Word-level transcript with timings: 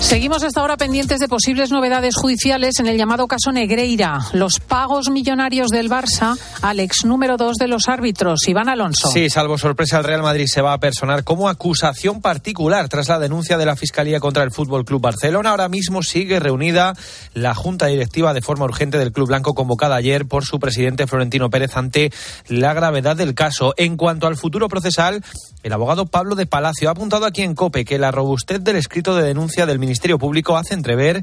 Seguimos 0.00 0.42
hasta 0.44 0.60
ahora 0.60 0.76
pendientes 0.76 1.18
de 1.18 1.28
posibles 1.28 1.70
novedades 1.70 2.14
judiciales 2.14 2.78
en 2.78 2.86
el 2.86 2.96
llamado 2.96 3.26
caso 3.26 3.52
Negreira, 3.52 4.20
los 4.32 4.60
pagos 4.60 5.10
millonarios 5.10 5.68
del 5.68 5.90
Barça 5.90 6.38
al 6.62 6.80
ex 6.80 7.04
número 7.04 7.36
dos 7.36 7.56
de 7.56 7.66
los 7.66 7.88
árbitros, 7.88 8.46
Iván 8.46 8.68
Alonso. 8.68 9.10
Sí, 9.10 9.28
salvo 9.28 9.58
sorpresa, 9.58 9.98
el 9.98 10.04
Real 10.04 10.22
Madrid 10.22 10.46
se 10.46 10.62
va 10.62 10.72
a 10.72 10.78
personar 10.78 11.24
como 11.24 11.48
acusación 11.48 12.22
particular 12.22 12.88
tras 12.88 13.08
la 13.08 13.18
denuncia 13.18 13.58
de 13.58 13.66
la 13.66 13.76
Fiscalía 13.76 14.20
contra 14.20 14.44
el 14.44 14.52
Fútbol 14.52 14.84
Club 14.84 15.02
Barcelona. 15.02 15.50
Ahora 15.50 15.68
mismo 15.68 16.02
sigue 16.02 16.38
reunida 16.38 16.94
la 17.34 17.54
Junta 17.54 17.86
Directiva 17.86 18.32
de 18.32 18.40
forma 18.40 18.64
urgente 18.64 18.98
del 18.98 19.12
Club 19.12 19.28
Blanco, 19.28 19.54
convocada 19.54 19.96
ayer 19.96 20.26
por 20.26 20.44
su 20.44 20.58
presidente 20.58 21.06
Florentino 21.06 21.50
Pérez 21.50 21.76
ante 21.76 22.12
la 22.46 22.72
gravedad 22.72 23.16
del 23.16 23.34
caso. 23.34 23.74
En 23.76 23.96
cuanto 23.96 24.26
al 24.26 24.36
futuro 24.36 24.68
procesal, 24.68 25.24
el 25.64 25.72
abogado 25.72 26.06
Pablo 26.06 26.34
de 26.36 26.46
Palacio 26.46 26.88
ha 26.88 26.92
apuntado 26.92 27.26
aquí 27.26 27.42
en 27.42 27.54
COPE 27.54 27.84
que 27.84 27.98
la 27.98 28.12
robustez 28.12 28.62
del 28.62 28.76
escrito 28.76 29.16
de 29.16 29.24
denuncia 29.24 29.66
del 29.66 29.78
Ministerio 29.88 30.18
Público 30.18 30.56
hace 30.56 30.74
entrever 30.74 31.22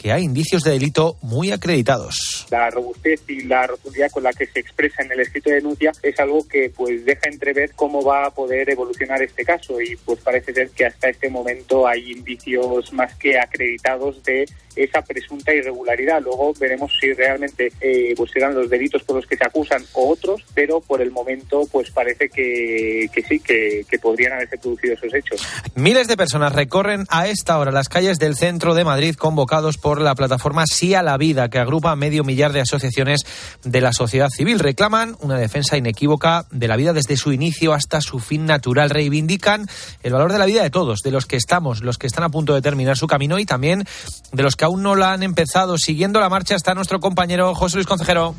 que 0.00 0.12
hay 0.12 0.22
indicios 0.22 0.62
de 0.62 0.70
delito 0.70 1.16
muy 1.20 1.52
acreditados. 1.52 2.46
La 2.50 2.70
robustez 2.70 3.20
y 3.28 3.42
la 3.42 3.66
rotundidad 3.66 4.10
con 4.10 4.22
la 4.22 4.32
que 4.32 4.46
se 4.46 4.60
expresa 4.60 5.02
en 5.02 5.12
el 5.12 5.20
escrito 5.20 5.50
de 5.50 5.56
denuncia 5.56 5.92
es 6.02 6.18
algo 6.18 6.48
que 6.48 6.72
pues 6.74 7.04
deja 7.04 7.28
entrever 7.28 7.72
cómo 7.74 8.02
va 8.02 8.24
a 8.24 8.30
poder 8.30 8.70
evolucionar 8.70 9.22
este 9.22 9.44
caso 9.44 9.78
y 9.78 9.96
pues 9.96 10.20
parece 10.20 10.54
ser 10.54 10.70
que 10.70 10.86
hasta 10.86 11.10
este 11.10 11.28
momento 11.28 11.86
hay 11.86 12.12
indicios 12.12 12.90
más 12.94 13.14
que 13.16 13.38
acreditados 13.38 14.22
de 14.22 14.46
esa 14.74 15.02
presunta 15.02 15.52
irregularidad. 15.52 16.22
Luego 16.22 16.54
veremos 16.58 16.90
si 16.98 17.12
realmente 17.12 17.70
eh, 17.80 18.14
pues 18.16 18.30
serán 18.30 18.54
los 18.54 18.70
delitos 18.70 19.02
por 19.02 19.16
los 19.16 19.26
que 19.26 19.36
se 19.36 19.44
acusan 19.44 19.82
o 19.92 20.08
otros, 20.10 20.42
pero 20.54 20.80
por 20.80 21.02
el 21.02 21.10
momento 21.10 21.68
pues 21.70 21.90
parece 21.90 22.30
que, 22.30 23.10
que 23.12 23.22
sí, 23.22 23.40
que, 23.40 23.84
que 23.88 23.98
podrían 23.98 24.32
haberse 24.32 24.56
producido 24.56 24.94
esos 24.94 25.12
hechos. 25.12 25.46
Miles 25.74 26.08
de 26.08 26.16
personas 26.16 26.54
recorren 26.54 27.04
a 27.10 27.28
esta 27.28 27.58
hora 27.58 27.70
las 27.70 27.88
calles 27.88 28.18
del 28.18 28.36
centro 28.36 28.74
de 28.74 28.84
Madrid 28.84 29.14
convocados 29.16 29.76
por 29.76 29.89
por 29.90 30.00
la 30.00 30.14
plataforma 30.14 30.66
Sí 30.72 30.94
a 30.94 31.02
la 31.02 31.16
Vida, 31.16 31.48
que 31.48 31.58
agrupa 31.58 31.96
medio 31.96 32.22
millar 32.22 32.52
de 32.52 32.60
asociaciones 32.60 33.26
de 33.64 33.80
la 33.80 33.92
sociedad 33.92 34.28
civil. 34.28 34.60
Reclaman 34.60 35.16
una 35.18 35.36
defensa 35.36 35.76
inequívoca 35.76 36.46
de 36.52 36.68
la 36.68 36.76
vida 36.76 36.92
desde 36.92 37.16
su 37.16 37.32
inicio 37.32 37.72
hasta 37.72 38.00
su 38.00 38.20
fin 38.20 38.46
natural. 38.46 38.88
Reivindican 38.88 39.66
el 40.04 40.12
valor 40.12 40.30
de 40.30 40.38
la 40.38 40.46
vida 40.46 40.62
de 40.62 40.70
todos, 40.70 41.00
de 41.00 41.10
los 41.10 41.26
que 41.26 41.34
estamos, 41.34 41.80
los 41.80 41.98
que 41.98 42.06
están 42.06 42.22
a 42.22 42.28
punto 42.28 42.54
de 42.54 42.62
terminar 42.62 42.96
su 42.96 43.08
camino 43.08 43.40
y 43.40 43.46
también 43.46 43.84
de 44.30 44.42
los 44.44 44.54
que 44.54 44.64
aún 44.64 44.84
no 44.84 44.94
la 44.94 45.12
han 45.12 45.24
empezado. 45.24 45.76
Siguiendo 45.76 46.20
la 46.20 46.28
marcha 46.28 46.54
está 46.54 46.72
nuestro 46.72 47.00
compañero 47.00 47.52
José 47.56 47.78
Luis 47.78 47.88
Concejero 47.88 48.36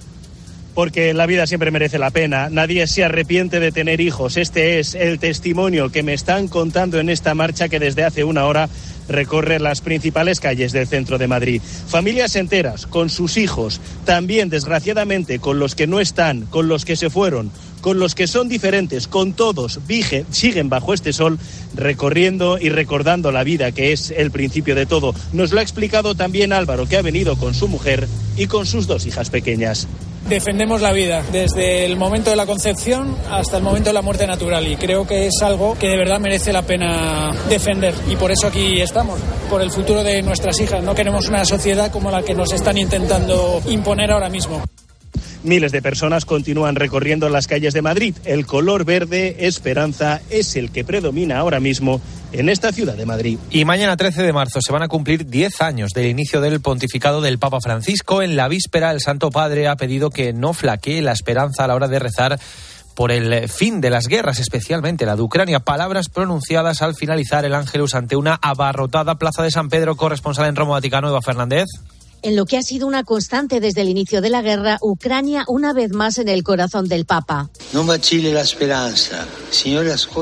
porque 0.73 1.13
la 1.13 1.25
vida 1.25 1.47
siempre 1.47 1.71
merece 1.71 1.99
la 1.99 2.11
pena. 2.11 2.49
Nadie 2.49 2.87
se 2.87 3.03
arrepiente 3.03 3.59
de 3.59 3.71
tener 3.71 4.01
hijos. 4.01 4.37
Este 4.37 4.79
es 4.79 4.95
el 4.95 5.19
testimonio 5.19 5.91
que 5.91 6.03
me 6.03 6.13
están 6.13 6.47
contando 6.47 6.99
en 6.99 7.09
esta 7.09 7.35
marcha 7.35 7.69
que 7.69 7.79
desde 7.79 8.03
hace 8.03 8.23
una 8.23 8.45
hora 8.45 8.69
recorre 9.07 9.59
las 9.59 9.81
principales 9.81 10.39
calles 10.39 10.71
del 10.71 10.87
centro 10.87 11.17
de 11.17 11.27
Madrid. 11.27 11.61
Familias 11.87 12.35
enteras, 12.35 12.85
con 12.87 13.09
sus 13.09 13.37
hijos, 13.37 13.81
también 14.05 14.49
desgraciadamente 14.49 15.39
con 15.39 15.59
los 15.59 15.75
que 15.75 15.87
no 15.87 15.99
están, 15.99 16.45
con 16.45 16.67
los 16.67 16.85
que 16.85 16.95
se 16.95 17.09
fueron, 17.09 17.51
con 17.81 17.99
los 17.99 18.15
que 18.15 18.27
son 18.27 18.47
diferentes, 18.47 19.07
con 19.07 19.33
todos, 19.33 19.79
siguen 20.31 20.69
bajo 20.69 20.93
este 20.93 21.13
sol, 21.13 21.39
recorriendo 21.75 22.57
y 22.59 22.69
recordando 22.69 23.31
la 23.31 23.43
vida, 23.43 23.71
que 23.71 23.91
es 23.91 24.11
el 24.11 24.31
principio 24.31 24.75
de 24.75 24.85
todo. 24.85 25.13
Nos 25.33 25.51
lo 25.51 25.59
ha 25.59 25.63
explicado 25.63 26.15
también 26.15 26.53
Álvaro, 26.53 26.87
que 26.87 26.97
ha 26.97 27.01
venido 27.01 27.35
con 27.37 27.53
su 27.53 27.67
mujer 27.67 28.07
y 28.37 28.47
con 28.47 28.65
sus 28.65 28.87
dos 28.87 29.05
hijas 29.05 29.29
pequeñas 29.29 29.87
defendemos 30.27 30.81
la 30.81 30.91
vida 30.91 31.23
desde 31.31 31.85
el 31.85 31.97
momento 31.97 32.29
de 32.29 32.35
la 32.35 32.45
concepción 32.45 33.15
hasta 33.29 33.57
el 33.57 33.63
momento 33.63 33.89
de 33.89 33.93
la 33.93 34.01
muerte 34.01 34.27
natural 34.27 34.67
y 34.67 34.75
creo 34.75 35.05
que 35.05 35.27
es 35.27 35.41
algo 35.41 35.77
que 35.77 35.87
de 35.87 35.97
verdad 35.97 36.19
merece 36.19 36.53
la 36.53 36.61
pena 36.61 37.31
defender 37.49 37.93
y 38.09 38.15
por 38.15 38.31
eso 38.31 38.47
aquí 38.47 38.81
estamos, 38.81 39.19
por 39.49 39.61
el 39.61 39.71
futuro 39.71 40.03
de 40.03 40.21
nuestras 40.21 40.59
hijas. 40.59 40.83
No 40.83 40.95
queremos 40.95 41.27
una 41.27 41.45
sociedad 41.45 41.91
como 41.91 42.11
la 42.11 42.23
que 42.23 42.33
nos 42.33 42.51
están 42.53 42.77
intentando 42.77 43.61
imponer 43.67 44.11
ahora 44.11 44.29
mismo. 44.29 44.61
Miles 45.43 45.71
de 45.71 45.81
personas 45.81 46.25
continúan 46.25 46.75
recorriendo 46.75 47.27
las 47.29 47.47
calles 47.47 47.73
de 47.73 47.81
Madrid. 47.81 48.15
El 48.25 48.45
color 48.45 48.85
verde, 48.85 49.47
esperanza, 49.47 50.21
es 50.29 50.55
el 50.55 50.71
que 50.71 50.83
predomina 50.83 51.39
ahora 51.39 51.59
mismo 51.59 51.99
en 52.31 52.47
esta 52.49 52.71
ciudad 52.71 52.95
de 52.95 53.05
Madrid. 53.05 53.39
Y 53.49 53.65
mañana 53.65 53.97
13 53.97 54.21
de 54.21 54.33
marzo 54.33 54.59
se 54.61 54.71
van 54.71 54.83
a 54.83 54.87
cumplir 54.87 55.25
10 55.25 55.61
años 55.61 55.91
del 55.91 56.07
inicio 56.07 56.41
del 56.41 56.61
pontificado 56.61 57.21
del 57.21 57.39
Papa 57.39 57.59
Francisco. 57.59 58.21
En 58.21 58.35
la 58.35 58.47
víspera, 58.47 58.91
el 58.91 59.01
Santo 59.01 59.31
Padre 59.31 59.67
ha 59.67 59.75
pedido 59.75 60.11
que 60.11 60.31
no 60.31 60.53
flaquee 60.53 61.01
la 61.01 61.11
esperanza 61.11 61.63
a 61.63 61.67
la 61.67 61.75
hora 61.75 61.87
de 61.87 61.99
rezar 61.99 62.39
por 62.95 63.11
el 63.11 63.49
fin 63.49 63.81
de 63.81 63.89
las 63.89 64.07
guerras, 64.07 64.39
especialmente 64.39 65.05
la 65.05 65.15
de 65.15 65.23
Ucrania. 65.23 65.61
Palabras 65.61 66.09
pronunciadas 66.09 66.81
al 66.81 66.95
finalizar 66.95 67.45
el 67.45 67.55
Ángelus 67.55 67.95
ante 67.95 68.15
una 68.15 68.35
abarrotada 68.35 69.15
plaza 69.15 69.41
de 69.41 69.49
San 69.49 69.69
Pedro, 69.69 69.95
corresponsal 69.95 70.47
en 70.47 70.55
Roma 70.55 70.73
Vaticano, 70.73 71.09
Eva 71.09 71.21
Fernández. 71.21 71.65
En 72.23 72.35
lo 72.35 72.45
que 72.45 72.57
ha 72.57 72.61
sido 72.61 72.85
una 72.85 73.03
constante 73.03 73.59
desde 73.59 73.81
el 73.81 73.89
inicio 73.89 74.21
de 74.21 74.29
la 74.29 74.43
guerra, 74.43 74.77
Ucrania 74.81 75.43
una 75.47 75.73
vez 75.73 75.91
más 75.91 76.19
en 76.19 76.27
el 76.27 76.43
corazón 76.43 76.87
del 76.87 77.05
Papa. 77.05 77.49
No 77.73 77.83
vacile 77.83 78.31
la 78.31 78.41
esperanza. 78.41 79.25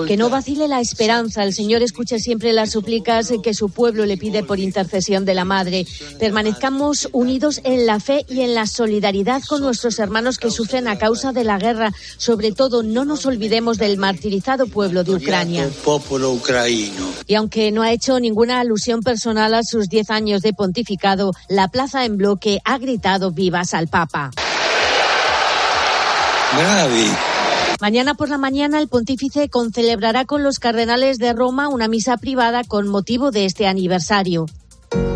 que 0.07 0.15
no 0.15 0.29
vacile 0.29 0.67
la 0.67 0.79
esperanza. 0.79 1.43
El 1.43 1.53
Señor 1.53 1.81
escucha 1.81 2.17
siempre 2.17 2.53
las 2.53 2.71
súplicas 2.71 3.31
que 3.43 3.53
su 3.53 3.69
pueblo 3.69 4.05
le 4.05 4.17
pide 4.17 4.43
por 4.43 4.59
intercesión 4.59 5.25
de 5.25 5.33
la 5.33 5.43
Madre. 5.43 5.85
Permanezcamos 6.19 7.09
unidos 7.11 7.59
en 7.65 7.85
la 7.85 7.99
fe 7.99 8.25
y 8.29 8.41
en 8.41 8.55
la 8.55 8.65
solidaridad 8.65 9.41
con 9.47 9.61
nuestros 9.61 9.99
hermanos 9.99 10.37
que 10.37 10.51
sufren 10.51 10.87
a 10.87 10.97
causa 10.97 11.33
de 11.33 11.43
la 11.43 11.57
guerra. 11.57 11.91
Sobre 12.17 12.53
todo, 12.53 12.81
no 12.81 13.03
nos 13.03 13.25
olvidemos 13.25 13.77
del 13.77 13.97
martirizado 13.97 14.67
pueblo 14.67 15.03
de 15.03 15.15
Ucrania. 15.15 15.69
Y 17.27 17.35
aunque 17.35 17.71
no 17.71 17.81
ha 17.81 17.91
hecho 17.91 18.19
ninguna 18.19 18.61
alusión 18.61 19.01
personal 19.01 19.53
a 19.53 19.63
sus 19.63 19.89
diez 19.89 20.09
años 20.09 20.41
de 20.41 20.53
pontificado, 20.53 21.33
la 21.49 21.67
plaza 21.67 21.88
en 21.95 22.17
bloque 22.17 22.59
ha 22.63 22.77
gritado 22.77 23.31
vivas 23.31 23.73
al 23.73 23.87
Papa. 23.87 24.31
Mañana 27.79 28.13
por 28.13 28.29
la 28.29 28.37
mañana 28.37 28.79
el 28.79 28.87
pontífice 28.87 29.49
concelebrará 29.49 30.25
con 30.25 30.43
los 30.43 30.59
cardenales 30.59 31.17
de 31.17 31.33
Roma 31.33 31.67
una 31.67 31.87
misa 31.87 32.17
privada 32.17 32.63
con 32.63 32.87
motivo 32.87 33.31
de 33.31 33.45
este 33.45 33.67
aniversario. 33.67 34.45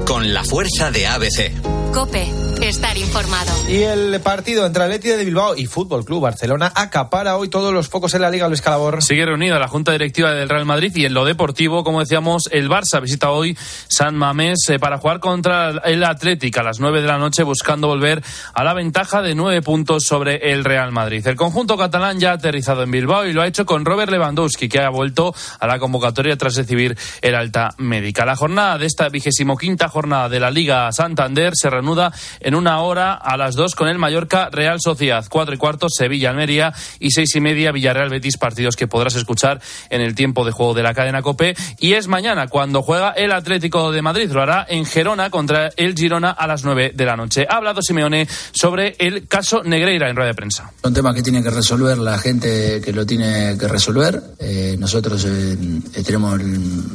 Con 0.05 0.33
la 0.33 0.43
fuerza 0.43 0.91
de 0.91 1.07
ABC. 1.07 1.91
Cope 1.93 2.42
estar 2.61 2.97
informado. 2.97 3.51
Y 3.67 3.83
el 3.83 4.19
partido 4.21 4.65
entre 4.65 4.83
Atlético 4.83 5.17
de 5.17 5.25
Bilbao 5.25 5.55
y 5.55 5.65
Fútbol 5.65 6.05
Club 6.05 6.21
Barcelona 6.21 6.71
acapara 6.75 7.37
hoy 7.37 7.49
todos 7.49 7.73
los 7.73 7.89
focos 7.89 8.13
en 8.13 8.21
la 8.21 8.29
Liga 8.29 8.47
Luis 8.47 8.61
Calabor. 8.61 9.01
Sigue 9.01 9.25
reunida 9.25 9.59
la 9.59 9.67
Junta 9.67 9.91
Directiva 9.91 10.31
del 10.31 10.49
Real 10.49 10.65
Madrid 10.65 10.91
y 10.95 11.05
en 11.05 11.13
lo 11.13 11.25
deportivo, 11.25 11.83
como 11.83 11.99
decíamos, 11.99 12.49
el 12.51 12.69
Barça 12.69 13.01
visita 13.01 13.31
hoy 13.31 13.57
San 13.87 14.15
Mamés 14.15 14.59
eh, 14.69 14.79
para 14.79 14.97
jugar 14.97 15.19
contra 15.19 15.69
el 15.85 16.03
Atlético 16.03 16.59
a 16.59 16.63
las 16.63 16.79
9 16.79 17.01
de 17.01 17.07
la 17.07 17.17
noche 17.17 17.43
buscando 17.43 17.87
volver 17.87 18.23
a 18.53 18.63
la 18.63 18.73
ventaja 18.73 19.21
de 19.21 19.35
nueve 19.35 19.61
puntos 19.61 20.03
sobre 20.03 20.51
el 20.51 20.63
Real 20.63 20.91
Madrid. 20.91 21.25
El 21.27 21.35
conjunto 21.35 21.77
catalán 21.77 22.19
ya 22.19 22.31
ha 22.31 22.33
aterrizado 22.33 22.83
en 22.83 22.91
Bilbao 22.91 23.25
y 23.25 23.33
lo 23.33 23.41
ha 23.41 23.47
hecho 23.47 23.65
con 23.65 23.85
Robert 23.85 24.11
Lewandowski, 24.11 24.69
que 24.69 24.79
ha 24.79 24.89
vuelto 24.89 25.33
a 25.59 25.67
la 25.67 25.79
convocatoria 25.79 26.37
tras 26.37 26.55
recibir 26.55 26.97
el 27.21 27.35
alta 27.35 27.69
médica. 27.77 28.25
La 28.25 28.35
jornada 28.35 28.77
de 28.77 28.85
esta 28.85 29.09
vigésimo 29.09 29.57
quinta 29.57 29.89
jornada 29.89 30.29
de 30.29 30.39
la 30.39 30.51
Liga 30.51 30.91
Santander 30.91 31.53
se 31.55 31.69
reanuda 31.69 32.11
en 32.43 32.55
una 32.55 32.79
hora 32.81 33.13
a 33.13 33.37
las 33.37 33.55
dos 33.55 33.75
con 33.75 33.87
el 33.87 33.97
Mallorca 33.97 34.49
Real 34.51 34.79
Sociedad. 34.79 35.25
Cuatro 35.29 35.55
y 35.55 35.57
cuarto 35.57 35.87
Sevilla 35.89 36.29
Almería 36.29 36.73
y 36.99 37.11
seis 37.11 37.35
y 37.35 37.41
media 37.41 37.71
Villarreal 37.71 38.09
Betis, 38.09 38.37
partidos 38.37 38.75
que 38.75 38.87
podrás 38.87 39.15
escuchar 39.15 39.61
en 39.89 40.01
el 40.01 40.15
tiempo 40.15 40.45
de 40.45 40.51
juego 40.51 40.73
de 40.73 40.83
la 40.83 40.93
cadena 40.93 41.21
Cope. 41.21 41.55
Y 41.79 41.93
es 41.93 42.07
mañana 42.07 42.47
cuando 42.47 42.81
juega 42.81 43.11
el 43.11 43.31
Atlético 43.31 43.91
de 43.91 44.01
Madrid. 44.01 44.31
Lo 44.31 44.41
hará 44.41 44.65
en 44.67 44.85
Gerona 44.85 45.29
contra 45.29 45.69
el 45.75 45.95
Girona 45.95 46.31
a 46.31 46.47
las 46.47 46.63
nueve 46.63 46.91
de 46.93 47.05
la 47.05 47.15
noche. 47.15 47.45
Ha 47.49 47.57
hablado 47.57 47.81
Simeone 47.81 48.27
sobre 48.51 48.95
el 48.99 49.27
caso 49.27 49.63
Negreira 49.63 50.09
en 50.09 50.15
rueda 50.15 50.29
de 50.29 50.35
prensa. 50.35 50.71
Un 50.83 50.93
tema 50.93 51.13
que 51.13 51.21
tiene 51.21 51.41
que 51.41 51.49
resolver 51.49 51.97
la 51.97 52.17
gente 52.17 52.81
que 52.81 52.93
lo 52.93 53.05
tiene 53.05 53.57
que 53.57 53.67
resolver. 53.67 54.21
Eh, 54.39 54.75
nosotros 54.77 55.25
eh, 55.25 55.57
tenemos 56.05 56.39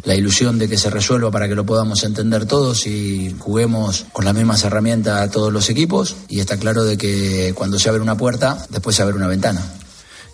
la 0.05 0.15
ilusión 0.15 0.59
de 0.59 0.69
que 0.69 0.77
se 0.77 0.91
resuelva 0.91 1.31
para 1.31 1.49
que 1.49 1.55
lo 1.55 1.65
podamos 1.65 2.03
entender 2.05 2.47
todos 2.47 2.87
y 2.87 3.35
juguemos 3.39 4.07
con 4.13 4.25
las 4.25 4.35
mismas 4.35 4.65
herramientas 4.65 5.21
a 5.21 5.31
todos 5.31 5.38
los 5.51 5.71
equipos 5.71 6.17
y 6.29 6.41
está 6.41 6.57
claro 6.57 6.85
de 6.85 6.97
que 6.99 7.53
cuando 7.55 7.79
se 7.79 7.89
abre 7.89 8.03
una 8.03 8.17
puerta, 8.17 8.67
después 8.71 8.97
se 8.97 9.03
abre 9.03 9.17
una 9.17 9.29
ventana. 9.29 9.63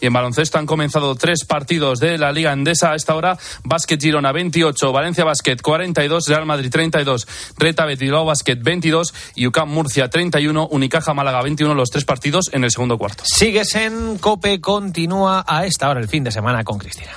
Y 0.00 0.06
en 0.06 0.12
baloncesto 0.12 0.58
han 0.58 0.66
comenzado 0.66 1.14
tres 1.14 1.44
partidos 1.44 2.00
de 2.00 2.18
la 2.18 2.32
Liga 2.32 2.52
Endesa. 2.52 2.92
A 2.92 2.96
esta 2.96 3.14
hora, 3.14 3.38
Básquet 3.64 4.00
Girona 4.00 4.32
28, 4.32 4.92
Valencia 4.92 5.24
Básquet 5.24 5.60
42, 5.60 6.24
Real 6.28 6.46
Madrid 6.46 6.70
32, 6.70 7.26
Reta 7.56 7.84
Betilao 7.84 8.24
Básquet 8.24 8.62
22 8.62 9.14
y 9.34 9.46
UCAM 9.46 9.70
Murcia 9.70 10.08
31, 10.08 10.68
Unicaja 10.70 11.14
Málaga 11.14 11.42
21, 11.42 11.74
los 11.74 11.90
tres 11.90 12.04
partidos 12.04 12.50
en 12.52 12.64
el 12.64 12.70
segundo 12.70 12.98
cuarto. 12.98 13.24
Sigues 13.26 13.74
en 13.74 14.18
COPE, 14.18 14.60
continúa 14.60 15.44
a 15.46 15.66
esta 15.66 15.88
hora 15.88 16.00
el 16.00 16.08
fin 16.08 16.24
de 16.24 16.30
semana 16.30 16.64
con 16.64 16.78
Cristina. 16.78 17.12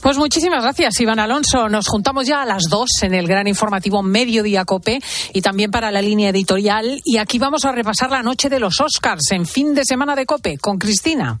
Pues 0.00 0.16
muchísimas 0.16 0.62
gracias, 0.62 1.00
Iván 1.00 1.18
Alonso. 1.18 1.68
Nos 1.68 1.88
juntamos 1.88 2.26
ya 2.26 2.42
a 2.42 2.46
las 2.46 2.64
dos 2.70 2.88
en 3.02 3.14
el 3.14 3.26
gran 3.26 3.48
informativo 3.48 4.02
Mediodía 4.02 4.64
Cope 4.64 5.00
y 5.32 5.42
también 5.42 5.70
para 5.70 5.90
la 5.90 6.02
línea 6.02 6.30
editorial. 6.30 7.00
Y 7.04 7.18
aquí 7.18 7.38
vamos 7.38 7.64
a 7.64 7.72
repasar 7.72 8.10
la 8.10 8.22
noche 8.22 8.48
de 8.48 8.60
los 8.60 8.80
Oscars 8.80 9.32
en 9.32 9.46
fin 9.46 9.74
de 9.74 9.84
semana 9.84 10.14
de 10.14 10.26
Cope 10.26 10.58
con 10.58 10.78
Cristina. 10.78 11.40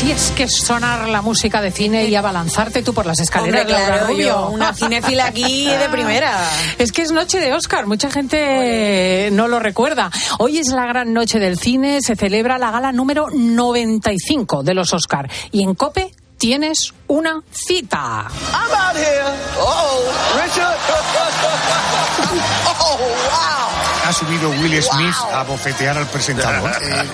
Si 0.00 0.10
es 0.10 0.30
que 0.30 0.44
es 0.44 0.56
sonar 0.56 1.10
la 1.10 1.20
música 1.20 1.60
de 1.60 1.70
cine 1.70 2.06
y 2.06 2.14
abalanzarte 2.14 2.82
tú 2.82 2.94
por 2.94 3.04
las 3.04 3.20
escaleras, 3.20 3.66
Hombre, 3.66 3.76
claro, 3.76 4.06
Rubio. 4.06 4.26
yo, 4.28 4.48
una 4.48 4.72
cinéfila 4.72 5.26
aquí 5.26 5.66
de 5.66 5.88
primera. 5.90 6.40
Es 6.78 6.90
que 6.90 7.02
es 7.02 7.12
noche 7.12 7.38
de 7.38 7.52
Oscar, 7.52 7.86
mucha 7.86 8.10
gente 8.10 9.28
no 9.32 9.46
lo 9.46 9.60
recuerda. 9.60 10.10
Hoy 10.38 10.56
es 10.58 10.68
la 10.68 10.86
gran 10.86 11.12
noche 11.12 11.38
del 11.38 11.58
cine, 11.58 11.98
se 12.00 12.16
celebra 12.16 12.56
la 12.56 12.70
gala 12.70 12.92
número 12.92 13.26
95 13.30 14.62
de 14.62 14.72
los 14.72 14.94
Oscar. 14.94 15.28
Y 15.52 15.64
en 15.64 15.74
COPE 15.74 16.14
tienes 16.38 16.94
una 17.06 17.42
cita. 17.50 18.26
I'm 18.54 18.72
out 18.72 18.96
here. 18.96 19.22
Oh, 19.60 20.00
Richard. 20.42 20.78
oh, 22.80 22.96
wow. 23.28 23.69
Ha 24.10 24.12
subido 24.12 24.50
Will 24.50 24.82
Smith 24.82 25.14
a 25.32 25.44
bofetear 25.44 25.96
al 25.96 26.06
presentador. 26.08 26.68
Eh, 26.82 27.04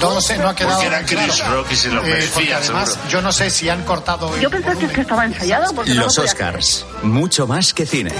no 0.00 0.14
lo 0.14 0.20
sé, 0.20 0.38
no 0.38 0.48
ha 0.50 0.54
quedado 0.54 0.74
Porque 0.76 0.86
era 0.86 1.04
Chris 1.04 1.34
claro. 1.36 1.54
Rock 1.56 1.72
y 1.72 1.76
se 1.76 1.88
lo 1.88 2.00
Eh, 2.04 2.06
merecía, 2.06 2.30
porque 2.34 2.54
además, 2.54 2.88
seguro. 2.90 3.08
yo 3.08 3.22
no 3.22 3.32
sé 3.32 3.50
si 3.50 3.68
han 3.68 3.82
cortado... 3.82 4.38
Yo 4.38 4.50
pensé 4.50 4.76
que, 4.78 4.86
es 4.86 4.92
que 4.92 5.00
estaba 5.00 5.24
ensayado 5.24 5.74
porque 5.74 5.90
no 5.94 6.00
lo 6.02 6.04
Los 6.06 6.18
Oscars, 6.18 6.86
mucho 7.02 7.48
más 7.48 7.74
que 7.74 7.86
cine. 7.86 8.12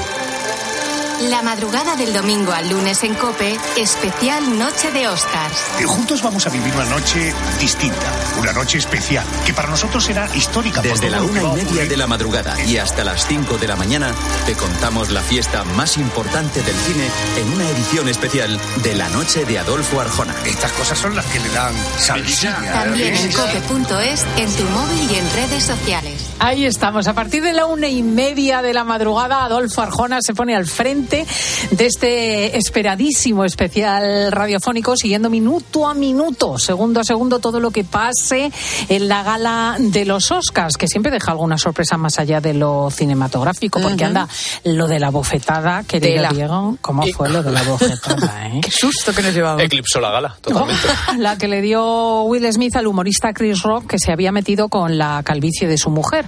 La 1.22 1.42
madrugada 1.42 1.96
del 1.96 2.12
domingo 2.12 2.52
al 2.52 2.68
lunes 2.68 3.02
en 3.04 3.14
Cope, 3.14 3.56
especial 3.76 4.58
Noche 4.58 4.90
de 4.90 5.06
Oscars. 5.08 5.56
Y 5.80 5.84
juntos 5.84 6.22
vamos 6.22 6.46
a 6.46 6.50
vivir 6.50 6.74
una 6.74 6.84
noche 6.86 7.32
distinta, 7.60 8.12
una 8.38 8.52
noche 8.52 8.78
especial, 8.78 9.24
que 9.46 9.54
para 9.54 9.68
nosotros 9.68 10.04
será 10.04 10.28
histórica. 10.34 10.82
Desde 10.82 11.10
la 11.10 11.22
una 11.22 11.42
y 11.42 11.46
media 11.52 11.86
de 11.86 11.96
la 11.96 12.06
madrugada 12.06 12.60
y 12.64 12.78
hasta 12.78 13.04
las 13.04 13.26
5 13.26 13.58
de 13.58 13.68
la 13.68 13.76
mañana 13.76 14.12
te 14.44 14.54
contamos 14.54 15.10
la 15.10 15.22
fiesta 15.22 15.64
más 15.64 15.96
importante 15.98 16.62
del 16.62 16.76
cine 16.76 17.08
en 17.38 17.52
una 17.52 17.68
edición 17.70 18.08
especial 18.08 18.58
de 18.82 18.94
la 18.94 19.08
noche 19.08 19.44
de 19.44 19.58
Adolfo 19.58 20.00
Arjona. 20.00 20.34
Estas 20.44 20.72
cosas 20.72 20.98
son 20.98 21.14
las 21.14 21.26
que 21.26 21.38
le 21.38 21.48
dan 21.50 21.74
salsilla. 21.96 22.56
También 22.72 23.14
en 23.14 23.32
cope.es, 23.32 24.26
en 24.36 24.52
tu 24.56 24.64
móvil 24.64 25.10
y 25.10 25.14
en 25.14 25.32
redes 25.32 25.64
sociales. 25.64 26.13
Ahí 26.38 26.66
estamos. 26.66 27.06
A 27.08 27.14
partir 27.14 27.42
de 27.42 27.52
la 27.52 27.66
una 27.66 27.88
y 27.88 28.02
media 28.02 28.60
de 28.60 28.74
la 28.74 28.84
madrugada, 28.84 29.44
Adolfo 29.44 29.80
Arjona 29.80 30.18
se 30.20 30.34
pone 30.34 30.54
al 30.54 30.66
frente 30.66 31.26
de 31.70 31.86
este 31.86 32.58
esperadísimo 32.58 33.44
especial 33.44 34.30
radiofónico, 34.30 34.96
siguiendo 34.96 35.30
minuto 35.30 35.86
a 35.86 35.94
minuto, 35.94 36.58
segundo 36.58 37.00
a 37.00 37.04
segundo, 37.04 37.38
todo 37.38 37.60
lo 37.60 37.70
que 37.70 37.84
pase 37.84 38.52
en 38.88 39.08
la 39.08 39.22
gala 39.22 39.76
de 39.78 40.04
los 40.04 40.30
Oscars, 40.30 40.76
que 40.76 40.88
siempre 40.88 41.10
deja 41.10 41.30
alguna 41.30 41.56
sorpresa 41.56 41.96
más 41.96 42.18
allá 42.18 42.40
de 42.40 42.54
lo 42.54 42.90
cinematográfico, 42.90 43.80
porque 43.80 44.04
anda 44.04 44.28
lo 44.64 44.86
de 44.86 45.00
la 45.00 45.10
bofetada, 45.10 45.84
querido 45.84 46.14
Tela. 46.16 46.28
Diego. 46.30 46.76
¿Cómo 46.80 47.04
fue 47.14 47.30
lo 47.30 47.42
de 47.42 47.52
la 47.52 47.62
bofetada, 47.64 48.48
eh? 48.48 48.60
Qué 48.62 48.70
susto 48.70 49.14
que 49.14 49.22
nos 49.22 49.34
llevamos. 49.34 49.62
Eclipsó 49.62 50.00
la 50.00 50.10
gala, 50.10 50.36
totalmente. 50.40 50.82
La 51.18 51.38
que 51.38 51.48
le 51.48 51.62
dio 51.62 52.22
Will 52.24 52.52
Smith 52.52 52.76
al 52.76 52.86
humorista 52.86 53.32
Chris 53.32 53.62
Rock, 53.62 53.86
que 53.86 53.98
se 53.98 54.12
había 54.12 54.32
metido 54.32 54.68
con 54.68 54.98
la 54.98 55.22
calvicie 55.24 55.68
de 55.68 55.78
su 55.78 55.90
mujer. 55.90 56.23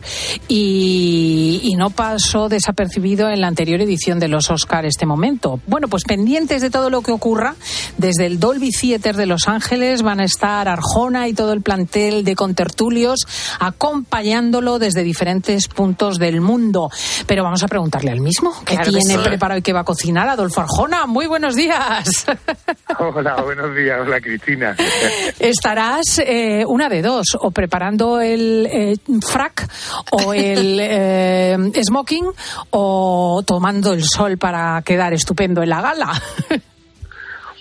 Y, 0.48 1.60
y 1.62 1.74
no 1.76 1.90
pasó 1.90 2.48
desapercibido 2.48 3.28
en 3.28 3.40
la 3.40 3.48
anterior 3.48 3.80
edición 3.80 4.18
de 4.18 4.28
los 4.28 4.50
Oscar 4.50 4.86
este 4.86 5.06
momento. 5.06 5.60
Bueno, 5.66 5.88
pues 5.88 6.04
pendientes 6.04 6.62
de 6.62 6.70
todo 6.70 6.90
lo 6.90 7.02
que 7.02 7.12
ocurra, 7.12 7.54
desde 7.96 8.26
el 8.26 8.38
Dolby 8.38 8.70
Theater 8.70 9.16
de 9.16 9.26
Los 9.26 9.48
Ángeles 9.48 10.02
van 10.02 10.20
a 10.20 10.24
estar 10.24 10.68
Arjona 10.68 11.28
y 11.28 11.34
todo 11.34 11.52
el 11.52 11.62
plantel 11.62 12.24
de 12.24 12.34
contertulios 12.34 13.26
acompañándolo 13.60 14.78
desde 14.78 15.02
diferentes 15.02 15.68
puntos 15.68 16.18
del 16.18 16.40
mundo. 16.40 16.90
Pero 17.26 17.42
vamos 17.42 17.62
a 17.62 17.68
preguntarle 17.68 18.10
al 18.10 18.20
mismo, 18.20 18.52
¿qué 18.64 18.74
Claro 18.74 18.92
que 18.92 18.98
tiene 18.98 19.22
sí. 19.22 19.28
preparado 19.28 19.58
y 19.58 19.62
qué 19.62 19.72
va 19.72 19.80
a 19.80 19.84
cocinar 19.84 20.28
Adolfo 20.28 20.60
Arjona? 20.60 21.06
Muy 21.06 21.26
buenos 21.26 21.54
días. 21.54 22.26
Hola, 22.98 23.42
buenos 23.42 23.74
días. 23.74 24.00
Hola, 24.00 24.20
Cristina. 24.20 24.76
Estarás 25.38 26.20
eh, 26.24 26.64
una 26.66 26.88
de 26.88 27.02
dos, 27.02 27.36
o 27.40 27.50
preparando 27.50 28.20
el 28.20 28.66
eh, 28.70 28.96
frac 29.26 29.68
o 30.10 30.32
el 30.32 30.78
eh, 30.80 31.56
smoking 31.82 32.26
o 32.70 33.42
tomando 33.46 33.92
el 33.92 34.04
sol 34.04 34.38
para 34.38 34.82
quedar 34.82 35.12
estupendo 35.12 35.62
en 35.62 35.70
la 35.70 35.80
gala. 35.80 36.12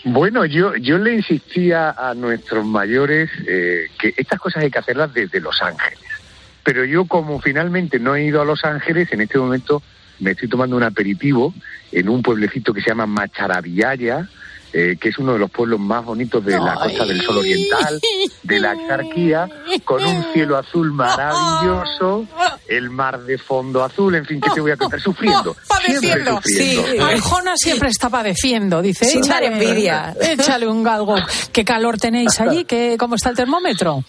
Bueno, 0.07 0.45
yo, 0.45 0.75
yo 0.75 0.99
le 0.99 1.15
insistía 1.15 1.89
a 1.89 2.13
nuestros 2.13 2.63
mayores 2.63 3.27
eh, 3.47 3.87
que 3.97 4.13
estas 4.15 4.39
cosas 4.39 4.61
hay 4.61 4.69
que 4.69 4.77
hacerlas 4.77 5.11
desde 5.11 5.39
Los 5.39 5.59
Ángeles. 5.63 5.97
Pero 6.63 6.85
yo, 6.85 7.05
como 7.05 7.41
finalmente 7.41 7.97
no 7.97 8.15
he 8.15 8.25
ido 8.25 8.39
a 8.39 8.45
Los 8.45 8.63
Ángeles, 8.65 9.11
en 9.11 9.21
este 9.21 9.39
momento 9.39 9.81
me 10.19 10.31
estoy 10.31 10.47
tomando 10.47 10.77
un 10.77 10.83
aperitivo 10.83 11.55
en 11.91 12.07
un 12.07 12.21
pueblecito 12.21 12.71
que 12.71 12.81
se 12.81 12.89
llama 12.89 13.07
Macharavillaya, 13.07 14.29
eh, 14.77 14.97
que 14.99 15.07
es 15.07 15.17
uno 15.19 15.31
de 15.31 15.39
los 15.39 15.49
pueblos 15.49 15.79
más 15.79 16.03
bonitos 16.03 16.43
de 16.43 16.59
la 16.59 16.73
Costa 16.75 17.05
del 17.05 17.21
Sol 17.21 17.37
Oriental, 17.37 17.97
de 18.43 18.59
la 18.59 18.71
Axarquía, 18.71 19.47
con 19.85 20.03
un 20.03 20.25
cielo 20.33 20.57
azul 20.57 20.91
maravilloso, 20.91 22.25
el 22.67 22.89
mar 22.89 23.21
de 23.21 23.37
fondo 23.37 23.83
azul, 23.83 24.15
en 24.15 24.25
fin, 24.25 24.41
¿qué 24.41 24.49
te 24.53 24.59
voy 24.61 24.71
a 24.71 24.77
contar? 24.77 24.99
Sufriendo. 24.99 25.55
siempre 25.85 26.09
Padeciendo. 26.25 26.41
sufriendo. 26.41 27.05
Arjona 27.05 27.53
siempre 27.55 27.89
está 27.89 28.09
padeciendo, 28.09 28.81
dice. 28.81 29.05
Sin 29.05 29.21
dar 29.21 29.43
"Échale- 29.43 29.53
envidia". 29.63 30.15
Échale 30.21 30.67
un 30.67 30.83
galgo. 30.83 31.15
¿Qué 31.53 31.63
calor 31.63 31.97
tenéis 31.97 32.39
allí? 32.41 32.65
¿Qué, 32.65 32.97
¿Cómo 32.99 33.15
está 33.15 33.29
el 33.29 33.35
termómetro? 33.37 34.03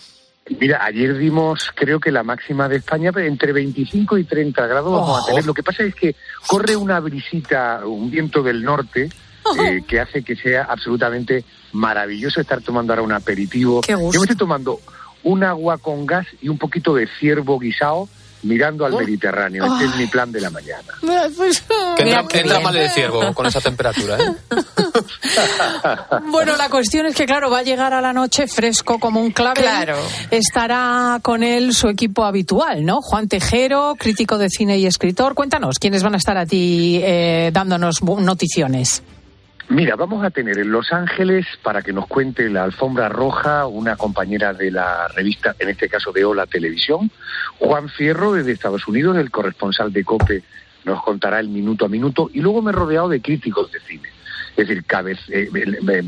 Mira, 0.60 0.84
ayer 0.84 1.16
dimos, 1.18 1.70
creo 1.74 1.98
que 1.98 2.12
la 2.12 2.22
máxima 2.22 2.68
de 2.68 2.76
España, 2.76 3.10
pero 3.12 3.26
entre 3.26 3.52
25 3.52 4.16
y 4.18 4.24
30 4.24 4.66
grados 4.66 4.92
vamos 4.92 5.22
a 5.22 5.26
tener. 5.26 5.44
Lo 5.44 5.52
que 5.54 5.62
pasa 5.64 5.82
es 5.82 5.94
que 5.94 6.14
corre 6.46 6.76
una 6.76 7.00
brisita, 7.00 7.80
un 7.84 8.10
viento 8.10 8.42
del 8.44 8.62
norte, 8.62 9.08
eh, 9.64 9.82
que 9.86 10.00
hace 10.00 10.22
que 10.22 10.36
sea 10.36 10.64
absolutamente 10.64 11.44
maravilloso 11.72 12.40
estar 12.40 12.60
tomando 12.62 12.92
ahora 12.92 13.02
un 13.02 13.12
aperitivo. 13.12 13.80
Qué 13.80 13.94
gusto. 13.94 14.12
Yo 14.14 14.20
me 14.20 14.24
estoy 14.24 14.36
tomando 14.36 14.80
un 15.24 15.44
agua 15.44 15.78
con 15.78 16.06
gas 16.06 16.26
y 16.40 16.48
un 16.48 16.58
poquito 16.58 16.94
de 16.94 17.08
ciervo 17.18 17.58
guisado 17.58 18.08
mirando 18.42 18.86
al 18.86 18.92
Mediterráneo. 18.92 19.64
Este 19.66 19.86
es 19.86 19.96
mi 19.96 20.06
plan 20.06 20.30
de 20.30 20.40
la 20.40 20.50
mañana. 20.50 20.94
Que 21.00 22.04
Mira 22.04 22.20
entra, 22.20 22.28
qué 22.28 22.38
entra 22.40 22.58
bien. 22.58 22.62
mal 22.62 22.76
el 22.76 22.90
ciervo 22.90 23.34
con 23.34 23.46
esa 23.46 23.60
temperatura, 23.60 24.18
¿eh? 24.18 24.34
Bueno, 26.30 26.56
la 26.56 26.68
cuestión 26.68 27.06
es 27.06 27.14
que, 27.14 27.26
claro, 27.26 27.50
va 27.50 27.58
a 27.58 27.62
llegar 27.62 27.92
a 27.92 28.00
la 28.00 28.12
noche 28.12 28.46
fresco 28.46 28.98
como 28.98 29.20
un 29.20 29.30
clavel. 29.32 29.62
Claro. 29.62 29.96
Estará 30.30 31.18
con 31.22 31.42
él 31.42 31.74
su 31.74 31.88
equipo 31.88 32.24
habitual, 32.24 32.84
¿no? 32.84 33.00
Juan 33.02 33.28
Tejero, 33.28 33.94
crítico 33.98 34.38
de 34.38 34.48
cine 34.48 34.78
y 34.78 34.86
escritor. 34.86 35.34
Cuéntanos, 35.34 35.78
¿quiénes 35.78 36.02
van 36.02 36.14
a 36.14 36.18
estar 36.18 36.36
a 36.36 36.46
ti 36.46 37.00
eh, 37.02 37.50
dándonos 37.52 38.02
noticiones? 38.02 39.02
Mira, 39.68 39.96
vamos 39.96 40.24
a 40.24 40.30
tener 40.30 40.58
en 40.58 40.70
Los 40.70 40.92
Ángeles, 40.92 41.44
para 41.62 41.82
que 41.82 41.92
nos 41.92 42.06
cuente 42.06 42.48
la 42.48 42.62
alfombra 42.62 43.08
roja, 43.08 43.66
una 43.66 43.96
compañera 43.96 44.52
de 44.52 44.70
la 44.70 45.08
revista, 45.08 45.56
en 45.58 45.68
este 45.68 45.88
caso 45.88 46.12
de 46.12 46.24
Hola 46.24 46.46
Televisión, 46.46 47.10
Juan 47.58 47.88
Fierro 47.88 48.32
desde 48.32 48.52
Estados 48.52 48.86
Unidos, 48.86 49.16
el 49.16 49.32
corresponsal 49.32 49.92
de 49.92 50.04
COPE, 50.04 50.44
nos 50.84 51.02
contará 51.02 51.40
el 51.40 51.48
minuto 51.48 51.84
a 51.84 51.88
minuto, 51.88 52.30
y 52.32 52.40
luego 52.40 52.62
me 52.62 52.70
he 52.70 52.74
rodeado 52.74 53.08
de 53.08 53.20
críticos 53.20 53.72
de 53.72 53.80
cine. 53.80 54.08
Es 54.56 54.68
decir, 54.68 54.84
eh, 55.30 55.50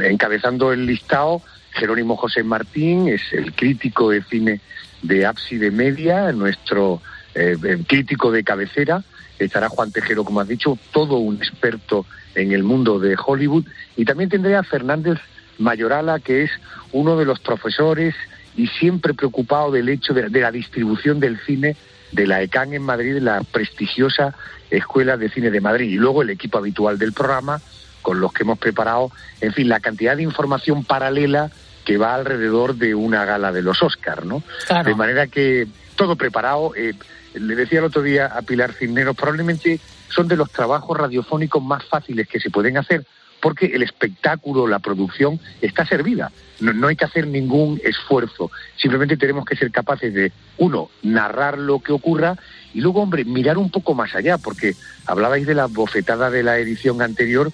encabezando 0.08 0.72
el 0.72 0.86
listado, 0.86 1.42
Jerónimo 1.72 2.16
José 2.16 2.44
Martín 2.44 3.08
es 3.08 3.22
el 3.32 3.52
crítico 3.54 4.10
de 4.10 4.22
cine 4.22 4.60
de 5.02 5.26
Ábside 5.26 5.72
Media, 5.72 6.30
nuestro 6.30 7.02
eh, 7.34 7.56
eh, 7.62 7.78
crítico 7.86 8.30
de 8.30 8.44
cabecera. 8.44 9.02
Estará 9.38 9.68
Juan 9.68 9.92
Tejero, 9.92 10.24
como 10.24 10.40
has 10.40 10.48
dicho, 10.48 10.78
todo 10.92 11.16
un 11.18 11.36
experto 11.36 12.06
en 12.34 12.52
el 12.52 12.62
mundo 12.62 12.98
de 12.98 13.16
Hollywood. 13.16 13.64
Y 13.96 14.04
también 14.04 14.30
tendré 14.30 14.56
a 14.56 14.62
Fernández 14.62 15.18
Mayorala, 15.58 16.18
que 16.20 16.44
es 16.44 16.50
uno 16.92 17.16
de 17.16 17.24
los 17.24 17.40
profesores 17.40 18.14
y 18.56 18.66
siempre 18.66 19.14
preocupado 19.14 19.70
del 19.70 19.88
hecho 19.88 20.14
de, 20.14 20.28
de 20.28 20.40
la 20.40 20.50
distribución 20.50 21.20
del 21.20 21.38
cine 21.40 21.76
de 22.12 22.26
la 22.26 22.42
ECAN 22.42 22.72
en 22.72 22.82
Madrid, 22.82 23.18
la 23.20 23.42
prestigiosa 23.42 24.34
Escuela 24.70 25.16
de 25.16 25.28
Cine 25.30 25.50
de 25.50 25.60
Madrid, 25.60 25.90
y 25.90 25.96
luego 25.96 26.22
el 26.22 26.30
equipo 26.30 26.58
habitual 26.58 26.98
del 26.98 27.12
programa, 27.12 27.60
con 28.02 28.20
los 28.20 28.32
que 28.32 28.42
hemos 28.44 28.58
preparado, 28.58 29.10
en 29.40 29.52
fin, 29.52 29.68
la 29.68 29.80
cantidad 29.80 30.16
de 30.16 30.22
información 30.22 30.84
paralela 30.84 31.50
que 31.84 31.96
va 31.98 32.14
alrededor 32.14 32.76
de 32.76 32.94
una 32.94 33.24
gala 33.24 33.52
de 33.52 33.62
los 33.62 33.82
Oscars, 33.82 34.24
¿no? 34.24 34.42
De 34.84 34.94
manera 34.94 35.26
que 35.26 35.66
todo 35.96 36.16
preparado. 36.16 36.72
eh, 36.76 36.94
le 37.38 37.54
decía 37.56 37.78
el 37.78 37.86
otro 37.86 38.02
día 38.02 38.26
a 38.26 38.42
Pilar 38.42 38.72
Cisneros, 38.72 39.16
probablemente 39.16 39.80
son 40.08 40.28
de 40.28 40.36
los 40.36 40.50
trabajos 40.50 40.96
radiofónicos 40.96 41.62
más 41.62 41.84
fáciles 41.84 42.28
que 42.28 42.40
se 42.40 42.50
pueden 42.50 42.76
hacer, 42.76 43.04
porque 43.40 43.66
el 43.66 43.82
espectáculo, 43.82 44.66
la 44.66 44.80
producción 44.80 45.38
está 45.60 45.86
servida. 45.86 46.32
No, 46.60 46.72
no 46.72 46.88
hay 46.88 46.96
que 46.96 47.04
hacer 47.04 47.26
ningún 47.26 47.80
esfuerzo. 47.84 48.50
Simplemente 48.76 49.16
tenemos 49.16 49.44
que 49.44 49.56
ser 49.56 49.70
capaces 49.70 50.12
de, 50.12 50.32
uno, 50.56 50.90
narrar 51.02 51.58
lo 51.58 51.80
que 51.80 51.92
ocurra 51.92 52.36
y 52.74 52.80
luego, 52.80 53.02
hombre, 53.02 53.24
mirar 53.24 53.58
un 53.58 53.70
poco 53.70 53.94
más 53.94 54.14
allá, 54.14 54.38
porque 54.38 54.74
hablabais 55.06 55.46
de 55.46 55.54
la 55.54 55.66
bofetada 55.66 56.30
de 56.30 56.42
la 56.42 56.58
edición 56.58 57.00
anterior. 57.00 57.52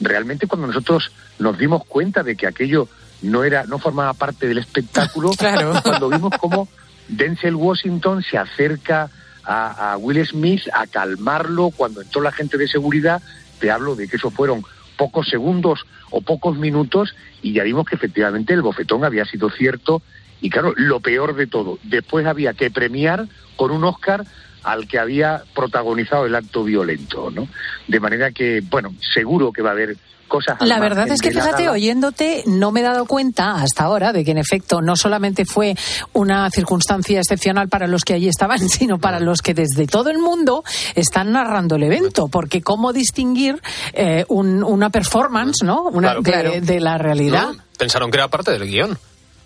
Realmente 0.00 0.46
cuando 0.46 0.66
nosotros 0.66 1.12
nos 1.38 1.58
dimos 1.58 1.84
cuenta 1.84 2.22
de 2.22 2.36
que 2.36 2.46
aquello 2.46 2.88
no 3.22 3.44
era, 3.44 3.64
no 3.64 3.78
formaba 3.78 4.14
parte 4.14 4.46
del 4.46 4.58
espectáculo, 4.58 5.30
cuando 5.82 6.08
vimos 6.08 6.32
cómo 6.38 6.68
Denzel 7.08 7.54
Washington 7.54 8.22
se 8.22 8.38
acerca 8.38 9.10
a, 9.46 9.96
Will 9.98 10.24
Smith 10.26 10.62
a 10.72 10.86
calmarlo 10.86 11.70
cuando 11.70 12.02
entró 12.02 12.20
la 12.20 12.32
gente 12.32 12.58
de 12.58 12.68
seguridad, 12.68 13.22
te 13.60 13.70
hablo 13.70 13.94
de 13.94 14.08
que 14.08 14.16
eso 14.16 14.30
fueron 14.30 14.64
pocos 14.96 15.28
segundos 15.28 15.86
o 16.10 16.20
pocos 16.20 16.56
minutos 16.56 17.14
y 17.42 17.52
ya 17.52 17.62
vimos 17.62 17.86
que 17.86 17.96
efectivamente 17.96 18.54
el 18.54 18.62
bofetón 18.62 19.04
había 19.04 19.24
sido 19.24 19.50
cierto 19.50 20.02
y 20.40 20.50
claro, 20.50 20.74
lo 20.76 21.00
peor 21.00 21.34
de 21.34 21.46
todo, 21.46 21.78
después 21.82 22.26
había 22.26 22.54
que 22.54 22.70
premiar 22.70 23.26
con 23.56 23.70
un 23.70 23.84
Oscar 23.84 24.24
al 24.62 24.88
que 24.88 24.98
había 24.98 25.44
protagonizado 25.54 26.26
el 26.26 26.34
acto 26.34 26.64
violento, 26.64 27.30
¿no? 27.30 27.48
De 27.86 28.00
manera 28.00 28.32
que, 28.32 28.62
bueno, 28.68 28.92
seguro 29.14 29.52
que 29.52 29.62
va 29.62 29.70
a 29.70 29.72
haber 29.72 29.96
cosas. 30.26 30.56
La 30.60 30.78
verdad 30.80 31.08
es 31.08 31.20
que 31.20 31.30
fíjate, 31.30 31.68
oyéndote, 31.68 32.42
no 32.46 32.72
me 32.72 32.80
he 32.80 32.82
dado 32.82 33.06
cuenta 33.06 33.52
hasta 33.54 33.84
ahora 33.84 34.12
de 34.12 34.24
que 34.24 34.32
en 34.32 34.38
efecto 34.38 34.80
no 34.82 34.96
solamente 34.96 35.44
fue 35.44 35.74
una 36.12 36.50
circunstancia 36.50 37.18
excepcional 37.20 37.68
para 37.68 37.86
los 37.86 38.02
que 38.04 38.14
allí 38.14 38.28
estaban, 38.28 38.58
sino 38.68 38.98
para 38.98 39.20
los 39.20 39.42
que 39.42 39.54
desde 39.54 39.86
todo 39.86 40.10
el 40.10 40.18
mundo 40.18 40.64
están 40.94 41.32
narrando 41.32 41.76
el 41.76 41.84
evento. 41.84 42.28
Porque 42.28 42.62
cómo 42.62 42.92
distinguir 42.92 43.60
eh, 43.92 44.24
un- 44.28 44.62
una 44.64 44.90
performance, 44.90 45.62
¿no? 45.64 45.82
Una, 45.84 46.08
Claro, 46.16 46.22
de, 46.22 46.30
claro. 46.30 46.66
de 46.66 46.80
la 46.80 46.98
realidad. 46.98 47.48
No, 47.52 47.62
pensaron 47.78 48.10
que 48.10 48.16
era 48.18 48.28
parte 48.28 48.50
del 48.52 48.66
guion. 48.66 48.98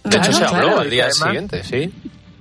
De 0.05 0.11
Claro, 0.11 0.25
hecho, 0.31 0.39
se 0.39 0.45
habló 0.45 0.63
claro, 0.63 0.81
al 0.81 0.91
día 0.91 1.05
además- 1.05 1.29
siguiente, 1.29 1.63
sí. 1.65 1.93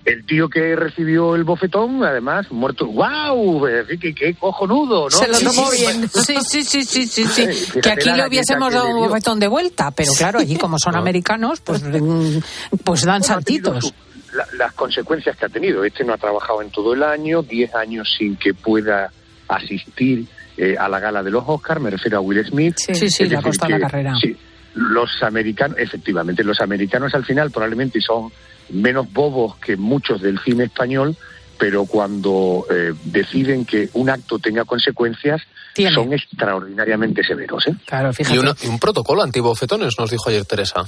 El 0.10 0.26
tío 0.26 0.50
que 0.50 0.76
recibió 0.76 1.36
el 1.36 1.44
bofetón, 1.44 2.04
además, 2.04 2.52
muerto. 2.52 2.88
¡Wow! 2.88 3.66
¡Qué, 4.00 4.14
qué 4.16 4.34
cojonudo! 4.36 5.04
¿no? 5.04 5.10
Se 5.10 5.28
lo 5.28 5.40
tomó 5.40 5.70
bien. 5.72 6.10
Sí, 6.10 6.36
sí, 6.48 6.64
sí, 6.64 6.84
sí, 6.84 7.06
sí, 7.06 7.26
sí. 7.26 7.48
Fíjate 7.48 7.82
Que 7.82 7.90
aquí 7.92 8.12
le 8.12 8.28
hubiésemos 8.28 8.74
dado 8.74 8.88
un 8.90 9.08
bofetón 9.08 9.40
de 9.40 9.48
vuelta, 9.48 9.92
pero 9.92 10.12
claro, 10.18 10.40
allí 10.40 10.56
como 10.58 10.80
son 10.80 10.96
americanos, 10.98 11.62
pues, 11.62 11.84
mm, 11.84 12.38
pues 12.84 13.04
dan 13.06 13.24
saltitos. 13.24 13.94
la- 14.34 14.48
las 14.58 14.74
consecuencias 14.74 15.36
que 15.38 15.46
ha 15.46 15.50
tenido. 15.50 15.84
Este 15.84 16.04
no 16.04 16.14
ha 16.14 16.18
trabajado 16.18 16.62
en 16.62 16.70
todo 16.72 16.94
el 16.94 17.04
año, 17.04 17.42
10 17.44 17.74
años 17.76 18.14
sin 18.18 18.36
que 18.38 18.54
pueda 18.54 19.12
asistir 19.48 20.26
eh, 20.58 20.76
a 20.78 20.88
la 20.90 21.00
gala 21.00 21.24
de 21.24 21.32
los 21.32 21.44
Oscars, 21.48 21.82
me 21.82 21.90
refiero 21.90 22.18
a 22.18 22.22
Will 22.22 22.46
Smith. 22.46 22.76
Sí, 22.78 22.94
sí, 22.96 23.10
sí, 23.10 23.26
le 23.26 23.38
ha 23.38 23.42
costado 23.42 23.72
la 23.72 23.80
carrera. 23.80 24.14
sí, 24.20 24.36
los 24.76 25.10
americanos, 25.24 25.78
efectivamente, 25.80 26.44
los 26.44 26.60
americanos 26.62 27.14
al 27.16 27.26
final 27.26 27.50
probablemente 27.50 28.00
son 28.02 28.30
menos 28.72 29.12
bobos 29.12 29.56
que 29.58 29.78
muchos 29.78 30.22
del 30.22 30.40
cine 30.40 30.66
español, 30.66 31.16
pero 31.58 31.86
cuando 31.86 32.66
eh, 32.70 32.94
deciden 33.04 33.66
que 33.66 33.90
un 33.94 34.10
acto 34.10 34.40
tenga 34.40 34.64
consecuencias, 34.66 35.42
Tiene. 35.74 35.94
son 35.94 36.14
extraordinariamente 36.14 37.24
severos. 37.24 37.68
¿eh? 37.68 37.76
Claro, 37.86 38.12
Y, 38.18 38.38
una- 38.38 38.56
y 38.62 38.68
un 38.68 38.80
protocolo 38.80 39.24
antibofetones, 39.24 40.00
nos 40.00 40.10
dijo 40.10 40.30
ayer 40.30 40.46
Teresa. 40.46 40.86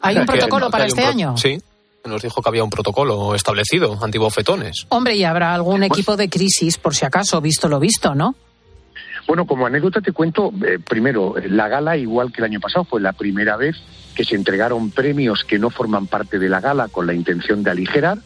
¿Hay 0.00 0.16
un 0.16 0.26
protocolo 0.26 0.66
que 0.66 0.72
para 0.72 0.86
este 0.86 1.02
pro- 1.02 1.10
año? 1.10 1.36
Sí, 1.36 1.60
nos 2.04 2.22
dijo 2.22 2.42
que 2.42 2.48
había 2.48 2.64
un 2.64 2.70
protocolo 2.70 3.34
establecido 3.34 3.98
antibofetones. 4.02 4.86
Hombre, 4.88 5.16
y 5.16 5.24
habrá 5.24 5.54
algún 5.54 5.82
equipo 5.84 6.16
de 6.16 6.28
crisis, 6.28 6.76
por 6.78 6.94
si 6.94 7.04
acaso, 7.04 7.40
visto 7.40 7.68
lo 7.68 7.78
visto, 7.80 8.14
¿no? 8.14 8.34
Bueno, 9.26 9.46
como 9.46 9.66
anécdota 9.66 10.00
te 10.00 10.12
cuento, 10.12 10.52
eh, 10.66 10.78
primero, 10.78 11.34
la 11.48 11.68
gala, 11.68 11.96
igual 11.96 12.32
que 12.32 12.40
el 12.40 12.46
año 12.46 12.60
pasado, 12.60 12.84
fue 12.84 13.00
la 13.00 13.12
primera 13.12 13.56
vez 13.56 13.76
que 14.14 14.24
se 14.24 14.34
entregaron 14.34 14.90
premios 14.90 15.44
que 15.44 15.58
no 15.58 15.70
forman 15.70 16.06
parte 16.06 16.38
de 16.38 16.48
la 16.48 16.60
gala 16.60 16.88
con 16.88 17.06
la 17.06 17.14
intención 17.14 17.62
de 17.62 17.70
aligerar. 17.70 18.18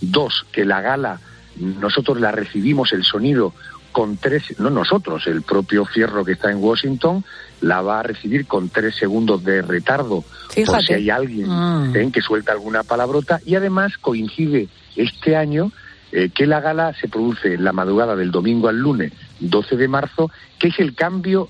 Dos, 0.00 0.46
que 0.52 0.64
la 0.64 0.80
gala, 0.80 1.20
nosotros 1.56 2.20
la 2.20 2.32
recibimos 2.32 2.92
el 2.92 3.04
sonido 3.04 3.52
con 3.92 4.16
tres, 4.16 4.58
no 4.58 4.70
nosotros, 4.70 5.26
el 5.26 5.42
propio 5.42 5.84
Fierro 5.84 6.24
que 6.24 6.32
está 6.32 6.50
en 6.50 6.62
Washington, 6.62 7.24
la 7.62 7.80
va 7.82 8.00
a 8.00 8.02
recibir 8.02 8.46
con 8.46 8.68
tres 8.68 8.94
segundos 8.96 9.42
de 9.42 9.62
retardo 9.62 10.22
por 10.22 10.54
Fíjate. 10.54 10.82
si 10.84 10.92
hay 10.92 11.10
alguien 11.10 11.48
Mm. 11.48 11.96
¿eh? 11.96 12.10
que 12.12 12.20
suelta 12.20 12.52
alguna 12.52 12.82
palabrota. 12.84 13.40
Y 13.44 13.54
además 13.54 13.96
coincide 13.98 14.68
este 14.94 15.36
año 15.36 15.72
eh, 16.12 16.30
que 16.34 16.46
la 16.46 16.60
gala 16.60 16.94
se 16.94 17.08
produce 17.08 17.54
en 17.54 17.64
la 17.64 17.72
madrugada 17.72 18.14
del 18.16 18.30
domingo 18.30 18.68
al 18.68 18.78
lunes 18.78 19.12
12 19.40 19.76
de 19.76 19.88
marzo, 19.88 20.30
que 20.58 20.68
es 20.68 20.78
el 20.78 20.94
cambio 20.94 21.48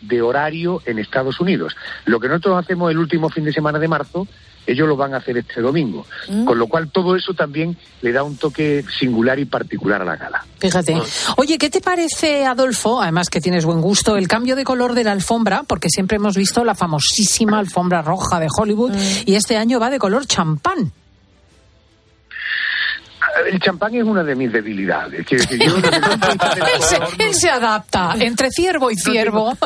de 0.00 0.22
horario 0.22 0.82
en 0.86 0.98
Estados 0.98 1.40
Unidos. 1.40 1.76
Lo 2.06 2.20
que 2.20 2.28
nosotros 2.28 2.62
hacemos 2.62 2.90
el 2.90 2.98
último 2.98 3.28
fin 3.28 3.44
de 3.44 3.52
semana 3.52 3.78
de 3.78 3.88
marzo, 3.88 4.26
ellos 4.66 4.88
lo 4.88 4.96
van 4.96 5.14
a 5.14 5.18
hacer 5.18 5.36
este 5.36 5.60
domingo. 5.60 6.06
Con 6.44 6.58
lo 6.58 6.66
cual 6.68 6.90
todo 6.90 7.16
eso 7.16 7.34
también 7.34 7.76
le 8.02 8.12
da 8.12 8.22
un 8.22 8.36
toque 8.36 8.84
singular 8.98 9.38
y 9.38 9.44
particular 9.44 10.02
a 10.02 10.04
la 10.04 10.16
gala. 10.16 10.44
Fíjate. 10.58 11.00
Oye, 11.36 11.58
¿qué 11.58 11.70
te 11.70 11.80
parece, 11.80 12.44
Adolfo? 12.46 13.00
Además 13.00 13.30
que 13.30 13.40
tienes 13.40 13.64
buen 13.64 13.80
gusto, 13.80 14.16
el 14.16 14.28
cambio 14.28 14.56
de 14.56 14.64
color 14.64 14.94
de 14.94 15.04
la 15.04 15.12
alfombra, 15.12 15.64
porque 15.66 15.88
siempre 15.88 16.16
hemos 16.16 16.36
visto 16.36 16.64
la 16.64 16.74
famosísima 16.74 17.58
alfombra 17.58 18.02
roja 18.02 18.38
de 18.38 18.48
Hollywood 18.54 18.92
y 19.26 19.34
este 19.34 19.56
año 19.56 19.80
va 19.80 19.90
de 19.90 19.98
color 19.98 20.26
champán. 20.26 20.92
El 23.50 23.60
champán 23.60 23.94
es 23.94 24.04
una 24.04 24.22
de 24.22 24.34
mis 24.34 24.52
debilidades. 24.52 25.26
Quiero 25.26 25.44
decir, 25.44 25.62
yo 25.62 25.76
Él 26.74 26.82
se, 26.82 27.24
él 27.24 27.34
se 27.34 27.50
adapta 27.50 28.14
entre 28.18 28.50
ciervo 28.50 28.90
y 28.90 28.96
ciervo. 28.96 29.56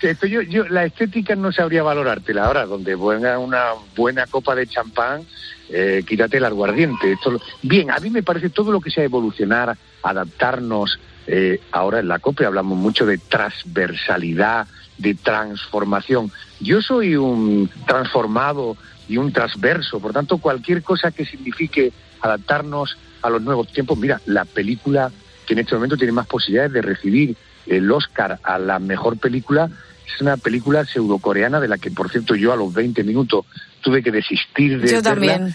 Esto 0.00 0.26
yo, 0.26 0.42
yo, 0.42 0.68
la 0.68 0.84
estética 0.84 1.34
no 1.34 1.50
sabría 1.50 1.82
valorártela 1.82 2.46
ahora, 2.46 2.66
donde 2.66 2.94
venga 2.94 3.38
una 3.38 3.70
buena 3.96 4.26
copa 4.26 4.54
de 4.54 4.66
champán, 4.66 5.22
eh, 5.70 6.04
quítate 6.06 6.36
el 6.36 6.44
aguardiente. 6.44 7.12
Esto, 7.12 7.40
bien, 7.62 7.90
a 7.90 7.98
mí 7.98 8.08
me 8.08 8.22
parece 8.22 8.50
todo 8.50 8.70
lo 8.70 8.80
que 8.80 8.90
sea 8.90 9.04
evolucionar, 9.04 9.76
adaptarnos. 10.02 10.98
eh, 11.26 11.60
ahora 11.72 11.98
en 11.98 12.08
la 12.08 12.20
COPE 12.20 12.46
hablamos 12.46 12.78
mucho 12.78 13.04
de 13.04 13.18
transversalidad, 13.18 14.66
de 14.98 15.14
transformación. 15.14 16.30
Yo 16.60 16.80
soy 16.80 17.16
un 17.16 17.68
transformado 17.86 18.76
y 19.08 19.16
un 19.16 19.32
transverso, 19.32 20.00
por 20.00 20.12
tanto, 20.12 20.38
cualquier 20.38 20.82
cosa 20.82 21.10
que 21.10 21.24
signifique 21.24 21.92
adaptarnos 22.20 22.96
a 23.22 23.30
los 23.30 23.42
nuevos 23.42 23.72
tiempos. 23.72 23.98
Mira, 23.98 24.20
la 24.26 24.44
película 24.44 25.10
que 25.46 25.54
en 25.54 25.60
este 25.60 25.74
momento 25.74 25.96
tiene 25.96 26.12
más 26.12 26.26
posibilidades 26.26 26.72
de 26.72 26.82
recibir 26.82 27.36
el 27.66 27.90
Oscar 27.90 28.38
a 28.42 28.58
la 28.58 28.78
mejor 28.78 29.18
película 29.18 29.70
es 30.06 30.20
una 30.22 30.36
película 30.36 30.84
pseudocoreana 30.84 31.60
de 31.60 31.68
la 31.68 31.78
que, 31.78 31.90
por 31.90 32.10
cierto, 32.10 32.34
yo 32.34 32.52
a 32.52 32.56
los 32.56 32.72
20 32.72 33.04
minutos 33.04 33.44
tuve 33.82 34.02
que 34.02 34.10
desistir 34.10 34.80
de 34.80 34.88
Yo 34.88 35.02
verla. 35.02 35.10
también. 35.12 35.54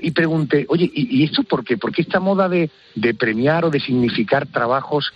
Y 0.00 0.10
pregunté, 0.12 0.64
oye, 0.68 0.90
¿y, 0.92 1.20
y 1.20 1.24
esto 1.24 1.42
por 1.42 1.62
qué? 1.62 1.76
¿Por 1.76 1.92
qué 1.92 2.02
esta 2.02 2.18
moda 2.18 2.48
de, 2.48 2.70
de 2.94 3.14
premiar 3.14 3.66
o 3.66 3.70
de 3.70 3.80
significar 3.80 4.46
trabajos 4.46 5.12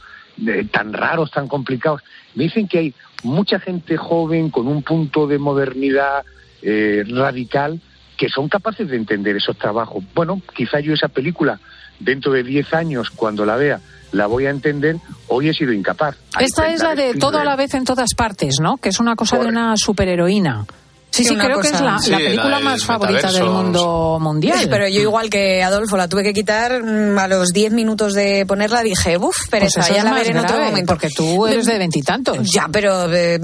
eh, 0.46 0.66
tan 0.70 0.92
raros, 0.92 1.30
tan 1.30 1.48
complicados? 1.48 2.02
Me 2.34 2.44
dicen 2.44 2.68
que 2.68 2.78
hay 2.78 2.94
mucha 3.22 3.58
gente 3.60 3.96
joven 3.96 4.50
con 4.50 4.68
un 4.68 4.82
punto 4.82 5.26
de 5.26 5.38
modernidad 5.38 6.22
eh, 6.60 7.02
radical 7.08 7.80
que 8.18 8.28
son 8.28 8.48
capaces 8.48 8.88
de 8.88 8.96
entender 8.96 9.36
esos 9.36 9.56
trabajos. 9.56 10.04
Bueno, 10.14 10.42
quizá 10.54 10.80
yo 10.80 10.92
esa 10.92 11.08
película, 11.08 11.58
dentro 12.00 12.32
de 12.32 12.42
10 12.42 12.74
años, 12.74 13.10
cuando 13.10 13.46
la 13.46 13.56
vea, 13.56 13.80
la 14.12 14.26
voy 14.26 14.46
a 14.46 14.50
entender. 14.50 14.96
Hoy 15.28 15.48
he 15.48 15.54
sido 15.54 15.72
incapaz. 15.72 16.16
Esta 16.38 16.68
es 16.72 16.82
la 16.82 16.94
de 16.94 17.14
todo 17.14 17.38
a 17.38 17.44
la 17.44 17.56
vez 17.56 17.74
en 17.74 17.84
todas 17.84 18.14
partes, 18.14 18.56
¿no? 18.60 18.76
Que 18.76 18.88
es 18.88 19.00
una 19.00 19.16
cosa 19.16 19.38
de 19.38 19.46
una 19.46 19.76
superheroína. 19.76 20.66
Sí, 21.10 21.24
Sí, 21.24 21.36
creo 21.36 21.58
que 21.60 21.68
es 21.68 21.80
la, 21.80 21.98
Sí, 21.98 22.10
la 22.10 22.18
la 22.18 22.24
película 22.26 22.60
más 22.60 22.84
favorita 22.84 23.32
del 23.32 23.44
mundo 23.44 24.18
mundial. 24.20 24.66
Pero 24.70 24.86
yo 24.88 25.00
igual 25.00 25.30
que 25.30 25.62
Adolfo 25.62 25.96
la 25.96 26.06
tuve 26.06 26.22
que 26.22 26.32
quitar 26.34 26.82
mm, 26.82 27.18
a 27.18 27.26
los 27.28 27.48
10 27.48 27.72
minutos 27.72 28.12
de 28.14 28.44
ponerla 28.46 28.82
dije, 28.82 29.16
uff, 29.16 29.36
pero 29.50 29.62
Pues 29.64 29.76
eso 29.78 29.92
ya 29.92 29.98
es 30.00 30.04
la 30.04 30.12
veré 30.12 30.30
en 30.30 30.38
otro 30.38 30.58
momento. 30.60 30.92
porque 30.92 31.08
tú 31.10 31.46
eres 31.46 31.66
de 31.66 31.78
veintitantos. 31.78 32.38
Ya, 32.52 32.68
pero 32.70 33.12
eh, 33.12 33.38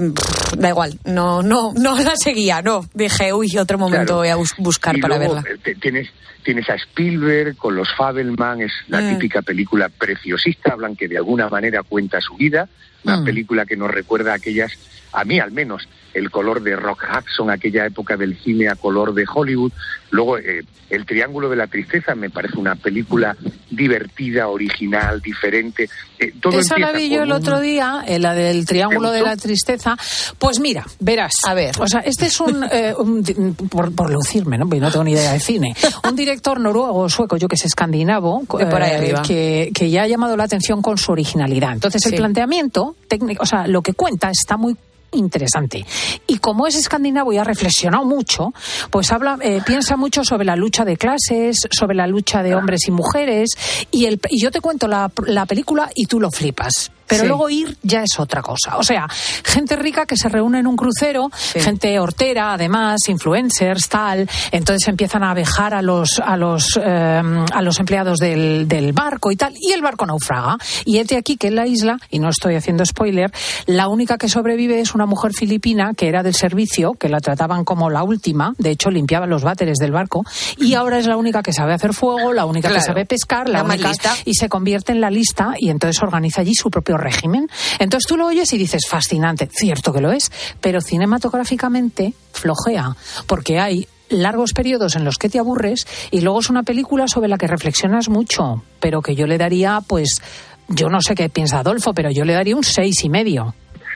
da 0.57 0.69
igual, 0.69 0.97
no, 1.05 1.41
no, 1.41 1.73
no 1.73 1.97
la 1.99 2.15
seguía, 2.15 2.61
no. 2.61 2.87
Dije, 2.93 3.33
uy, 3.33 3.57
otro 3.57 3.77
momento 3.79 4.05
Claro. 4.05 4.17
voy 4.17 4.27
a 4.29 4.35
bus- 4.35 4.53
buscar 4.59 4.95
Y 4.95 5.01
para 5.01 5.17
luego, 5.17 5.33
verla. 5.35 5.49
eh, 5.51 5.57
te- 5.63 5.75
tienes, 5.75 6.07
tienes 6.43 6.69
a 6.69 6.75
Spielberg 6.75 7.57
con 7.57 7.75
los 7.75 7.87
Fabelman, 7.97 8.61
es 8.61 8.71
la 8.87 9.01
Mm. 9.01 9.09
típica 9.09 9.41
película 9.41 9.89
preciosista, 9.89 10.73
hablan 10.73 10.95
que 10.95 11.07
de 11.07 11.17
alguna 11.17 11.49
manera 11.49 11.81
cuenta 11.83 12.21
su 12.21 12.35
vida, 12.35 12.69
una 13.03 13.17
Mm. 13.17 13.25
película 13.25 13.65
que 13.65 13.75
nos 13.75 13.89
recuerda 13.91 14.31
a 14.33 14.35
aquellas, 14.35 14.71
a 15.11 15.23
mí 15.25 15.39
al 15.39 15.51
menos, 15.51 15.87
el 16.15 16.31
color 16.31 16.63
de 16.63 16.75
Rock 16.75 17.03
Hudson, 17.03 17.51
aquella 17.51 17.85
época 17.85 18.17
del 18.17 18.35
cine 18.41 18.69
a 18.69 18.75
color 18.75 19.13
de 19.13 19.25
Hollywood. 19.31 19.71
Luego, 20.11 20.37
eh, 20.39 20.63
El 20.89 21.05
Triángulo 21.05 21.49
de 21.49 21.55
la 21.57 21.67
Tristeza 21.67 22.15
me 22.15 22.29
parece 22.29 22.57
una 22.57 22.75
película 22.75 23.35
divertida, 23.69 24.47
original, 24.47 25.21
diferente. 25.21 25.89
Eh, 26.19 26.31
todo 26.39 26.57
Esa 26.59 26.77
la 26.79 26.91
vi 26.93 27.09
yo 27.09 27.23
el 27.23 27.31
otro 27.31 27.59
día, 27.59 28.03
eh, 28.07 28.17
la 28.19 28.33
del 28.33 28.65
Triángulo 28.65 29.11
de 29.11 29.21
la 29.21 29.35
Tristeza. 29.35 29.97
Pues 30.39 30.59
mira, 30.59 30.85
verás. 30.99 31.33
A 31.45 31.53
ver. 31.53 31.75
O 31.81 31.87
sea, 31.87 31.99
este 32.01 32.27
es 32.27 32.39
un. 32.39 32.63
eh, 32.71 32.93
un 32.97 33.55
por, 33.69 33.93
por 33.93 34.09
lucirme, 34.09 34.57
¿no? 34.57 34.65
Porque 34.67 34.79
no 34.79 34.91
tengo 34.91 35.03
ni 35.03 35.11
idea 35.11 35.33
de 35.33 35.39
cine. 35.39 35.75
Un 36.07 36.15
director 36.15 36.59
noruego 36.59 36.95
o 36.99 37.09
sueco, 37.09 37.35
yo 37.37 37.47
que 37.47 37.55
es 37.55 37.65
escandinavo, 37.65 38.43
De 38.57 38.65
por 38.67 38.81
ahí 38.81 38.91
eh, 38.91 38.95
arriba. 38.97 39.21
que, 39.21 39.71
que 39.73 39.89
ya 39.89 40.03
ha 40.03 40.07
llamado 40.07 40.37
la 40.37 40.45
atención 40.45 40.81
con 40.81 40.97
su 40.97 41.11
originalidad. 41.11 41.73
Entonces, 41.73 42.01
Sí. 42.03 42.09
el 42.09 42.15
planteamiento 42.15 42.95
técnico, 43.09 43.43
o 43.43 43.45
sea, 43.45 43.67
lo 43.67 43.81
que 43.81 43.93
cuenta 43.93 44.29
está 44.29 44.55
muy 44.57 44.77
interesante. 45.15 45.85
Y 46.27 46.37
como 46.37 46.67
es 46.67 46.75
escandinavo 46.75 47.33
y 47.33 47.37
ha 47.37 47.43
reflexionado 47.43 48.05
mucho, 48.05 48.53
pues 48.89 49.11
habla, 49.11 49.37
eh, 49.41 49.61
piensa 49.65 49.95
mucho 49.95 50.23
sobre 50.23 50.45
la 50.45 50.55
lucha 50.55 50.85
de 50.85 50.97
clases, 50.97 51.67
sobre 51.71 51.95
la 51.95 52.07
lucha 52.07 52.43
de 52.43 52.55
hombres 52.55 52.87
y 52.87 52.91
mujeres, 52.91 53.49
y, 53.91 54.05
el, 54.05 54.19
y 54.29 54.41
yo 54.41 54.51
te 54.51 54.61
cuento 54.61 54.87
la, 54.87 55.11
la 55.25 55.45
película 55.45 55.89
y 55.95 56.05
tú 56.05 56.19
lo 56.19 56.31
flipas. 56.31 56.91
Pero 57.07 57.21
Sí. 57.21 57.27
luego 57.27 57.49
ir 57.49 57.77
ya 57.83 58.01
es 58.03 58.19
otra 58.19 58.41
cosa. 58.41 58.77
O 58.77 58.83
sea, 58.83 59.07
gente 59.43 59.75
rica 59.75 60.05
que 60.05 60.17
se 60.17 60.29
reúne 60.29 60.59
en 60.59 60.67
un 60.67 60.75
crucero, 60.75 61.29
gente 61.53 61.99
hortera, 61.99 62.53
además, 62.53 62.99
influencers, 63.07 63.87
tal. 63.89 64.29
Entonces 64.51 64.87
empiezan 64.87 65.23
a 65.23 65.33
vejar 65.33 65.73
a 65.73 65.81
los, 65.81 66.19
a 66.19 66.37
los, 66.37 66.79
eh, 66.81 67.21
a 67.53 67.61
los 67.61 67.79
empleados 67.79 68.17
del, 68.19 68.67
del 68.67 68.93
barco 68.93 69.31
y 69.31 69.35
tal. 69.35 69.53
Y 69.59 69.71
el 69.71 69.81
barco 69.81 70.05
naufraga. 70.05 70.57
Y 70.85 70.97
este 70.97 71.17
aquí, 71.17 71.37
que 71.37 71.47
en 71.47 71.55
la 71.55 71.67
isla, 71.67 71.97
y 72.09 72.19
no 72.19 72.29
estoy 72.29 72.55
haciendo 72.55 72.85
spoiler, 72.85 73.31
la 73.65 73.87
única 73.87 74.17
que 74.17 74.29
sobrevive 74.29 74.79
es 74.79 74.95
una 74.95 75.05
mujer 75.05 75.33
filipina 75.33 75.93
que 75.95 76.07
era 76.07 76.23
del 76.23 76.35
servicio, 76.35 76.93
que 76.93 77.09
la 77.09 77.19
trataban 77.19 77.63
como 77.65 77.89
la 77.89 78.03
última. 78.03 78.53
De 78.57 78.71
hecho, 78.71 78.89
limpiaba 78.89 79.27
los 79.27 79.43
váteres 79.43 79.77
del 79.77 79.91
barco. 79.91 80.23
Y 80.57 80.73
ahora 80.73 80.97
es 80.97 81.05
la 81.07 81.17
única 81.17 81.41
que 81.43 81.53
sabe 81.53 81.73
hacer 81.73 81.93
fuego, 81.93 82.33
la 82.33 82.45
única 82.45 82.69
Claro. 82.69 82.81
que 82.81 82.85
sabe 82.85 83.05
pescar, 83.05 83.47
la 83.49 83.63
única. 83.63 83.89
lista. 83.89 84.13
Y 84.25 84.33
se 84.35 84.49
convierte 84.49 84.91
en 84.91 85.01
la 85.01 85.09
lista 85.11 85.53
y 85.59 85.69
entonces 85.69 86.01
organiza 86.01 86.41
allí 86.41 86.53
su 86.55 86.69
propio 86.69 86.94
régimen. 86.97 87.47
Entonces 87.79 88.07
tú 88.07 88.17
lo 88.17 88.27
oyes 88.27 88.51
y 88.53 88.57
dices, 88.57 88.87
fascinante, 88.87 89.47
cierto 89.51 89.93
que 89.93 90.01
lo 90.01 90.11
es, 90.11 90.31
pero 90.61 90.81
cinematográficamente 90.81 92.13
flojea, 92.33 92.95
porque 93.27 93.59
hay 93.59 93.87
largos 94.09 94.53
periodos 94.53 94.95
en 94.95 95.03
los 95.03 95.17
que 95.17 95.29
te 95.29 95.39
aburres 95.39 95.87
y 96.11 96.21
luego 96.21 96.39
es 96.39 96.49
una 96.49 96.63
película 96.63 97.07
sobre 97.07 97.27
la 97.27 97.37
que 97.37 97.47
reflexionas 97.47 98.07
mucho, 98.09 98.63
pero 98.79 99.01
que 99.01 99.15
yo 99.15 99.25
le 99.27 99.37
daría, 99.37 99.79
pues, 99.87 100.21
yo 100.67 100.89
no 100.89 101.01
sé 101.01 101.15
qué 101.15 101.29
piensa 101.29 101.59
Adolfo, 101.59 101.93
pero 101.93 102.09
yo 102.11 102.23
le 102.25 102.33
daría 102.33 102.55
un 102.55 102.63
seis 102.63 103.03
y 103.03 103.09
medio. 103.09 103.55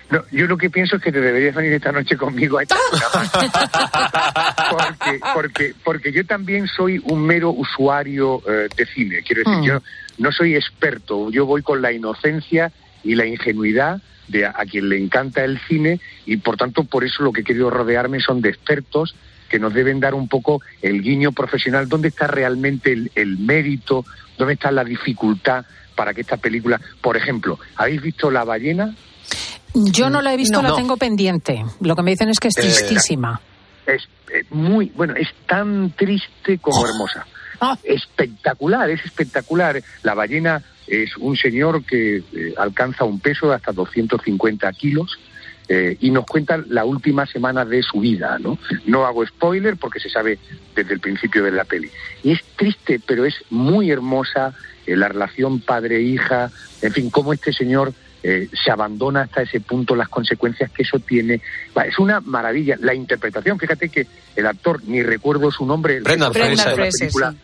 No, 0.09 0.23
yo 0.31 0.47
lo 0.47 0.57
que 0.57 0.71
pienso 0.71 0.95
es 0.95 1.03
que 1.03 1.11
te 1.11 1.21
deberías 1.21 1.53
venir 1.53 1.73
esta 1.73 1.91
noche 1.91 2.17
conmigo 2.17 2.57
a 2.57 2.63
mano. 2.63 3.39
porque, 4.71 5.19
porque, 5.35 5.73
porque 5.83 6.11
yo 6.11 6.25
también 6.25 6.67
soy 6.67 6.99
un 7.03 7.21
mero 7.21 7.51
usuario 7.51 8.41
eh, 8.49 8.67
de 8.75 8.85
cine. 8.87 9.21
Quiero 9.25 9.43
decir, 9.43 9.59
Mm. 9.61 9.65
yo 9.67 9.79
no 10.17 10.31
soy 10.31 10.55
experto. 10.55 11.29
Yo 11.29 11.45
voy 11.45 11.61
con 11.61 11.81
la 11.81 11.91
inocencia 11.91 12.71
y 13.03 13.15
la 13.15 13.25
ingenuidad 13.25 14.01
de 14.27 14.45
a, 14.45 14.53
a 14.55 14.65
quien 14.65 14.89
le 14.89 14.97
encanta 14.97 15.43
el 15.43 15.59
cine 15.67 15.99
y 16.25 16.37
por 16.37 16.55
tanto 16.57 16.83
por 16.83 17.03
eso 17.03 17.23
lo 17.23 17.31
que 17.31 17.41
he 17.41 17.43
querido 17.43 17.69
rodearme 17.69 18.19
son 18.19 18.41
de 18.41 18.49
expertos 18.49 19.15
que 19.49 19.57
nos 19.59 19.73
deben 19.73 19.99
dar 19.99 20.13
un 20.13 20.27
poco 20.27 20.61
el 20.81 21.01
guiño 21.01 21.31
profesional, 21.31 21.89
dónde 21.89 22.09
está 22.09 22.27
realmente 22.27 22.93
el, 22.93 23.11
el 23.15 23.39
mérito, 23.39 24.05
dónde 24.37 24.53
está 24.53 24.71
la 24.71 24.83
dificultad 24.83 25.65
para 25.95 26.13
que 26.13 26.21
esta 26.21 26.37
película, 26.37 26.79
por 27.01 27.17
ejemplo, 27.17 27.57
¿habéis 27.75 28.01
visto 28.01 28.29
La 28.29 28.43
ballena? 28.43 28.93
Yo 29.73 30.09
no 30.09 30.21
la 30.21 30.33
he 30.33 30.37
visto, 30.37 30.61
No. 30.61 30.69
la 30.69 30.75
tengo 30.75 30.97
pendiente. 30.97 31.63
Lo 31.81 31.95
que 31.95 32.03
me 32.03 32.11
dicen 32.11 32.29
es 32.29 32.39
que 32.39 32.47
es 32.49 32.57
Eh, 32.57 32.61
tristísima. 32.61 33.41
es 33.87 34.03
eh, 34.33 34.43
muy, 34.51 34.91
bueno, 34.95 35.15
es 35.15 35.27
tan 35.47 35.91
triste 35.95 36.59
como 36.59 36.85
hermosa. 36.87 37.25
Espectacular, 37.83 38.89
es 38.89 39.03
espectacular. 39.05 39.81
La 40.03 40.13
ballena 40.13 40.61
es 40.89 41.15
un 41.17 41.37
señor 41.37 41.83
que 41.83 42.17
eh, 42.17 42.53
alcanza 42.57 43.03
un 43.05 43.19
peso 43.19 43.47
de 43.47 43.55
hasta 43.55 43.71
250 43.71 44.71
kilos 44.73 45.17
eh, 45.71 45.97
y 46.01 46.09
nos 46.09 46.25
cuenta 46.25 46.57
la 46.67 46.83
última 46.83 47.27
semana 47.27 47.63
de 47.63 47.83
su 47.83 47.99
vida, 47.99 48.39
¿no? 48.39 48.57
No 48.87 49.05
hago 49.05 49.23
spoiler 49.25 49.77
porque 49.77 49.99
se 49.99 50.09
sabe 50.09 50.39
desde 50.75 50.95
el 50.95 50.99
principio 50.99 51.43
de 51.43 51.51
la 51.51 51.63
peli. 51.63 51.91
Y 52.23 52.31
es 52.31 52.43
triste, 52.55 52.99
pero 53.05 53.23
es 53.23 53.35
muy 53.51 53.91
hermosa 53.91 54.55
eh, 54.87 54.95
la 54.95 55.09
relación 55.09 55.59
padre-hija, 55.59 56.49
en 56.81 56.91
fin, 56.91 57.11
cómo 57.11 57.33
este 57.33 57.53
señor 57.53 57.93
eh, 58.23 58.49
se 58.51 58.71
abandona 58.71 59.21
hasta 59.21 59.43
ese 59.43 59.59
punto, 59.61 59.95
las 59.95 60.09
consecuencias 60.09 60.71
que 60.71 60.81
eso 60.81 60.97
tiene. 60.97 61.39
Va, 61.77 61.83
es 61.83 61.99
una 61.99 62.19
maravilla. 62.19 62.75
La 62.79 62.95
interpretación, 62.95 63.59
fíjate 63.59 63.89
que 63.89 64.07
el 64.35 64.47
actor, 64.47 64.81
ni 64.85 65.03
recuerdo 65.03 65.51
su 65.51 65.67
nombre, 65.67 65.97
el 65.97 66.03
Brendan 66.03 66.31
protagonista 66.31 66.71
de 66.71 66.77
la 66.77 66.89
película, 66.89 67.35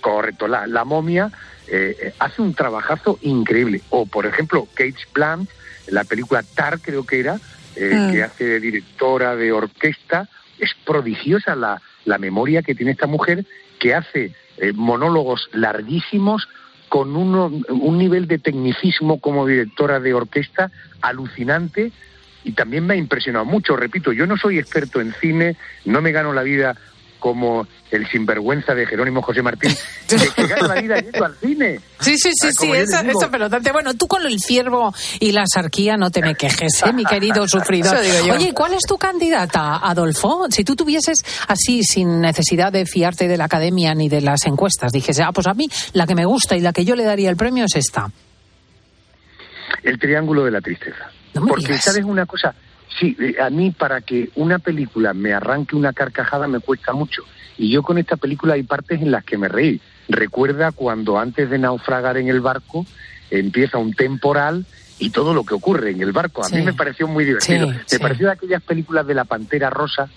correcto, 0.00 0.46
la, 0.46 0.66
la 0.66 0.84
momia 0.84 1.30
eh, 1.66 1.96
eh, 2.00 2.14
hace 2.18 2.42
un 2.42 2.54
trabajazo 2.54 3.18
increíble. 3.22 3.82
O, 3.90 4.06
por 4.06 4.26
ejemplo, 4.26 4.68
Kate 4.74 4.94
Blanch, 5.14 5.48
la 5.88 6.04
película 6.04 6.42
Tar, 6.54 6.80
creo 6.80 7.04
que 7.04 7.20
era, 7.20 7.40
eh, 7.74 7.94
Mm. 7.96 8.10
que 8.10 8.22
hace 8.22 8.44
de 8.44 8.60
directora 8.60 9.34
de 9.36 9.50
orquesta. 9.52 10.28
Es 10.58 10.70
prodigiosa 10.84 11.56
la, 11.56 11.80
la 12.04 12.18
memoria 12.18 12.62
que 12.62 12.74
tiene 12.74 12.92
esta 12.92 13.06
mujer, 13.06 13.44
que 13.80 13.94
hace 13.94 14.32
eh, 14.58 14.72
monólogos 14.74 15.48
larguísimos 15.52 16.46
con 16.88 17.16
uno- 17.16 17.50
un 17.70 17.98
nivel 17.98 18.28
de 18.28 18.38
tecnicismo 18.38 19.18
como 19.18 19.46
directora 19.46 19.98
de 19.98 20.12
orquesta 20.12 20.70
alucinante 21.00 21.90
y 22.44 22.52
también 22.52 22.86
me 22.86 22.94
ha 22.94 22.96
impresionado 22.96 23.44
mucho. 23.44 23.76
Repito, 23.76 24.12
yo 24.12 24.26
no 24.26 24.36
soy 24.36 24.58
experto 24.58 25.00
en 25.00 25.14
cine, 25.20 25.56
no 25.84 26.02
me 26.02 26.12
gano 26.12 26.32
la 26.32 26.42
vida 26.42 26.76
como 27.22 27.66
el 27.92 28.06
sinvergüenza 28.08 28.74
de 28.74 28.84
Jerónimo 28.84 29.22
José 29.22 29.42
Martín, 29.42 29.70
que 30.08 30.46
gano 30.46 30.66
la 30.66 30.80
vida 30.80 30.98
yendo 30.98 31.24
al 31.24 31.36
cine. 31.36 31.80
Sí, 32.00 32.16
sí, 32.18 32.30
sí, 32.34 32.48
Ah, 32.48 32.50
sí, 32.58 32.66
digo. 32.66 32.74
eso 33.20 33.30
pelotante. 33.30 33.70
Bueno, 33.70 33.94
tú 33.94 34.08
con 34.08 34.26
el 34.26 34.40
ciervo 34.40 34.92
y 35.20 35.30
la 35.30 35.44
sarquía 35.46 35.96
no 35.96 36.10
te 36.10 36.20
me 36.20 36.34
quejes, 36.34 36.82
¿eh, 36.84 36.92
mi 36.92 37.04
querido 37.04 37.46
sufridor. 37.46 37.96
Oye, 38.32 38.48
¿y 38.48 38.52
¿cuál 38.52 38.74
es 38.74 38.82
tu 38.82 38.98
candidata, 38.98 39.76
Adolfo? 39.76 40.46
Si 40.50 40.64
tú 40.64 40.74
tuvieses 40.74 41.24
así, 41.46 41.84
sin 41.84 42.20
necesidad 42.20 42.72
de 42.72 42.84
fiarte 42.86 43.28
de 43.28 43.36
la 43.36 43.44
academia 43.44 43.94
ni 43.94 44.08
de 44.08 44.20
las 44.20 44.44
encuestas, 44.46 44.90
dijese, 44.90 45.22
ah, 45.22 45.30
pues 45.32 45.46
a 45.46 45.54
mí 45.54 45.68
la 45.92 46.06
que 46.06 46.16
me 46.16 46.24
gusta 46.24 46.56
y 46.56 46.60
la 46.60 46.72
que 46.72 46.84
yo 46.84 46.96
le 46.96 47.04
daría 47.04 47.30
el 47.30 47.36
premio 47.36 47.64
es 47.66 47.76
esta. 47.76 48.10
El 49.82 49.98
triángulo 49.98 50.44
de 50.44 50.50
la 50.50 50.60
tristeza. 50.60 51.10
No 51.34 51.42
me 51.42 51.48
Porque, 51.48 51.66
digas. 51.68 51.84
¿sabes 51.84 52.04
una 52.04 52.26
cosa? 52.26 52.54
Sí, 52.98 53.16
eh, 53.20 53.36
a 53.40 53.50
mí 53.50 53.70
para 53.70 54.00
que 54.00 54.30
una 54.34 54.58
película 54.58 55.14
me 55.14 55.32
arranque 55.32 55.76
una 55.76 55.92
carcajada 55.92 56.46
me 56.48 56.60
cuesta 56.60 56.92
mucho. 56.92 57.22
Y 57.58 57.70
yo 57.70 57.82
con 57.82 57.98
esta 57.98 58.16
película 58.16 58.54
hay 58.54 58.62
partes 58.62 59.00
en 59.00 59.10
las 59.10 59.24
que 59.24 59.38
me 59.38 59.48
reí. 59.48 59.80
Recuerda 60.08 60.72
cuando 60.72 61.18
antes 61.18 61.48
de 61.50 61.58
naufragar 61.58 62.16
en 62.16 62.28
el 62.28 62.40
barco 62.40 62.86
empieza 63.30 63.78
un 63.78 63.92
temporal 63.94 64.66
y 64.98 65.10
todo 65.10 65.32
lo 65.34 65.44
que 65.44 65.54
ocurre 65.54 65.90
en 65.90 66.00
el 66.02 66.12
barco. 66.12 66.42
A 66.44 66.48
Sí. 66.48 66.56
mí 66.56 66.62
me 66.62 66.72
pareció 66.74 67.08
muy 67.08 67.24
divertido. 67.24 67.66
Sí, 67.68 67.72
me 67.76 67.82
sí. 67.86 67.98
pareció 67.98 68.26
de 68.26 68.32
aquellas 68.32 68.62
películas 68.62 69.06
de 69.06 69.14
la 69.14 69.24
Pantera 69.24 69.70
Rosa 69.70 70.08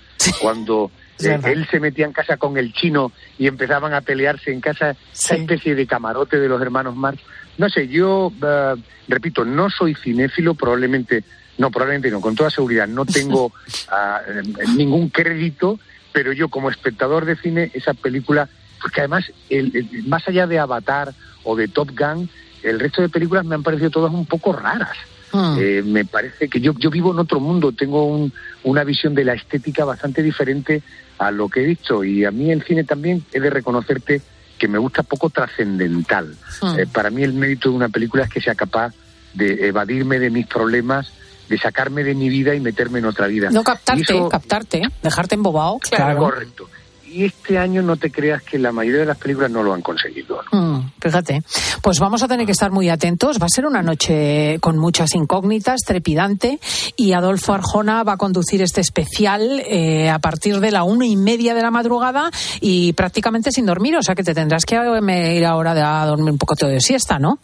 cuando 0.41 0.91
eh, 1.19 1.39
él 1.45 1.67
se 1.71 1.79
metía 1.79 2.05
en 2.05 2.11
casa 2.13 2.37
con 2.37 2.57
el 2.57 2.73
chino 2.73 3.11
y 3.37 3.47
empezaban 3.47 3.93
a 3.93 4.01
pelearse 4.01 4.51
en 4.51 4.59
casa, 4.61 4.95
esa 5.13 5.35
especie 5.35 5.75
de 5.75 5.87
camarote 5.87 6.39
de 6.39 6.47
los 6.49 6.61
hermanos 6.61 6.95
Marx. 6.95 7.21
No 7.57 7.69
sé, 7.69 7.87
yo, 7.87 8.31
eh, 8.45 8.75
repito, 9.07 9.45
no 9.45 9.69
soy 9.69 9.95
cinéfilo, 9.95 10.55
probablemente, 10.55 11.23
no, 11.57 11.71
probablemente 11.71 12.11
no, 12.11 12.21
con 12.21 12.35
toda 12.35 12.49
seguridad, 12.49 12.87
no 12.87 13.05
tengo 13.05 13.51
ah, 13.89 14.21
eh, 14.27 14.41
ningún 14.75 15.09
crédito, 15.09 15.79
pero 16.11 16.33
yo 16.33 16.49
como 16.49 16.69
espectador 16.69 17.25
de 17.25 17.35
cine, 17.37 17.71
esa 17.73 17.93
película, 17.93 18.47
porque 18.81 19.01
además, 19.01 19.25
el- 19.49 19.75
el- 19.75 20.03
más 20.07 20.27
allá 20.27 20.47
de 20.47 20.59
Avatar 20.59 21.13
o 21.43 21.55
de 21.55 21.67
Top 21.67 21.91
Gun, 21.97 22.29
el 22.63 22.79
resto 22.79 23.01
de 23.01 23.09
películas 23.09 23.45
me 23.45 23.55
han 23.55 23.63
parecido 23.63 23.89
todas 23.91 24.11
un 24.13 24.25
poco 24.25 24.53
raras. 24.53 24.97
Hmm. 25.31 25.55
Eh, 25.59 25.81
me 25.83 26.05
parece 26.05 26.47
que 26.47 26.61
yo, 26.61 26.73
yo 26.77 26.89
vivo 26.89 27.11
en 27.11 27.19
otro 27.19 27.39
mundo, 27.39 27.71
tengo 27.71 28.05
un- 28.05 28.31
una 28.63 28.83
visión 28.83 29.13
de 29.15 29.25
la 29.25 29.33
estética 29.33 29.83
bastante 29.85 30.23
diferente 30.23 30.81
a 31.17 31.31
lo 31.31 31.49
que 31.49 31.61
he 31.61 31.65
visto 31.65 32.03
y 32.03 32.25
a 32.25 32.31
mí 32.31 32.51
el 32.51 32.63
cine 32.63 32.83
también 32.83 33.23
he 33.33 33.39
de 33.39 33.49
reconocerte 33.49 34.21
que 34.57 34.67
me 34.67 34.77
gusta 34.77 35.03
poco 35.03 35.29
trascendental. 35.29 36.35
Hmm. 36.61 36.79
Eh, 36.79 36.87
para 36.87 37.09
mí 37.09 37.23
el 37.23 37.33
mérito 37.33 37.69
de 37.69 37.75
una 37.75 37.89
película 37.89 38.23
es 38.23 38.29
que 38.29 38.41
sea 38.41 38.55
capaz 38.55 38.93
de 39.33 39.67
evadirme 39.67 40.17
de 40.19 40.29
mis 40.29 40.47
problemas, 40.47 41.11
de 41.49 41.57
sacarme 41.57 42.03
de 42.03 42.15
mi 42.15 42.29
vida 42.29 42.53
y 42.55 42.59
meterme 42.59 42.99
en 42.99 43.05
otra 43.05 43.27
vida. 43.27 43.49
No 43.51 43.63
captarte, 43.63 44.03
eso- 44.03 44.29
captarte, 44.29 44.81
dejarte 45.03 45.35
embobado. 45.35 45.77
Claro. 45.79 46.19
Correcto. 46.19 46.69
Y 47.07 47.23
este 47.23 47.57
año 47.57 47.81
no 47.81 47.95
te 47.95 48.11
creas 48.11 48.43
que 48.43 48.59
la 48.59 48.73
mayoría 48.73 48.99
de 49.01 49.05
las 49.05 49.17
películas 49.17 49.49
no 49.49 49.63
lo 49.63 49.73
han 49.73 49.81
conseguido. 49.81 50.41
Mm, 50.51 50.79
fíjate. 50.99 51.43
Pues 51.81 51.97
vamos 51.99 52.21
a 52.23 52.27
tener 52.27 52.45
que 52.45 52.51
estar 52.51 52.71
muy 52.71 52.89
atentos. 52.89 53.39
Va 53.41 53.45
a 53.45 53.49
ser 53.49 53.65
una 53.65 53.81
noche 53.81 54.57
con 54.59 54.77
muchas 54.77 55.15
incógnitas, 55.15 55.79
trepidante. 55.85 56.59
Y 56.97 57.13
Adolfo 57.13 57.53
Arjona 57.53 58.03
va 58.03 58.13
a 58.13 58.17
conducir 58.17 58.61
este 58.61 58.81
especial 58.81 59.61
eh, 59.65 60.09
a 60.09 60.19
partir 60.19 60.59
de 60.59 60.71
la 60.71 60.83
una 60.83 61.05
y 61.05 61.15
media 61.15 61.53
de 61.53 61.61
la 61.61 61.71
madrugada 61.71 62.29
y 62.59 62.91
prácticamente 62.93 63.49
sin 63.53 63.65
dormir. 63.65 63.95
O 63.95 64.03
sea 64.03 64.13
que 64.13 64.23
te 64.23 64.33
tendrás 64.33 64.65
que 64.65 64.75
eh, 64.75 65.37
ir 65.37 65.45
ahora 65.45 65.73
de- 65.73 65.83
a 65.83 66.05
dormir 66.05 66.31
un 66.33 66.37
poco 66.37 66.55
de 66.55 66.81
siesta, 66.81 67.17
¿no? 67.17 67.39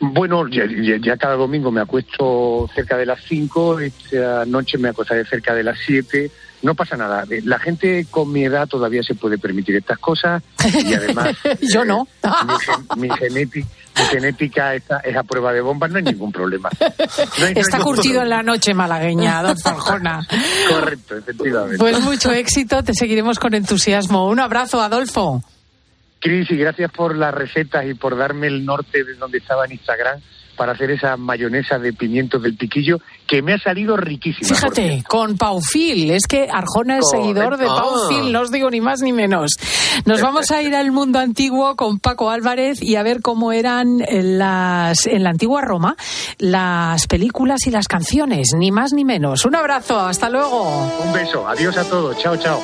Bueno, 0.00 0.46
ya, 0.48 0.64
ya- 0.66 0.96
ya 1.00 1.16
cada 1.16 1.34
domingo 1.36 1.70
me 1.70 1.80
acuesto 1.80 2.68
cerca 2.74 2.96
de 2.96 3.06
las 3.06 3.20
5, 3.28 3.80
esta 3.80 4.44
noche 4.46 4.78
me 4.78 4.88
acostaré 4.88 5.24
cerca 5.24 5.54
de 5.54 5.62
las 5.64 5.78
7. 5.84 6.30
No 6.62 6.74
pasa 6.74 6.96
nada. 6.96 7.24
Eh, 7.30 7.40
La 7.44 7.58
gente 7.60 8.06
con 8.10 8.32
mi 8.32 8.44
edad 8.44 8.66
todavía 8.66 9.02
se 9.04 9.14
puede 9.14 9.38
permitir 9.38 9.76
estas 9.76 9.98
cosas 9.98 10.42
y 10.84 10.92
además 10.94 11.36
Yo 11.72 11.84
no. 11.84 12.08
mi, 12.24 12.54
gen- 12.58 13.00
mi 13.00 13.08
genética, 13.16 13.68
mi 13.96 14.04
genética 14.06 14.74
está, 14.74 14.98
es 14.98 15.16
a 15.16 15.22
prueba 15.22 15.52
de 15.52 15.60
bombas, 15.60 15.90
no 15.90 15.98
hay 15.98 16.02
ningún 16.04 16.32
problema. 16.32 16.68
No 16.80 17.46
hay- 17.46 17.52
Está 17.56 17.78
curtido 17.78 18.22
en 18.22 18.28
la 18.30 18.42
noche 18.42 18.74
malagueña, 18.74 19.40
don 19.42 19.56
problema. 19.56 20.26
Correcto, 20.68 21.16
efectivamente. 21.16 21.78
Pues 21.78 22.00
mucho 22.00 22.32
éxito, 22.32 22.82
te 22.82 22.92
seguiremos 22.94 23.38
con 23.38 23.54
entusiasmo. 23.54 24.26
Un 24.28 24.40
abrazo, 24.40 24.80
Adolfo. 24.80 25.42
Cris, 26.20 26.50
y 26.50 26.56
gracias 26.56 26.90
por 26.90 27.16
las 27.16 27.34
recetas 27.34 27.86
y 27.86 27.94
por 27.94 28.16
darme 28.16 28.48
el 28.48 28.64
norte 28.64 29.04
de 29.04 29.14
donde 29.14 29.38
estaba 29.38 29.64
en 29.64 29.72
Instagram 29.72 30.20
para 30.58 30.72
hacer 30.72 30.90
esa 30.90 31.16
mayonesa 31.16 31.78
de 31.78 31.92
pimientos 31.92 32.42
del 32.42 32.56
piquillo 32.56 32.98
que 33.26 33.40
me 33.40 33.54
ha 33.54 33.58
salido 33.58 33.96
riquísima. 33.96 34.48
Fíjate, 34.48 35.04
con 35.08 35.38
Paufil. 35.38 36.10
Es 36.10 36.26
que 36.26 36.48
Arjona 36.50 36.98
es 36.98 37.08
seguidor 37.08 37.56
de. 37.56 37.66
Paufil, 37.66 38.32
no 38.32 38.40
os 38.40 38.50
digo 38.50 38.68
ni 38.68 38.80
más 38.80 39.00
ni 39.00 39.12
menos. 39.12 39.52
Nos 40.04 40.20
vamos 40.20 40.50
a 40.50 40.60
ir 40.60 40.74
al 40.74 40.90
mundo 40.90 41.20
antiguo 41.20 41.76
con 41.76 42.00
Paco 42.00 42.30
Álvarez 42.30 42.82
y 42.82 42.96
a 42.96 43.04
ver 43.04 43.20
cómo 43.22 43.52
eran 43.52 44.02
las, 44.10 45.06
en 45.06 45.22
la 45.22 45.30
antigua 45.30 45.62
Roma 45.62 45.96
las 46.38 47.06
películas 47.06 47.66
y 47.66 47.70
las 47.70 47.86
canciones, 47.86 48.48
ni 48.56 48.72
más 48.72 48.92
ni 48.92 49.04
menos. 49.04 49.44
Un 49.44 49.54
abrazo, 49.54 50.00
hasta 50.00 50.28
luego. 50.28 50.88
Un 51.04 51.12
beso, 51.12 51.46
adiós 51.46 51.76
a 51.76 51.84
todos, 51.84 52.18
chao, 52.18 52.36
chao. 52.36 52.60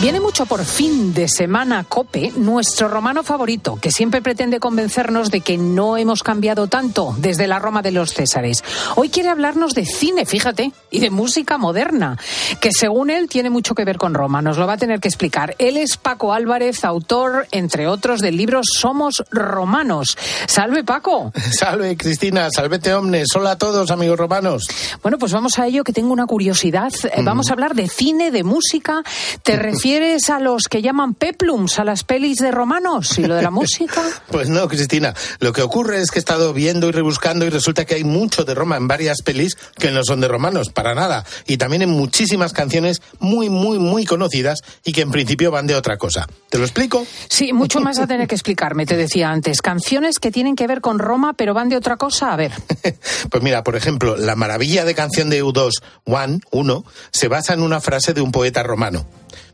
Viene 0.00 0.18
mucho 0.18 0.46
por 0.46 0.64
fin 0.64 1.12
de 1.12 1.28
semana 1.28 1.84
Cope, 1.84 2.32
nuestro 2.34 2.88
romano 2.88 3.22
favorito, 3.22 3.78
que 3.78 3.90
siempre 3.90 4.22
pretende 4.22 4.58
convencernos 4.58 5.30
de 5.30 5.42
que 5.42 5.58
no 5.58 5.98
hemos 5.98 6.22
cambiado 6.22 6.68
tanto 6.68 7.14
desde 7.18 7.46
la 7.46 7.58
Roma 7.58 7.82
de 7.82 7.90
los 7.90 8.14
Césares. 8.14 8.64
Hoy 8.96 9.10
quiere 9.10 9.28
hablarnos 9.28 9.74
de 9.74 9.84
cine, 9.84 10.24
fíjate, 10.24 10.72
y 10.90 11.00
de 11.00 11.10
música 11.10 11.58
moderna, 11.58 12.16
que 12.62 12.72
según 12.72 13.10
él 13.10 13.28
tiene 13.28 13.50
mucho 13.50 13.74
que 13.74 13.84
ver 13.84 13.98
con 13.98 14.14
Roma. 14.14 14.40
Nos 14.40 14.56
lo 14.56 14.66
va 14.66 14.72
a 14.72 14.78
tener 14.78 15.00
que 15.00 15.08
explicar. 15.08 15.54
Él 15.58 15.76
es 15.76 15.98
Paco 15.98 16.32
Álvarez, 16.32 16.82
autor, 16.86 17.46
entre 17.52 17.86
otros, 17.86 18.20
del 18.20 18.38
libro 18.38 18.62
Somos 18.62 19.22
Romanos. 19.30 20.16
Salve, 20.46 20.82
Paco. 20.82 21.30
Salve, 21.52 21.98
Cristina, 21.98 22.48
salvete 22.50 22.94
omnes. 22.94 23.28
Hola 23.36 23.50
a 23.50 23.58
todos, 23.58 23.90
amigos 23.90 24.18
romanos. 24.18 24.66
Bueno, 25.02 25.18
pues 25.18 25.32
vamos 25.34 25.58
a 25.58 25.66
ello, 25.66 25.84
que 25.84 25.92
tengo 25.92 26.10
una 26.10 26.24
curiosidad. 26.24 26.90
Eh, 27.04 27.20
Vamos 27.22 27.50
a 27.50 27.52
hablar 27.52 27.74
de 27.74 27.86
cine, 27.86 28.30
de 28.30 28.44
música. 28.44 29.02
¿Te 29.42 29.56
refieres 29.56 29.89
a 29.90 30.38
los 30.38 30.68
que 30.68 30.82
llaman 30.82 31.14
peplums, 31.14 31.80
a 31.80 31.84
las 31.84 32.04
pelis 32.04 32.38
de 32.38 32.52
romanos 32.52 33.18
y 33.18 33.26
lo 33.26 33.34
de 33.34 33.42
la 33.42 33.50
música? 33.50 34.02
Pues 34.30 34.48
no, 34.48 34.68
Cristina. 34.68 35.14
Lo 35.40 35.52
que 35.52 35.62
ocurre 35.62 36.00
es 36.00 36.12
que 36.12 36.18
he 36.18 36.20
estado 36.20 36.52
viendo 36.52 36.88
y 36.88 36.92
rebuscando 36.92 37.44
y 37.44 37.50
resulta 37.50 37.84
que 37.84 37.96
hay 37.96 38.04
mucho 38.04 38.44
de 38.44 38.54
Roma 38.54 38.76
en 38.76 38.86
varias 38.86 39.22
pelis 39.22 39.56
que 39.76 39.90
no 39.90 40.04
son 40.04 40.20
de 40.20 40.28
romanos, 40.28 40.68
para 40.70 40.94
nada. 40.94 41.24
Y 41.46 41.56
también 41.56 41.82
en 41.82 41.90
muchísimas 41.90 42.52
canciones 42.52 43.02
muy, 43.18 43.50
muy, 43.50 43.80
muy 43.80 44.04
conocidas 44.04 44.60
y 44.84 44.92
que 44.92 45.00
en 45.00 45.10
principio 45.10 45.50
van 45.50 45.66
de 45.66 45.74
otra 45.74 45.96
cosa. 45.96 46.28
¿Te 46.50 46.58
lo 46.58 46.64
explico? 46.64 47.04
Sí, 47.28 47.52
mucho 47.52 47.80
más 47.80 47.98
a 47.98 48.06
tener 48.06 48.28
que 48.28 48.36
explicarme, 48.36 48.86
te 48.86 48.96
decía 48.96 49.30
antes. 49.30 49.60
Canciones 49.60 50.20
que 50.20 50.30
tienen 50.30 50.54
que 50.54 50.68
ver 50.68 50.80
con 50.80 51.00
Roma, 51.00 51.32
pero 51.32 51.52
van 51.52 51.68
de 51.68 51.76
otra 51.76 51.96
cosa. 51.96 52.32
A 52.32 52.36
ver. 52.36 52.52
Pues 53.30 53.42
mira, 53.42 53.62
por 53.62 53.76
ejemplo, 53.76 54.16
la 54.16 54.34
maravilla 54.34 54.84
de 54.84 54.94
canción 54.94 55.30
de 55.30 55.44
U2, 55.44 55.70
One, 56.04 56.40
1, 56.50 56.84
se 57.12 57.28
basa 57.28 57.54
en 57.54 57.62
una 57.62 57.80
frase 57.80 58.12
de 58.12 58.20
un 58.20 58.32
poeta 58.32 58.62
romano. 58.62 59.06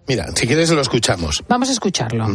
Mira, 0.09 0.27
si 0.35 0.47
quieres 0.47 0.71
lo 0.71 0.81
escuchamos. 0.81 1.42
Vamos 1.49 1.69
a 1.69 1.73
escucharlo. 1.73 2.29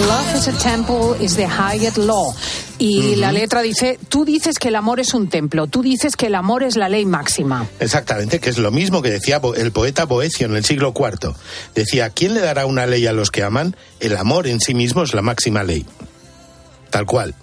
Love 0.00 0.34
is 0.36 0.48
a 0.48 0.52
temple 0.58 1.16
is 1.20 1.36
the 1.36 1.46
highest 1.46 1.98
law. 1.98 2.34
Y 2.80 3.16
la 3.16 3.32
letra 3.32 3.60
dice, 3.60 3.98
tú 4.08 4.24
dices 4.24 4.58
que 4.58 4.68
el 4.68 4.76
amor 4.76 5.00
es 5.00 5.12
un 5.12 5.28
templo, 5.28 5.66
tú 5.66 5.82
dices 5.82 6.14
que 6.14 6.26
el 6.26 6.36
amor 6.36 6.62
es 6.62 6.76
la 6.76 6.88
ley 6.88 7.04
máxima. 7.04 7.66
Exactamente, 7.80 8.38
que 8.38 8.50
es 8.50 8.58
lo 8.58 8.70
mismo 8.70 9.02
que 9.02 9.10
decía 9.10 9.40
el 9.56 9.72
poeta 9.72 10.04
Boecio 10.04 10.46
en 10.46 10.54
el 10.54 10.64
siglo 10.64 10.94
IV. 10.96 11.34
Decía, 11.74 12.10
¿quién 12.10 12.34
le 12.34 12.40
dará 12.40 12.66
una 12.66 12.86
ley 12.86 13.06
a 13.08 13.12
los 13.12 13.32
que 13.32 13.42
aman? 13.42 13.74
El 13.98 14.16
amor 14.16 14.46
en 14.46 14.60
sí 14.60 14.74
mismo 14.74 15.02
es 15.02 15.12
la 15.12 15.22
máxima 15.22 15.64
ley. 15.64 15.84
Tal 16.90 17.04
cual. 17.04 17.34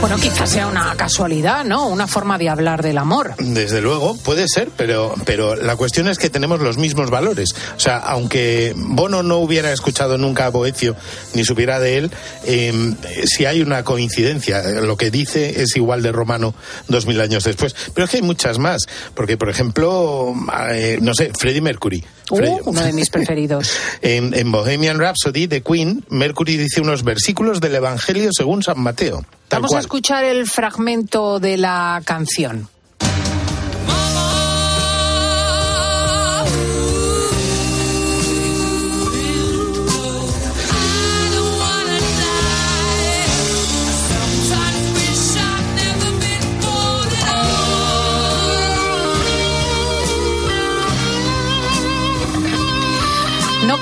Bueno, 0.00 0.16
quizás 0.18 0.50
sea 0.50 0.66
una 0.68 0.94
casualidad, 0.94 1.64
¿no? 1.64 1.88
Una 1.88 2.06
forma 2.06 2.38
de 2.38 2.48
hablar 2.48 2.82
del 2.82 2.98
amor. 2.98 3.34
Desde 3.38 3.80
luego, 3.80 4.16
puede 4.16 4.46
ser, 4.46 4.68
pero, 4.76 5.14
pero 5.24 5.56
la 5.56 5.74
cuestión 5.74 6.06
es 6.06 6.18
que 6.18 6.30
tenemos 6.30 6.60
los 6.60 6.76
mismos 6.76 7.10
valores. 7.10 7.54
O 7.76 7.80
sea, 7.80 7.96
aunque 7.96 8.72
Bono 8.76 9.22
no 9.22 9.38
hubiera 9.38 9.72
escuchado 9.72 10.16
nunca 10.16 10.46
a 10.46 10.50
Boecio 10.50 10.94
ni 11.34 11.44
supiera 11.44 11.80
de 11.80 11.98
él, 11.98 12.10
eh, 12.44 12.94
si 13.24 13.46
hay 13.46 13.62
una 13.62 13.82
coincidencia, 13.82 14.62
lo 14.80 14.96
que 14.96 15.10
dice 15.10 15.62
es 15.62 15.74
igual 15.76 16.02
de 16.02 16.12
romano 16.12 16.54
dos 16.88 17.06
mil 17.06 17.20
años 17.20 17.42
después. 17.42 17.74
Pero 17.92 18.04
es 18.04 18.10
que 18.10 18.18
hay 18.18 18.22
muchas 18.22 18.58
más, 18.58 18.82
porque 19.14 19.36
por 19.36 19.48
ejemplo, 19.48 20.34
eh, 20.70 20.98
no 21.00 21.14
sé, 21.14 21.32
Freddie 21.36 21.62
Mercury. 21.62 22.04
Uh, 22.30 22.58
uno 22.64 22.82
de 22.82 22.92
mis 22.92 23.10
preferidos. 23.10 23.70
En, 24.02 24.34
en 24.34 24.50
Bohemian 24.50 24.98
Rhapsody 24.98 25.46
de 25.46 25.62
Queen, 25.62 26.04
Mercury 26.08 26.56
dice 26.56 26.80
unos 26.80 27.04
versículos 27.04 27.60
del 27.60 27.74
Evangelio 27.74 28.30
según 28.32 28.62
San 28.62 28.80
Mateo. 28.80 29.24
Vamos 29.50 29.74
a 29.74 29.78
escuchar 29.78 30.24
el 30.24 30.46
fragmento 30.46 31.38
de 31.38 31.56
la 31.56 32.02
canción. 32.04 32.68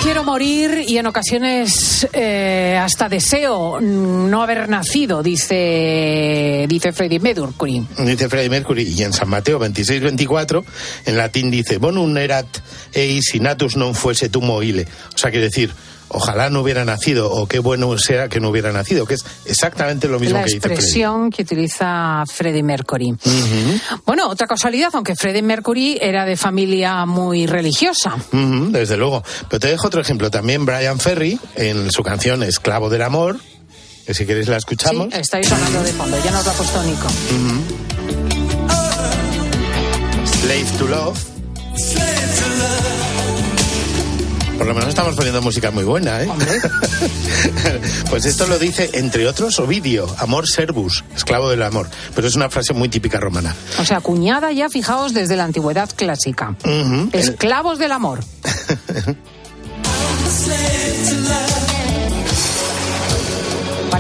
Quiero 0.05 0.23
morir 0.23 0.85
y 0.87 0.99
en 0.99 1.07
ocasiones 1.07 2.07
eh, 2.13 2.79
hasta 2.79 3.09
deseo 3.09 3.81
no 3.81 4.43
haber 4.43 4.69
nacido, 4.69 5.23
dice, 5.23 6.67
dice 6.69 6.93
Freddie 6.93 7.21
Mercury. 7.21 7.83
Dice 7.97 8.29
Freddie 8.29 8.51
Mercury, 8.51 8.83
y 8.83 9.03
en 9.03 9.15
San 9.15 9.31
Mateo 9.31 9.59
26-24, 9.59 10.63
en 11.07 11.17
latín 11.17 11.51
dice, 11.51 11.79
bonum 11.79 12.13
erat 12.19 12.45
eis 12.93 13.33
natus 13.41 13.81
non 13.81 13.97
fuese 13.97 14.29
tu 14.29 14.45
moile. 14.45 14.85
O 14.85 15.17
sea, 15.17 15.33
quiere 15.33 15.49
decir, 15.49 15.73
ojalá 16.09 16.51
no 16.51 16.61
hubiera 16.61 16.85
nacido, 16.85 17.31
o 17.31 17.47
qué 17.47 17.59
bueno 17.59 17.97
sea 17.99 18.29
que 18.29 18.41
no 18.41 18.51
hubiera 18.51 18.73
nacido, 18.73 19.07
que 19.07 19.15
es 19.15 19.25
exactamente 19.45 20.09
lo 20.09 20.19
mismo 20.21 20.39
La 20.39 20.45
que 20.45 20.51
dice 20.51 20.61
Freddie. 20.61 20.75
expresión 20.77 21.31
que 21.31 21.43
utiliza 21.43 22.23
Freddie 22.27 22.63
Mercury. 22.63 23.15
Bueno, 24.07 24.29
otra 24.29 24.47
casualidad, 24.47 24.91
aunque 24.95 25.17
Freddie 25.17 25.43
Mercury 25.43 25.99
era 26.01 26.25
de 26.25 26.37
familia 26.37 27.07
muy 27.07 27.47
religiosa. 27.47 28.17
Desde 28.33 28.97
luego. 28.97 29.23
Pero 29.49 29.61
te 29.61 29.69
dejo 29.69 29.87
otro 29.87 30.01
ejemplo. 30.01 30.31
También 30.31 30.65
Brian 30.65 30.99
Ferry, 30.99 31.39
en 31.57 31.91
su 31.91 32.03
canción 32.03 32.43
Esclavo 32.43 32.91
del 32.91 33.03
Amor, 33.03 33.39
que 34.07 34.15
si 34.15 34.27
queréis 34.27 34.49
la 34.49 34.57
escuchamos. 34.57 35.09
Sí, 35.13 35.21
estáis 35.21 35.49
sonando 35.49 35.83
de 35.83 35.93
fondo, 35.93 36.17
ya 36.25 36.31
nos 36.31 36.45
lo 36.45 36.51
ha 36.51 36.55
puesto 36.55 36.83
Nico. 36.83 37.09
Slave 40.27 40.67
to 40.79 40.87
Love. 40.87 41.19
Por 44.57 44.67
lo 44.67 44.75
menos 44.75 44.89
estamos 44.89 45.17
poniendo 45.17 45.43
música 45.43 45.71
muy 45.71 45.85
buena, 45.85 46.23
¿eh? 46.23 46.29
pues 48.11 48.25
esto 48.25 48.47
lo 48.47 48.59
dice, 48.59 48.91
entre 48.95 49.27
otros, 49.27 49.59
Ovidio, 49.59 50.07
Amor 50.19 50.49
Servus, 50.49 51.05
esclavo 51.15 51.51
del 51.51 51.63
amor. 51.63 51.89
Pero 52.15 52.29
es 52.29 52.37
una 52.37 52.49
frase 52.49 52.73
muy 52.73 52.89
típica 52.89 53.19
romana. 53.19 53.55
O 53.79 53.85
sea, 53.85 54.01
cuñada 54.01 54.53
ya, 54.53 54.69
fijaos, 54.69 55.13
desde 55.13 55.37
la 55.37 55.45
antigüedad 55.45 55.91
clásica. 55.95 56.57
Esclavos 57.13 57.79
del 57.79 57.93
amor. 57.93 58.21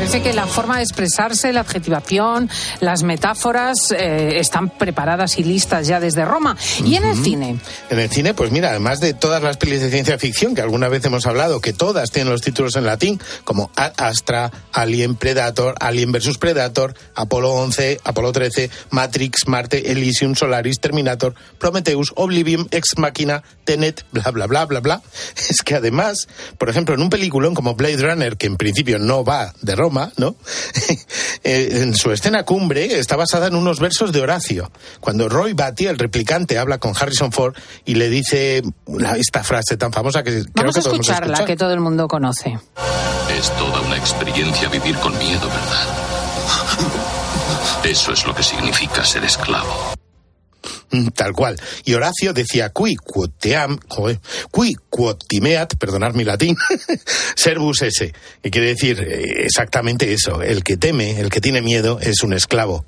parece 0.04 0.22
que 0.22 0.34
la 0.34 0.46
forma 0.46 0.76
de 0.76 0.82
expresarse, 0.82 1.50
la 1.54 1.60
adjetivación, 1.60 2.50
las 2.80 3.02
metáforas 3.02 3.90
eh, 3.90 4.38
están 4.38 4.68
preparadas 4.68 5.38
y 5.38 5.44
listas 5.44 5.86
ya 5.86 5.98
desde 5.98 6.26
Roma. 6.26 6.58
¿Y 6.84 6.96
en 6.96 7.04
el 7.04 7.16
cine? 7.16 7.58
En 7.88 7.98
el 7.98 8.10
cine, 8.10 8.34
pues 8.34 8.50
mira, 8.50 8.68
además 8.68 9.00
de 9.00 9.14
todas 9.14 9.42
las 9.42 9.56
pelis 9.56 9.80
de 9.80 9.88
ciencia 9.88 10.18
ficción 10.18 10.54
que 10.54 10.60
alguna 10.60 10.88
vez 10.88 11.02
hemos 11.06 11.24
hablado, 11.24 11.62
que 11.62 11.72
todas 11.72 12.10
tienen 12.10 12.30
los 12.30 12.42
títulos 12.42 12.76
en 12.76 12.84
latín, 12.84 13.18
como 13.44 13.70
Ad 13.76 13.94
Astra, 13.96 14.50
Alien 14.74 15.14
Predator, 15.14 15.74
Alien 15.80 16.12
vs 16.12 16.36
Predator, 16.36 16.92
Apolo 17.14 17.54
11, 17.54 18.00
Apolo 18.04 18.30
13, 18.30 18.68
Matrix, 18.90 19.48
Marte, 19.48 19.90
Elysium, 19.90 20.34
Solaris, 20.34 20.80
Terminator, 20.80 21.34
Prometheus, 21.58 22.12
Oblivion, 22.14 22.68
Ex 22.72 22.98
Machina, 22.98 23.42
Tenet, 23.64 24.04
bla, 24.12 24.30
bla, 24.32 24.46
bla, 24.46 24.66
bla, 24.66 24.80
bla. 24.80 25.02
Es 25.48 25.62
que 25.62 25.76
además, 25.76 26.28
por 26.58 26.68
ejemplo, 26.68 26.94
en 26.94 27.00
un 27.00 27.08
peliculón 27.08 27.54
como 27.54 27.74
Blade 27.74 27.96
Runner, 27.96 28.36
que 28.36 28.46
en 28.46 28.58
principio 28.58 28.98
no 28.98 29.24
va 29.24 29.54
de 29.62 29.74
Roma, 29.74 29.93
¿no? 30.16 30.36
Eh, 31.46 31.82
en 31.82 31.94
su 31.94 32.10
escena 32.10 32.44
cumbre 32.44 32.98
está 32.98 33.16
basada 33.16 33.48
en 33.48 33.54
unos 33.54 33.78
versos 33.78 34.12
de 34.12 34.22
Horacio. 34.22 34.72
Cuando 35.00 35.28
Roy 35.28 35.52
Batty, 35.52 35.86
el 35.86 35.98
replicante, 35.98 36.56
habla 36.56 36.78
con 36.78 36.94
Harrison 36.98 37.32
Ford 37.32 37.54
y 37.84 37.96
le 37.96 38.08
dice 38.08 38.62
esta 39.18 39.44
frase 39.44 39.76
tan 39.76 39.92
famosa 39.92 40.22
que 40.22 40.30
creo 40.30 40.46
Vamos 40.54 40.74
que 40.74 40.80
a 40.80 40.82
escucharla, 40.82 41.44
que 41.44 41.56
todo 41.56 41.74
el 41.74 41.80
mundo 41.80 42.08
conoce. 42.08 42.58
Es 43.38 43.50
toda 43.58 43.82
una 43.82 43.98
experiencia 43.98 44.70
vivir 44.70 44.96
con 44.96 45.16
miedo, 45.18 45.46
¿verdad? 45.46 45.86
Eso 47.84 48.12
es 48.12 48.26
lo 48.26 48.34
que 48.34 48.42
significa 48.42 49.04
ser 49.04 49.24
esclavo. 49.24 49.93
Mm, 50.90 51.08
Tal 51.08 51.32
cual. 51.32 51.56
Y 51.84 51.94
Horacio 51.94 52.32
decía, 52.32 52.70
qui 52.70 52.96
quoteam, 52.96 53.78
joder, 53.88 54.20
qui 54.52 54.74
quotimeat, 54.90 55.74
perdonad 55.76 56.14
mi 56.14 56.24
latín, 56.24 56.56
servus 57.36 57.82
esse, 57.82 58.12
que 58.42 58.50
quiere 58.50 58.68
decir 58.68 59.00
eh, 59.00 59.44
exactamente 59.44 60.12
eso, 60.12 60.42
el 60.42 60.62
que 60.62 60.76
teme, 60.76 61.20
el 61.20 61.30
que 61.30 61.40
tiene 61.40 61.62
miedo 61.62 61.98
es 62.00 62.22
un 62.22 62.32
esclavo. 62.32 62.84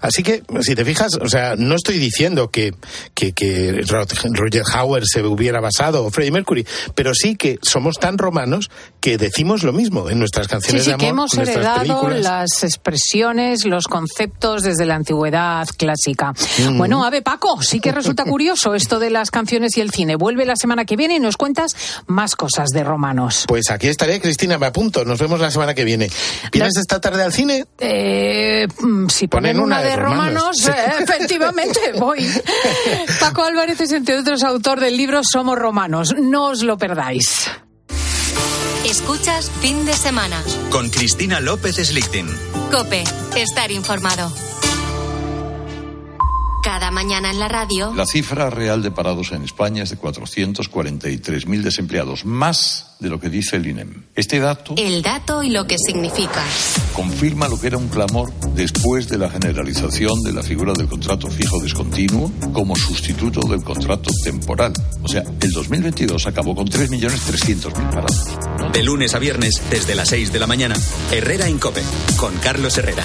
Así 0.00 0.22
que, 0.22 0.44
si 0.60 0.74
te 0.76 0.84
fijas, 0.84 1.14
o 1.20 1.28
sea, 1.28 1.54
no 1.56 1.74
estoy 1.74 1.98
diciendo 1.98 2.48
que, 2.50 2.74
que, 3.14 3.32
que 3.32 3.82
Roger 3.88 4.62
Hauer 4.72 5.02
se 5.04 5.20
hubiera 5.22 5.60
basado 5.60 6.06
o 6.06 6.10
Freddie 6.10 6.30
Mercury, 6.30 6.64
pero 6.94 7.12
sí 7.12 7.34
que 7.34 7.58
somos 7.60 7.96
tan 7.98 8.18
romanos 8.18 8.70
que 9.00 9.18
decimos 9.18 9.64
lo 9.64 9.72
mismo 9.72 10.08
en 10.10 10.20
nuestras 10.20 10.46
Sí, 10.46 10.50
canciones 10.52 10.84
sí, 10.84 10.88
de 10.90 10.94
amor, 10.94 11.00
que 11.04 11.08
hemos 11.08 11.34
heredado 11.36 11.80
películas. 11.80 12.20
las 12.22 12.62
expresiones, 12.62 13.64
los 13.66 13.88
conceptos 13.88 14.62
desde 14.62 14.86
la 14.86 14.94
antigüedad 14.94 15.66
clásica. 15.76 16.32
Mm. 16.70 16.78
Bueno, 16.78 17.04
a 17.04 17.10
ver, 17.10 17.24
Paco, 17.38 17.62
sí 17.62 17.78
que 17.78 17.92
resulta 17.92 18.24
curioso 18.28 18.74
esto 18.74 18.98
de 18.98 19.10
las 19.10 19.30
canciones 19.30 19.76
y 19.76 19.80
el 19.80 19.92
cine. 19.92 20.16
Vuelve 20.16 20.44
la 20.44 20.56
semana 20.56 20.84
que 20.84 20.96
viene 20.96 21.16
y 21.16 21.20
nos 21.20 21.36
cuentas 21.36 21.76
más 22.06 22.34
cosas 22.34 22.70
de 22.70 22.82
romanos. 22.82 23.44
Pues 23.46 23.70
aquí 23.70 23.86
estaré, 23.86 24.20
Cristina, 24.20 24.58
me 24.58 24.66
apunto. 24.66 25.04
Nos 25.04 25.20
vemos 25.20 25.38
la 25.38 25.50
semana 25.52 25.72
que 25.72 25.84
viene. 25.84 26.10
¿Vienes 26.52 26.76
esta 26.76 27.00
tarde 27.00 27.22
al 27.22 27.32
cine? 27.32 27.64
Eh, 27.78 28.66
mm, 28.80 29.08
si 29.08 29.28
ponen, 29.28 29.56
Ponen 29.56 29.64
una, 29.64 29.82
de 29.82 29.94
romanos, 29.94 30.66
eh, 30.66 30.74
efectivamente 31.00 31.78
voy. 31.98 32.28
Paco 33.20 33.44
Álvarez 33.44 33.80
es, 33.80 33.92
entre 33.92 34.18
otros, 34.18 34.42
autor 34.42 34.80
del 34.80 34.96
libro 34.96 35.20
Somos 35.22 35.56
Romanos. 35.56 36.16
No 36.18 36.46
os 36.46 36.64
lo 36.64 36.76
perdáis. 36.76 37.48
Escuchas 38.84 39.50
fin 39.60 39.86
de 39.86 39.92
semana. 39.92 40.42
Con 40.70 40.90
Cristina 40.90 41.38
López 41.38 41.76
Slichting. 41.76 42.28
Cope, 42.72 43.04
estar 43.36 43.70
informado. 43.70 44.32
Cada 46.68 46.90
mañana 46.90 47.30
en 47.30 47.38
la 47.38 47.48
radio. 47.48 47.94
La 47.94 48.04
cifra 48.04 48.50
real 48.50 48.82
de 48.82 48.90
parados 48.90 49.32
en 49.32 49.42
España 49.42 49.84
es 49.84 49.88
de 49.88 49.96
443.000 49.96 51.62
desempleados, 51.62 52.26
más 52.26 52.94
de 53.00 53.08
lo 53.08 53.18
que 53.18 53.30
dice 53.30 53.56
el 53.56 53.66
INEM. 53.66 54.04
Este 54.14 54.38
dato 54.38 54.74
El 54.76 55.00
dato 55.00 55.42
y 55.42 55.48
lo 55.48 55.66
que 55.66 55.76
significa. 55.78 56.44
confirma 56.92 57.48
lo 57.48 57.58
que 57.58 57.68
era 57.68 57.78
un 57.78 57.88
clamor 57.88 58.34
después 58.54 59.08
de 59.08 59.16
la 59.16 59.30
generalización 59.30 60.22
de 60.22 60.34
la 60.34 60.42
figura 60.42 60.74
del 60.74 60.88
contrato 60.88 61.28
fijo 61.28 61.58
discontinuo 61.58 62.30
como 62.52 62.76
sustituto 62.76 63.40
del 63.48 63.64
contrato 63.64 64.10
temporal. 64.22 64.74
O 65.02 65.08
sea, 65.08 65.22
el 65.40 65.50
2022 65.50 66.26
acabó 66.26 66.54
con 66.54 66.68
3.300.000 66.68 67.90
parados. 67.90 68.72
De 68.74 68.82
lunes 68.82 69.14
a 69.14 69.18
viernes, 69.18 69.62
desde 69.70 69.94
las 69.94 70.10
6 70.10 70.32
de 70.32 70.38
la 70.38 70.46
mañana, 70.46 70.76
Herrera 71.12 71.48
en 71.48 71.58
Cope, 71.58 71.82
con 72.18 72.36
Carlos 72.36 72.76
Herrera. 72.76 73.04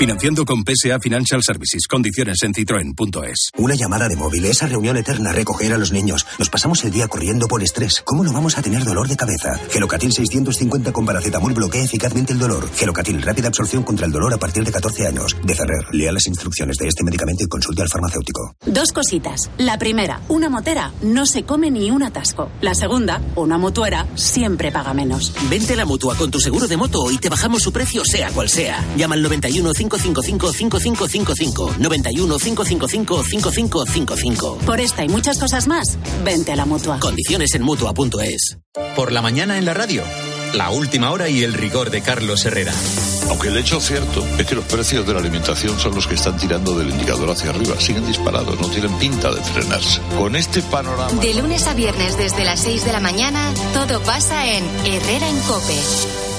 Financiando 0.00 0.46
con 0.46 0.64
PSA 0.64 0.98
Financial 0.98 1.42
Services. 1.42 1.86
Condiciones 1.86 2.42
en 2.42 2.54
citroen.es. 2.54 3.50
Una 3.58 3.74
llamada 3.74 4.08
de 4.08 4.16
móvil, 4.16 4.46
esa 4.46 4.66
reunión 4.66 4.96
eterna, 4.96 5.30
recoger 5.30 5.74
a 5.74 5.76
los 5.76 5.92
niños. 5.92 6.26
Nos 6.38 6.48
pasamos 6.48 6.82
el 6.84 6.90
día 6.90 7.06
corriendo 7.06 7.46
por 7.46 7.62
estrés. 7.62 8.00
¿Cómo 8.02 8.24
no 8.24 8.32
vamos 8.32 8.56
a 8.56 8.62
tener 8.62 8.82
dolor 8.82 9.08
de 9.08 9.16
cabeza? 9.18 9.60
Gelocatil 9.68 10.10
650 10.10 10.94
con 10.94 11.04
paracetamol 11.04 11.52
bloquea 11.52 11.84
eficazmente 11.84 12.32
el 12.32 12.38
dolor. 12.38 12.66
Gelocatil, 12.76 13.20
rápida 13.20 13.48
absorción 13.48 13.82
contra 13.82 14.06
el 14.06 14.12
dolor 14.12 14.32
a 14.32 14.38
partir 14.38 14.64
de 14.64 14.72
14 14.72 15.06
años. 15.06 15.36
De 15.44 15.54
Ferrer, 15.54 15.84
lea 15.92 16.12
las 16.12 16.26
instrucciones 16.28 16.78
de 16.78 16.88
este 16.88 17.04
medicamento 17.04 17.44
y 17.44 17.48
consulte 17.48 17.82
al 17.82 17.90
farmacéutico. 17.90 18.54
Dos 18.64 18.92
cositas. 18.92 19.50
La 19.58 19.76
primera, 19.76 20.22
una 20.28 20.48
motera 20.48 20.94
no 21.02 21.26
se 21.26 21.42
come 21.42 21.70
ni 21.70 21.90
un 21.90 22.02
atasco. 22.02 22.50
La 22.62 22.74
segunda, 22.74 23.20
una 23.36 23.58
motuera 23.58 24.06
siempre 24.14 24.72
paga 24.72 24.94
menos. 24.94 25.34
Vente 25.50 25.74
a 25.74 25.76
la 25.76 25.84
mutua 25.84 26.14
con 26.14 26.30
tu 26.30 26.40
seguro 26.40 26.66
de 26.66 26.78
moto 26.78 27.10
y 27.10 27.18
te 27.18 27.28
bajamos 27.28 27.62
su 27.62 27.70
precio, 27.70 28.02
sea 28.06 28.30
cual 28.30 28.48
sea. 28.48 28.82
Llama 28.96 29.14
al 29.14 29.22
91 29.22 29.74
555 29.98 30.52
5555. 30.52 31.74
91 31.78 32.38
555 32.38 33.22
5555. 33.24 34.58
Por 34.66 34.80
esta 34.80 35.04
y 35.04 35.08
muchas 35.08 35.38
cosas 35.38 35.66
más, 35.66 35.98
vente 36.24 36.52
a 36.52 36.56
la 36.56 36.66
mutua. 36.66 36.98
Condiciones 37.00 37.54
en 37.54 37.62
mutua.es. 37.62 38.58
Por 38.96 39.12
la 39.12 39.22
mañana 39.22 39.58
en 39.58 39.64
la 39.64 39.74
radio. 39.74 40.02
La 40.54 40.70
última 40.70 41.12
hora 41.12 41.28
y 41.28 41.44
el 41.44 41.54
rigor 41.54 41.90
de 41.90 42.02
Carlos 42.02 42.44
Herrera. 42.44 42.74
Aunque 43.28 43.48
el 43.48 43.56
hecho 43.56 43.80
cierto 43.80 44.26
es 44.36 44.46
que 44.46 44.56
los 44.56 44.64
precios 44.64 45.06
de 45.06 45.12
la 45.12 45.20
alimentación 45.20 45.78
son 45.78 45.94
los 45.94 46.08
que 46.08 46.16
están 46.16 46.36
tirando 46.36 46.76
del 46.76 46.90
indicador 46.90 47.30
hacia 47.30 47.50
arriba, 47.50 47.78
siguen 47.78 48.04
disparados, 48.04 48.60
no 48.60 48.68
tienen 48.68 48.92
pinta 48.98 49.30
de 49.30 49.40
frenarse. 49.40 50.00
Con 50.18 50.34
este 50.34 50.60
panorama... 50.62 51.20
De 51.20 51.34
lunes 51.34 51.68
a 51.68 51.74
viernes 51.74 52.18
desde 52.18 52.44
las 52.44 52.60
6 52.60 52.84
de 52.84 52.92
la 52.92 53.00
mañana, 53.00 53.52
todo 53.72 54.00
pasa 54.02 54.48
en 54.48 54.64
Herrera 54.84 55.28
en 55.28 55.38
Cope. 55.42 56.29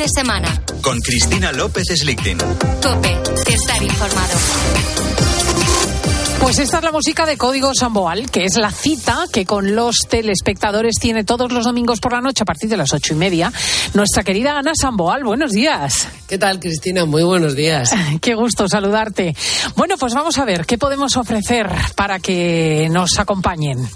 De 0.00 0.08
semana. 0.08 0.48
Con 0.80 0.98
Cristina 1.00 1.52
López 1.52 1.84
Slichting. 1.94 2.38
Cope, 2.82 3.18
estar 3.46 3.82
informado. 3.82 4.38
Pues 6.40 6.58
esta 6.58 6.78
es 6.78 6.84
la 6.84 6.90
música 6.90 7.26
de 7.26 7.36
Código 7.36 7.74
Samboal, 7.74 8.30
que 8.30 8.44
es 8.44 8.56
la 8.56 8.70
cita 8.70 9.26
que 9.30 9.44
con 9.44 9.74
los 9.74 9.96
telespectadores 10.08 10.94
tiene 10.98 11.22
todos 11.24 11.52
los 11.52 11.66
domingos 11.66 12.00
por 12.00 12.12
la 12.12 12.22
noche 12.22 12.44
a 12.44 12.46
partir 12.46 12.70
de 12.70 12.78
las 12.78 12.94
ocho 12.94 13.12
y 13.12 13.16
media. 13.18 13.52
Nuestra 13.92 14.22
querida 14.22 14.58
Ana 14.58 14.72
Samboal, 14.74 15.22
buenos 15.22 15.50
días. 15.50 16.08
¿Qué 16.26 16.38
tal, 16.38 16.60
Cristina? 16.60 17.04
Muy 17.04 17.22
buenos 17.22 17.54
días. 17.54 17.92
Qué 18.22 18.34
gusto 18.34 18.68
saludarte. 18.70 19.36
Bueno, 19.76 19.96
pues 19.98 20.14
vamos 20.14 20.38
a 20.38 20.46
ver 20.46 20.64
qué 20.64 20.78
podemos 20.78 21.14
ofrecer 21.18 21.68
para 21.94 22.20
que 22.20 22.88
nos 22.90 23.18
acompañen. 23.18 23.86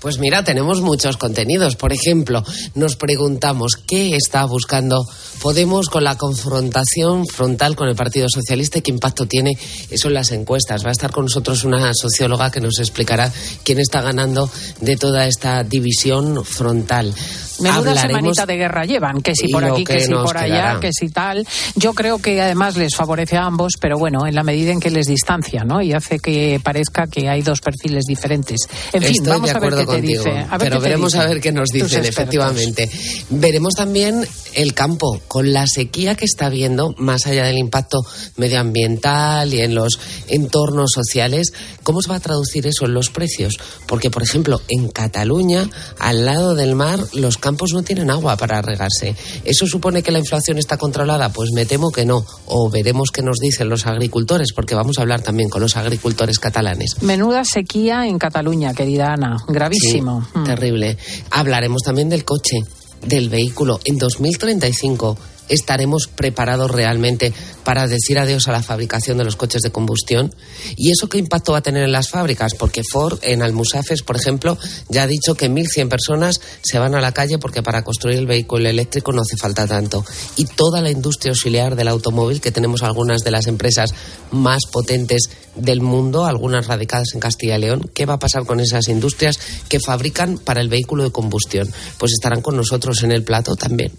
Pues 0.00 0.18
mira, 0.18 0.44
tenemos 0.44 0.80
muchos 0.80 1.16
contenidos. 1.16 1.76
Por 1.76 1.92
ejemplo, 1.92 2.44
nos 2.74 2.96
preguntamos 2.96 3.72
qué 3.86 4.14
está 4.16 4.44
buscando 4.44 5.06
Podemos 5.40 5.88
con 5.88 6.02
la 6.02 6.16
confrontación 6.16 7.24
frontal 7.24 7.76
con 7.76 7.88
el 7.88 7.94
Partido 7.94 8.26
Socialista 8.28 8.78
y 8.78 8.82
qué 8.82 8.90
impacto 8.90 9.26
tiene 9.26 9.56
eso 9.88 10.08
en 10.08 10.14
las 10.14 10.32
encuestas. 10.32 10.84
Va 10.84 10.88
a 10.88 10.92
estar 10.92 11.12
con 11.12 11.26
nosotros 11.26 11.62
una 11.62 11.92
socióloga 11.94 12.50
que 12.50 12.60
nos 12.60 12.80
explicará 12.80 13.32
quién 13.62 13.78
está 13.78 14.02
ganando 14.02 14.50
de 14.80 14.96
toda 14.96 15.26
esta 15.26 15.62
división 15.62 16.44
frontal. 16.44 17.14
Menuda 17.60 17.94
semanita 17.96 18.46
de 18.46 18.56
guerra 18.56 18.84
llevan, 18.84 19.20
que 19.20 19.34
si 19.34 19.48
por 19.48 19.64
aquí, 19.64 19.84
que, 19.84 20.00
si 20.00 20.12
por 20.12 20.36
allá, 20.36 20.78
que 20.80 20.92
si 20.92 21.08
tal. 21.08 21.46
Yo 21.74 21.94
creo 21.94 22.18
que 22.18 22.40
además 22.40 22.76
les 22.76 22.94
favorece 22.94 23.36
a 23.36 23.44
ambos, 23.44 23.74
pero 23.80 23.98
bueno, 23.98 24.26
en 24.26 24.34
la 24.34 24.42
medida 24.42 24.72
en 24.72 24.80
que 24.80 24.90
les 24.90 25.06
distancia, 25.06 25.64
¿no? 25.64 25.82
Y 25.82 25.92
hace 25.92 26.18
que 26.18 26.60
parezca 26.62 27.06
que 27.06 27.28
hay 27.28 27.42
dos 27.42 27.60
perfiles 27.60 28.04
diferentes. 28.06 28.60
En 28.92 29.02
fin, 29.02 29.22
vamos 29.24 29.50
a 29.50 29.58
ver 29.58 29.74
qué 29.74 29.86
te 29.86 30.00
dice. 30.00 30.46
pero 30.58 30.80
veremos 30.80 31.14
a 31.14 31.26
ver 31.26 31.40
qué 31.40 31.52
nos 31.52 31.68
dicen, 31.68 32.04
efectivamente. 32.04 32.88
Veremos 33.30 33.74
también 33.74 34.26
el 34.54 34.74
campo, 34.74 35.20
con 35.28 35.52
la 35.52 35.66
sequía 35.66 36.14
que 36.14 36.24
está 36.24 36.46
habiendo, 36.46 36.94
más 36.98 37.26
allá 37.26 37.44
del 37.44 37.58
impacto 37.58 37.98
medioambiental 38.36 39.52
y 39.52 39.60
en 39.60 39.74
los 39.74 39.98
entornos 40.28 40.90
sociales, 40.94 41.52
¿cómo 41.82 42.02
se 42.02 42.10
va 42.10 42.16
a 42.16 42.20
traducir 42.20 42.66
eso 42.66 42.86
en 42.86 42.94
los 42.94 43.10
precios? 43.10 43.58
Porque, 43.86 44.10
por 44.10 44.22
ejemplo, 44.22 44.60
en 44.68 44.88
Cataluña, 44.88 45.68
al 45.98 46.24
lado 46.24 46.54
del 46.54 46.74
mar, 46.74 47.00
los 47.12 47.36
campos 47.36 47.47
no 47.72 47.82
tienen 47.82 48.10
agua 48.10 48.36
para 48.36 48.62
regarse. 48.62 49.14
¿Eso 49.44 49.66
supone 49.66 50.02
que 50.02 50.10
la 50.10 50.18
inflación 50.18 50.58
está 50.58 50.76
controlada? 50.76 51.30
Pues 51.30 51.50
me 51.54 51.66
temo 51.66 51.90
que 51.90 52.04
no. 52.04 52.24
O 52.46 52.70
veremos 52.70 53.10
qué 53.10 53.22
nos 53.22 53.38
dicen 53.38 53.68
los 53.68 53.86
agricultores, 53.86 54.52
porque 54.54 54.74
vamos 54.74 54.98
a 54.98 55.02
hablar 55.02 55.22
también 55.22 55.48
con 55.48 55.60
los 55.60 55.76
agricultores 55.76 56.38
catalanes. 56.38 57.02
Menuda 57.02 57.44
sequía 57.44 58.06
en 58.06 58.18
Cataluña, 58.18 58.74
querida 58.74 59.12
Ana. 59.12 59.36
Gravísimo. 59.48 60.26
Mm. 60.34 60.44
Terrible. 60.44 60.96
Hablaremos 61.30 61.82
también 61.82 62.08
del 62.08 62.24
coche 62.24 62.58
del 63.06 63.28
vehículo 63.28 63.80
en 63.84 63.96
2035 63.96 65.16
estaremos 65.48 66.08
preparados 66.08 66.70
realmente 66.70 67.32
para 67.64 67.86
decir 67.86 68.18
adiós 68.18 68.48
a 68.48 68.52
la 68.52 68.62
fabricación 68.62 69.18
de 69.18 69.24
los 69.24 69.36
coches 69.36 69.62
de 69.62 69.70
combustión? 69.70 70.34
¿Y 70.76 70.90
eso 70.90 71.08
qué 71.08 71.18
impacto 71.18 71.52
va 71.52 71.58
a 71.58 71.62
tener 71.62 71.84
en 71.84 71.92
las 71.92 72.08
fábricas? 72.08 72.54
Porque 72.54 72.82
Ford 72.90 73.18
en 73.22 73.42
Almusafes, 73.42 74.02
por 74.02 74.16
ejemplo, 74.16 74.58
ya 74.88 75.02
ha 75.02 75.06
dicho 75.06 75.34
que 75.34 75.50
1.100 75.50 75.88
personas 75.88 76.40
se 76.62 76.78
van 76.78 76.94
a 76.94 77.00
la 77.00 77.12
calle 77.12 77.38
porque 77.38 77.62
para 77.62 77.82
construir 77.82 78.18
el 78.18 78.26
vehículo 78.26 78.68
eléctrico 78.68 79.12
no 79.12 79.22
hace 79.22 79.36
falta 79.36 79.66
tanto. 79.66 80.04
Y 80.36 80.44
toda 80.44 80.80
la 80.80 80.90
industria 80.90 81.30
auxiliar 81.30 81.76
del 81.76 81.88
automóvil, 81.88 82.40
que 82.40 82.52
tenemos 82.52 82.82
algunas 82.82 83.22
de 83.22 83.30
las 83.30 83.46
empresas 83.46 83.94
más 84.30 84.62
potentes 84.70 85.30
del 85.58 85.80
mundo, 85.80 86.26
algunas 86.26 86.66
radicadas 86.66 87.14
en 87.14 87.20
Castilla 87.20 87.56
y 87.56 87.60
León, 87.60 87.90
¿qué 87.94 88.06
va 88.06 88.14
a 88.14 88.18
pasar 88.18 88.44
con 88.46 88.60
esas 88.60 88.88
industrias 88.88 89.38
que 89.68 89.80
fabrican 89.80 90.38
para 90.38 90.60
el 90.60 90.68
vehículo 90.68 91.04
de 91.04 91.10
combustión? 91.10 91.68
Pues 91.98 92.12
estarán 92.12 92.40
con 92.40 92.56
nosotros 92.56 93.02
en 93.02 93.12
el 93.12 93.22
plato 93.22 93.56
también. 93.56 93.92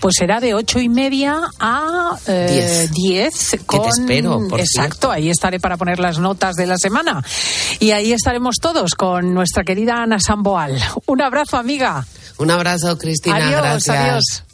Pues 0.00 0.14
será 0.18 0.40
de 0.40 0.54
ocho 0.54 0.80
y 0.80 0.88
media 0.88 1.40
a 1.58 2.18
eh, 2.26 2.88
diez. 2.92 3.56
con... 3.66 3.82
te 3.82 3.88
espero, 3.88 4.40
Exacto, 4.58 5.10
ahí 5.10 5.30
estaré 5.30 5.60
para 5.60 5.76
poner 5.76 5.98
las 5.98 6.18
notas 6.18 6.56
de 6.56 6.66
la 6.66 6.78
semana. 6.78 7.22
Y 7.78 7.90
ahí 7.90 8.12
estaremos 8.12 8.56
todos 8.60 8.94
con 8.94 9.34
nuestra 9.34 9.64
querida 9.64 10.02
Ana 10.02 10.18
Samboal. 10.18 10.78
Un 11.06 11.22
abrazo, 11.22 11.56
amiga. 11.56 12.06
Un 12.38 12.50
abrazo, 12.50 12.96
Cristina. 12.96 13.36
Adiós, 13.36 13.84
Gracias. 13.84 13.96
adiós. 13.96 14.44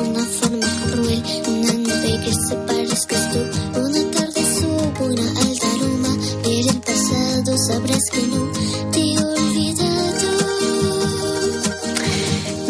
Una 0.00 0.24
forma 0.24 0.66
cruel, 0.90 1.22
una 1.48 1.72
nube 1.72 2.20
que 2.24 2.32
se 2.32 2.56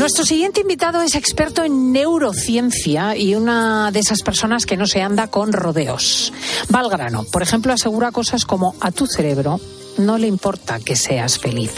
Nuestro 0.04 0.26
siguiente 0.26 0.60
invitado 0.60 1.00
es 1.00 1.14
experto 1.14 1.64
en 1.64 1.90
neurociencia 1.90 3.16
y 3.16 3.34
una 3.34 3.90
de 3.90 4.00
esas 4.00 4.20
personas 4.20 4.66
que 4.66 4.76
no 4.76 4.86
se 4.86 5.00
anda 5.00 5.28
con 5.28 5.50
rodeos. 5.50 6.30
Va 6.72 6.80
al 6.80 6.90
grano. 6.90 7.24
Por 7.32 7.42
ejemplo, 7.42 7.72
asegura 7.72 8.12
cosas 8.12 8.44
como 8.44 8.74
a 8.80 8.92
tu 8.92 9.06
cerebro 9.06 9.58
no 9.96 10.18
le 10.18 10.26
importa 10.26 10.78
que 10.78 10.94
seas 10.94 11.38
feliz. 11.38 11.72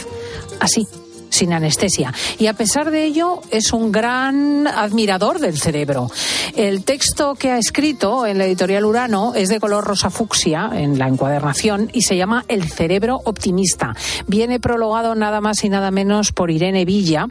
Así, 0.58 0.88
sin 1.36 1.52
anestesia. 1.52 2.12
Y 2.38 2.46
a 2.46 2.54
pesar 2.54 2.90
de 2.90 3.04
ello, 3.04 3.40
es 3.50 3.72
un 3.72 3.92
gran 3.92 4.66
admirador 4.66 5.38
del 5.38 5.58
cerebro. 5.58 6.10
El 6.56 6.84
texto 6.84 7.34
que 7.34 7.50
ha 7.50 7.58
escrito 7.58 8.26
en 8.26 8.38
la 8.38 8.46
editorial 8.46 8.84
Urano 8.84 9.34
es 9.34 9.48
de 9.48 9.60
color 9.60 9.84
rosa 9.84 10.10
fucsia 10.10 10.70
en 10.72 10.98
la 10.98 11.08
encuadernación 11.08 11.90
y 11.92 12.02
se 12.02 12.16
llama 12.16 12.44
El 12.48 12.68
cerebro 12.70 13.20
optimista. 13.24 13.94
Viene 14.26 14.60
prologado 14.60 15.14
nada 15.14 15.40
más 15.40 15.62
y 15.64 15.68
nada 15.68 15.90
menos 15.90 16.32
por 16.32 16.50
Irene 16.50 16.84
Villa 16.84 17.26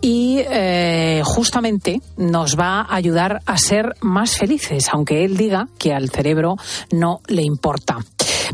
y 0.00 0.38
eh, 0.38 1.22
justamente 1.24 2.00
nos 2.16 2.58
va 2.58 2.82
a 2.82 2.94
ayudar 2.94 3.42
a 3.46 3.58
ser 3.58 3.96
más 4.00 4.36
felices, 4.36 4.88
aunque 4.92 5.24
él 5.24 5.36
diga 5.36 5.68
que 5.78 5.92
al 5.92 6.10
cerebro 6.10 6.56
no 6.92 7.20
le 7.26 7.42
importa. 7.42 7.98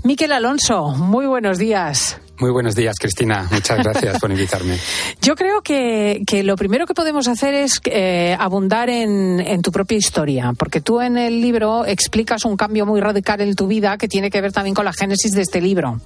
Miquel 0.02 0.32
Alonso, 0.32 0.88
muy 0.90 1.26
buenos 1.26 1.58
días. 1.58 2.18
Muy 2.38 2.50
buenos 2.50 2.74
días, 2.74 2.96
Cristina. 3.00 3.48
Muchas 3.50 3.82
gracias 3.82 4.18
por 4.20 4.30
invitarme. 4.30 4.78
Yo 5.22 5.34
creo 5.34 5.62
que, 5.62 6.22
que 6.26 6.42
lo 6.42 6.56
primero 6.56 6.86
que 6.86 6.92
podemos 6.92 7.28
hacer 7.28 7.54
es 7.54 7.80
eh, 7.86 8.36
abundar 8.38 8.90
en, 8.90 9.40
en, 9.40 9.62
tu 9.62 9.72
propia 9.72 9.96
historia, 9.96 10.52
porque 10.56 10.82
tú 10.82 11.00
en 11.00 11.16
el 11.16 11.40
libro 11.40 11.86
explicas 11.86 12.44
un 12.44 12.56
cambio 12.56 12.84
muy 12.84 13.00
radical 13.00 13.40
en 13.40 13.54
tu 13.54 13.66
vida 13.66 13.96
que 13.96 14.06
tiene 14.06 14.30
que 14.30 14.40
ver 14.40 14.52
también 14.52 14.74
con 14.74 14.84
la 14.84 14.92
génesis 14.92 15.32
de 15.32 15.42
este 15.42 15.62
libro. 15.62 15.98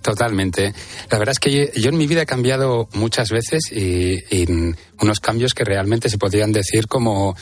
Totalmente. 0.00 0.74
La 1.10 1.18
verdad 1.18 1.32
es 1.32 1.40
que 1.40 1.72
yo 1.74 1.88
en 1.88 1.96
mi 1.96 2.06
vida 2.06 2.22
he 2.22 2.26
cambiado 2.26 2.88
muchas 2.92 3.30
veces 3.30 3.72
y, 3.72 4.18
y 4.30 4.46
unos 5.00 5.18
cambios 5.18 5.54
que 5.54 5.64
realmente 5.64 6.08
se 6.08 6.18
podrían 6.18 6.52
decir 6.52 6.86
como 6.86 7.34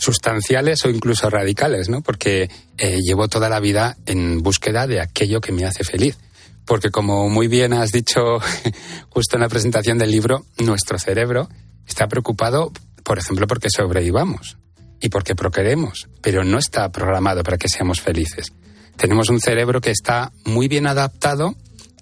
sustanciales 0.00 0.84
o 0.84 0.90
incluso 0.90 1.28
radicales, 1.28 1.88
¿no? 1.88 2.00
Porque 2.00 2.50
eh, 2.78 3.00
llevo 3.02 3.28
toda 3.28 3.48
la 3.48 3.60
vida 3.60 3.96
en 4.06 4.42
búsqueda 4.42 4.86
de 4.86 5.00
aquello 5.00 5.40
que 5.40 5.52
me 5.52 5.64
hace 5.64 5.84
feliz. 5.84 6.16
Porque 6.64 6.90
como 6.90 7.28
muy 7.28 7.48
bien 7.48 7.72
has 7.72 7.92
dicho 7.92 8.38
justo 9.10 9.36
en 9.36 9.42
la 9.42 9.48
presentación 9.48 9.98
del 9.98 10.10
libro, 10.10 10.46
nuestro 10.58 10.98
cerebro 10.98 11.48
está 11.86 12.08
preocupado, 12.08 12.72
por 13.04 13.18
ejemplo, 13.18 13.46
porque 13.46 13.68
sobrevivamos 13.70 14.56
y 15.00 15.10
porque 15.10 15.34
procreemos, 15.34 16.08
pero 16.22 16.44
no 16.44 16.58
está 16.58 16.90
programado 16.90 17.42
para 17.42 17.58
que 17.58 17.68
seamos 17.68 18.00
felices. 18.00 18.52
Tenemos 18.96 19.28
un 19.28 19.40
cerebro 19.40 19.80
que 19.80 19.90
está 19.90 20.32
muy 20.44 20.68
bien 20.68 20.86
adaptado 20.86 21.54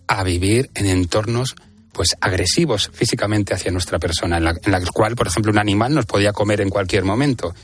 a 0.07 0.23
vivir 0.23 0.71
en 0.75 0.87
entornos 0.87 1.57
pues 1.93 2.17
agresivos 2.21 2.91
físicamente 2.93 3.55
hacia 3.55 3.73
nuestra 3.73 3.99
persona, 3.99 4.37
en 4.37 4.45
la, 4.45 4.51
en 4.51 4.71
la 4.71 4.81
cual, 4.93 5.17
por 5.17 5.27
ejemplo, 5.27 5.51
un 5.51 5.59
animal 5.59 5.95
nos 5.95 6.07
podía 6.07 6.33
comer 6.33 6.61
en 6.61 6.71
cualquier 6.71 7.05
momento. 7.05 7.55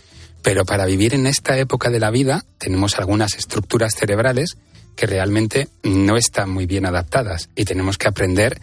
Pero 0.44 0.66
para 0.66 0.84
vivir 0.84 1.14
en 1.14 1.26
esta 1.26 1.58
época 1.58 1.88
de 1.88 1.98
la 1.98 2.10
vida 2.10 2.44
tenemos 2.58 2.98
algunas 2.98 3.34
estructuras 3.34 3.94
cerebrales 3.96 4.58
que 4.94 5.06
realmente 5.06 5.68
no 5.82 6.18
están 6.18 6.50
muy 6.50 6.66
bien 6.66 6.86
adaptadas 6.86 7.48
y 7.56 7.64
tenemos 7.64 7.98
que 7.98 8.08
aprender 8.08 8.60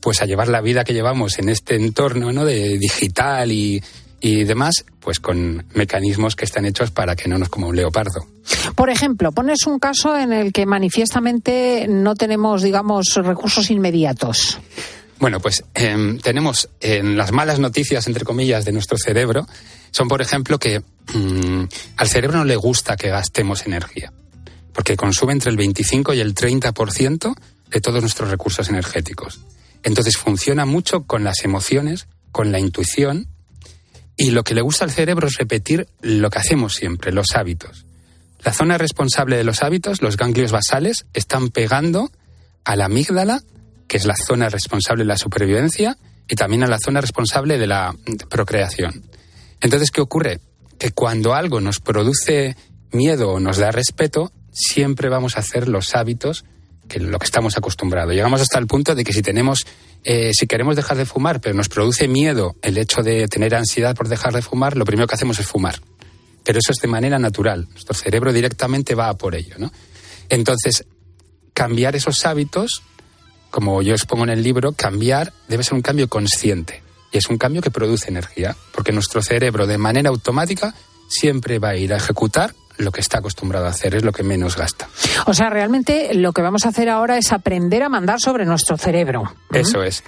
pues 0.00 0.20
a 0.20 0.26
llevar 0.26 0.48
la 0.48 0.60
vida 0.60 0.84
que 0.84 0.92
llevamos 0.92 1.38
en 1.38 1.48
este 1.48 1.76
entorno 1.76 2.32
¿no? 2.32 2.44
de 2.44 2.76
digital 2.76 3.50
y, 3.50 3.82
y 4.20 4.44
demás, 4.44 4.84
pues 5.00 5.20
con 5.20 5.64
mecanismos 5.74 6.36
que 6.36 6.44
están 6.44 6.66
hechos 6.66 6.90
para 6.90 7.16
que 7.16 7.28
no 7.28 7.38
nos 7.38 7.48
coma 7.48 7.68
un 7.68 7.76
leopardo. 7.76 8.26
Por 8.74 8.90
ejemplo, 8.90 9.32
pones 9.32 9.66
un 9.66 9.78
caso 9.78 10.16
en 10.16 10.32
el 10.32 10.52
que 10.52 10.66
manifiestamente 10.66 11.86
no 11.88 12.14
tenemos, 12.14 12.62
digamos, 12.62 13.14
recursos 13.14 13.70
inmediatos. 13.70 14.60
Bueno, 15.22 15.38
pues 15.38 15.62
em, 15.74 16.18
tenemos 16.18 16.68
en 16.80 17.16
las 17.16 17.30
malas 17.30 17.60
noticias, 17.60 18.08
entre 18.08 18.24
comillas, 18.24 18.64
de 18.64 18.72
nuestro 18.72 18.98
cerebro, 18.98 19.46
son, 19.92 20.08
por 20.08 20.20
ejemplo, 20.20 20.58
que 20.58 20.80
mm, 20.80 21.62
al 21.96 22.08
cerebro 22.08 22.38
no 22.38 22.44
le 22.44 22.56
gusta 22.56 22.96
que 22.96 23.08
gastemos 23.08 23.64
energía, 23.64 24.12
porque 24.72 24.96
consume 24.96 25.34
entre 25.34 25.52
el 25.52 25.56
25 25.56 26.12
y 26.14 26.18
el 26.18 26.34
30% 26.34 27.36
de 27.70 27.80
todos 27.80 28.00
nuestros 28.00 28.30
recursos 28.30 28.68
energéticos. 28.68 29.38
Entonces 29.84 30.16
funciona 30.16 30.64
mucho 30.64 31.04
con 31.04 31.22
las 31.22 31.44
emociones, 31.44 32.08
con 32.32 32.50
la 32.50 32.58
intuición, 32.58 33.28
y 34.16 34.32
lo 34.32 34.42
que 34.42 34.56
le 34.56 34.60
gusta 34.60 34.86
al 34.86 34.90
cerebro 34.90 35.28
es 35.28 35.36
repetir 35.36 35.86
lo 36.00 36.30
que 36.30 36.40
hacemos 36.40 36.74
siempre, 36.74 37.12
los 37.12 37.36
hábitos. 37.36 37.86
La 38.42 38.52
zona 38.52 38.76
responsable 38.76 39.36
de 39.36 39.44
los 39.44 39.62
hábitos, 39.62 40.02
los 40.02 40.16
ganglios 40.16 40.50
basales, 40.50 41.06
están 41.14 41.50
pegando 41.50 42.10
a 42.64 42.74
la 42.74 42.86
amígdala, 42.86 43.40
que 43.86 43.96
es 43.96 44.04
la 44.04 44.16
zona 44.16 44.48
responsable 44.48 45.04
de 45.04 45.08
la 45.08 45.16
supervivencia, 45.16 45.96
y 46.28 46.34
también 46.34 46.62
a 46.62 46.66
la 46.66 46.78
zona 46.78 47.00
responsable 47.00 47.58
de 47.58 47.66
la 47.66 47.94
procreación. 48.30 49.04
Entonces, 49.60 49.90
¿qué 49.90 50.00
ocurre? 50.00 50.40
Que 50.78 50.92
cuando 50.92 51.34
algo 51.34 51.60
nos 51.60 51.80
produce 51.80 52.56
miedo 52.92 53.32
o 53.32 53.40
nos 53.40 53.58
da 53.58 53.70
respeto, 53.70 54.32
siempre 54.50 55.08
vamos 55.08 55.36
a 55.36 55.40
hacer 55.40 55.68
los 55.68 55.94
hábitos 55.94 56.44
que 56.88 57.00
lo 57.00 57.18
que 57.18 57.24
estamos 57.26 57.56
acostumbrados. 57.56 58.14
Llegamos 58.14 58.40
hasta 58.40 58.58
el 58.58 58.66
punto 58.66 58.94
de 58.94 59.04
que 59.04 59.12
si 59.12 59.22
tenemos, 59.22 59.64
eh, 60.04 60.32
si 60.34 60.46
queremos 60.46 60.76
dejar 60.76 60.96
de 60.96 61.06
fumar, 61.06 61.40
pero 61.40 61.54
nos 61.54 61.68
produce 61.68 62.08
miedo 62.08 62.56
el 62.62 62.76
hecho 62.76 63.02
de 63.02 63.28
tener 63.28 63.54
ansiedad 63.54 63.94
por 63.94 64.08
dejar 64.08 64.32
de 64.32 64.42
fumar, 64.42 64.76
lo 64.76 64.84
primero 64.84 65.06
que 65.06 65.14
hacemos 65.14 65.38
es 65.38 65.46
fumar. 65.46 65.80
Pero 66.44 66.58
eso 66.58 66.72
es 66.72 66.78
de 66.78 66.88
manera 66.88 67.18
natural. 67.18 67.68
Nuestro 67.70 67.94
cerebro 67.94 68.32
directamente 68.32 68.94
va 68.94 69.08
a 69.08 69.14
por 69.14 69.34
ello. 69.34 69.56
Entonces, 70.28 70.84
cambiar 71.54 71.94
esos 71.94 72.26
hábitos, 72.26 72.82
como 73.52 73.82
yo 73.82 73.92
expongo 73.92 74.24
en 74.24 74.30
el 74.30 74.42
libro, 74.42 74.72
cambiar 74.72 75.32
debe 75.46 75.62
ser 75.62 75.74
un 75.74 75.82
cambio 75.82 76.08
consciente. 76.08 76.82
Y 77.12 77.18
es 77.18 77.28
un 77.28 77.36
cambio 77.36 77.60
que 77.60 77.70
produce 77.70 78.08
energía, 78.08 78.56
porque 78.72 78.90
nuestro 78.90 79.22
cerebro 79.22 79.66
de 79.66 79.78
manera 79.78 80.08
automática 80.08 80.74
siempre 81.06 81.58
va 81.58 81.68
a 81.68 81.76
ir 81.76 81.92
a 81.92 81.98
ejecutar 81.98 82.54
lo 82.78 82.90
que 82.90 83.02
está 83.02 83.18
acostumbrado 83.18 83.66
a 83.66 83.68
hacer, 83.68 83.94
es 83.94 84.02
lo 84.02 84.12
que 84.12 84.22
menos 84.22 84.56
gasta. 84.56 84.88
O 85.26 85.34
sea, 85.34 85.50
realmente 85.50 86.14
lo 86.14 86.32
que 86.32 86.40
vamos 86.40 86.64
a 86.64 86.70
hacer 86.70 86.88
ahora 86.88 87.18
es 87.18 87.30
aprender 87.30 87.82
a 87.82 87.90
mandar 87.90 88.18
sobre 88.18 88.46
nuestro 88.46 88.78
cerebro. 88.78 89.30
Eso 89.52 89.84
es. 89.84 90.02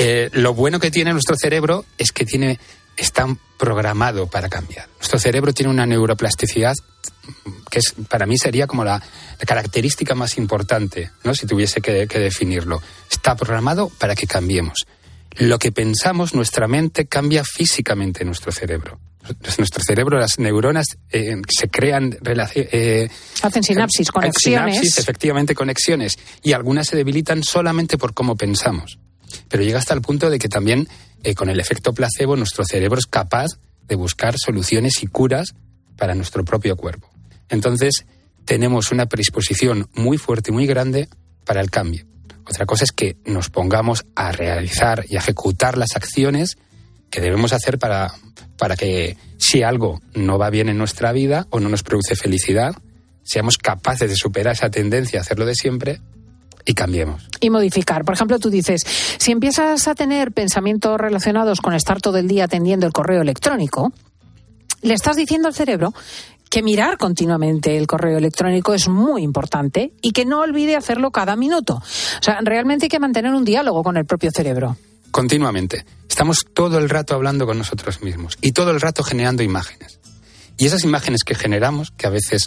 Eh, 0.00 0.30
lo 0.32 0.54
bueno 0.54 0.80
que 0.80 0.90
tiene 0.90 1.12
nuestro 1.12 1.36
cerebro 1.36 1.84
es 1.98 2.10
que 2.10 2.24
tiene 2.24 2.58
está 2.98 3.26
programado 3.58 4.26
para 4.26 4.48
cambiar. 4.48 4.88
Nuestro 4.96 5.18
cerebro 5.18 5.52
tiene 5.52 5.70
una 5.70 5.86
neuroplasticidad 5.86 6.74
que 7.70 7.78
es, 7.80 7.94
para 8.08 8.26
mí 8.26 8.38
sería 8.38 8.66
como 8.66 8.84
la, 8.84 9.02
característica 9.46 10.14
más 10.14 10.38
importante, 10.38 11.10
¿no? 11.24 11.34
si 11.34 11.46
tuviese 11.46 11.80
que 11.80 12.06
definirlo. 12.06 12.82
Está 13.10 13.36
programado 13.36 13.90
para 13.98 14.14
que 14.14 14.26
cambiemos 14.26 14.86
lo 15.38 15.58
que 15.58 15.72
pensamos, 15.72 16.34
nuestra 16.34 16.66
mente 16.66 17.06
cambia 17.06 17.42
físicamente 17.44 18.24
nuestro 18.24 18.52
cerebro. 18.52 18.98
Nuestro 19.58 19.84
cerebro, 19.84 20.18
las 20.18 20.38
neuronas 20.38 20.86
eh, 21.10 21.36
se 21.48 21.68
crean 21.68 22.16
eh, 22.24 23.08
hacen 23.42 23.62
sinapsis, 23.62 24.10
conexiones. 24.10 24.74
Sinapsis, 24.74 24.98
efectivamente 24.98 25.54
conexiones, 25.54 26.18
y 26.42 26.52
algunas 26.52 26.88
se 26.88 26.96
debilitan 26.96 27.42
solamente 27.44 27.98
por 27.98 28.14
cómo 28.14 28.36
pensamos. 28.36 28.98
Pero 29.48 29.62
llega 29.62 29.78
hasta 29.78 29.92
el 29.92 30.00
punto 30.00 30.30
de 30.30 30.38
que 30.38 30.48
también 30.48 30.88
eh, 31.24 31.34
con 31.34 31.48
el 31.48 31.60
efecto 31.60 31.92
placebo 31.92 32.36
nuestro 32.36 32.64
cerebro 32.64 32.98
es 32.98 33.06
capaz 33.06 33.58
de 33.86 33.96
buscar 33.96 34.36
soluciones 34.38 35.02
y 35.02 35.06
curas 35.06 35.54
para 35.96 36.14
nuestro 36.14 36.44
propio 36.44 36.76
cuerpo. 36.76 37.10
Entonces 37.48 38.06
tenemos 38.44 38.92
una 38.92 39.06
predisposición 39.06 39.88
muy 39.94 40.18
fuerte, 40.18 40.52
muy 40.52 40.66
grande 40.66 41.08
para 41.44 41.60
el 41.60 41.70
cambio. 41.70 42.06
Otra 42.46 42.66
cosa 42.66 42.84
es 42.84 42.92
que 42.92 43.16
nos 43.26 43.50
pongamos 43.50 44.06
a 44.14 44.32
realizar 44.32 45.04
y 45.08 45.16
ejecutar 45.16 45.76
las 45.76 45.96
acciones 45.96 46.56
que 47.10 47.20
debemos 47.20 47.52
hacer 47.52 47.78
para, 47.78 48.14
para 48.56 48.76
que 48.76 49.16
si 49.38 49.62
algo 49.62 50.00
no 50.14 50.38
va 50.38 50.50
bien 50.50 50.68
en 50.68 50.78
nuestra 50.78 51.12
vida 51.12 51.46
o 51.50 51.60
no 51.60 51.68
nos 51.68 51.82
produce 51.82 52.16
felicidad, 52.16 52.74
seamos 53.22 53.58
capaces 53.58 54.08
de 54.08 54.16
superar 54.16 54.54
esa 54.54 54.70
tendencia 54.70 55.18
a 55.18 55.22
hacerlo 55.22 55.44
de 55.44 55.54
siempre 55.54 56.00
y 56.68 56.74
cambiemos. 56.74 57.26
Y 57.40 57.48
modificar. 57.48 58.04
Por 58.04 58.14
ejemplo, 58.14 58.38
tú 58.38 58.50
dices, 58.50 58.84
si 59.18 59.32
empiezas 59.32 59.88
a 59.88 59.94
tener 59.94 60.32
pensamientos 60.32 61.00
relacionados 61.00 61.62
con 61.62 61.72
estar 61.72 62.02
todo 62.02 62.18
el 62.18 62.28
día 62.28 62.44
atendiendo 62.44 62.86
el 62.86 62.92
correo 62.92 63.22
electrónico, 63.22 63.90
le 64.82 64.92
estás 64.92 65.16
diciendo 65.16 65.48
al 65.48 65.54
cerebro 65.54 65.94
que 66.50 66.62
mirar 66.62 66.98
continuamente 66.98 67.78
el 67.78 67.86
correo 67.86 68.18
electrónico 68.18 68.74
es 68.74 68.86
muy 68.86 69.22
importante 69.22 69.92
y 70.02 70.12
que 70.12 70.26
no 70.26 70.40
olvide 70.40 70.76
hacerlo 70.76 71.10
cada 71.10 71.36
minuto. 71.36 71.76
O 71.76 72.22
sea, 72.22 72.38
realmente 72.42 72.84
hay 72.84 72.90
que 72.90 73.00
mantener 73.00 73.32
un 73.32 73.46
diálogo 73.46 73.82
con 73.82 73.96
el 73.96 74.04
propio 74.04 74.30
cerebro. 74.30 74.76
Continuamente. 75.10 75.86
Estamos 76.06 76.44
todo 76.52 76.76
el 76.78 76.90
rato 76.90 77.14
hablando 77.14 77.46
con 77.46 77.56
nosotros 77.56 78.02
mismos 78.02 78.36
y 78.42 78.52
todo 78.52 78.72
el 78.72 78.80
rato 78.82 79.02
generando 79.02 79.42
imágenes. 79.42 80.00
Y 80.58 80.66
esas 80.66 80.84
imágenes 80.84 81.24
que 81.24 81.34
generamos, 81.34 81.92
que 81.92 82.06
a 82.06 82.10
veces 82.10 82.46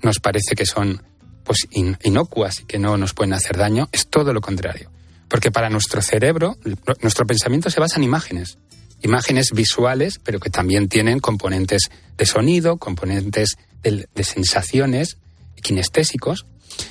nos 0.00 0.20
parece 0.20 0.54
que 0.54 0.64
son 0.64 1.02
pues 1.48 1.66
inocuas 1.70 2.60
y 2.60 2.64
que 2.66 2.78
no 2.78 2.96
nos 2.98 3.14
pueden 3.14 3.32
hacer 3.32 3.56
daño, 3.56 3.88
es 3.90 4.06
todo 4.06 4.32
lo 4.32 4.40
contrario. 4.40 4.92
Porque 5.26 5.50
para 5.50 5.70
nuestro 5.70 6.02
cerebro, 6.02 6.58
nuestro 7.00 7.26
pensamiento 7.26 7.70
se 7.70 7.80
basa 7.80 7.96
en 7.96 8.04
imágenes 8.04 8.58
imágenes 9.02 9.52
visuales, 9.52 10.20
pero 10.22 10.40
que 10.40 10.50
también 10.50 10.88
tienen 10.88 11.20
componentes 11.20 11.82
de 12.16 12.26
sonido, 12.26 12.78
componentes 12.78 13.56
de, 13.82 14.24
sensaciones, 14.24 15.18
kinestésicos. 15.62 16.46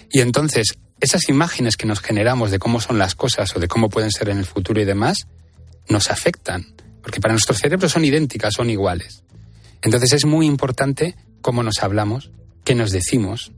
Y 0.09 0.21
entonces, 0.21 0.77
esas 0.99 1.29
imágenes 1.29 1.75
que 1.75 1.85
nos 1.85 1.99
generamos 1.99 2.51
de 2.51 2.59
cómo 2.59 2.79
son 2.79 2.97
las 2.97 3.15
cosas 3.15 3.55
o 3.55 3.59
de 3.59 3.67
cómo 3.67 3.89
pueden 3.89 4.11
ser 4.11 4.29
en 4.29 4.37
el 4.37 4.45
futuro 4.45 4.81
y 4.81 4.85
demás, 4.85 5.27
nos 5.89 6.09
afectan. 6.09 6.75
Porque 7.01 7.19
para 7.19 7.33
nuestro 7.33 7.55
cerebro 7.55 7.89
son 7.89 8.05
idénticas, 8.05 8.53
son 8.55 8.69
iguales. 8.69 9.23
Entonces 9.81 10.13
es 10.13 10.25
muy 10.25 10.45
importante 10.45 11.15
cómo 11.41 11.61
nos 11.63 11.83
hablamos, 11.83 12.31
qué 12.63 12.73
nos 12.73 12.91
decimos, 12.91 13.51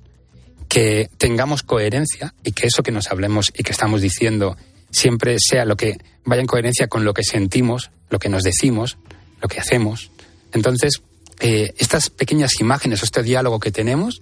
que 0.70 1.09
tengamos 1.17 1.63
coherencia 1.63 2.34
y 2.43 2.53
que 2.53 2.67
eso 2.67 2.84
que 2.84 2.91
nos 2.91 3.11
hablemos 3.11 3.51
y 3.57 3.63
que 3.63 3.72
estamos 3.72 4.01
diciendo 4.01 4.55
siempre 4.91 5.38
sea 5.39 5.65
lo 5.65 5.76
que 5.76 5.97
vaya 6.24 6.41
en 6.41 6.47
coherencia 6.47 6.88
con 6.88 7.03
lo 7.03 7.13
que 7.13 7.24
sentimos, 7.24 7.91
lo 8.09 8.20
que 8.20 8.30
nos 8.30 8.43
decimos, 8.43 8.97
lo 9.41 9.47
que 9.47 9.59
hacemos. 9.59 10.11
Entonces, 10.53 11.01
eh, 11.39 11.74
estas 11.78 12.09
pequeñas 12.09 12.59
imágenes, 12.59 13.03
este 13.03 13.24
diálogo 13.24 13.59
que 13.59 13.72
tenemos 13.72 14.22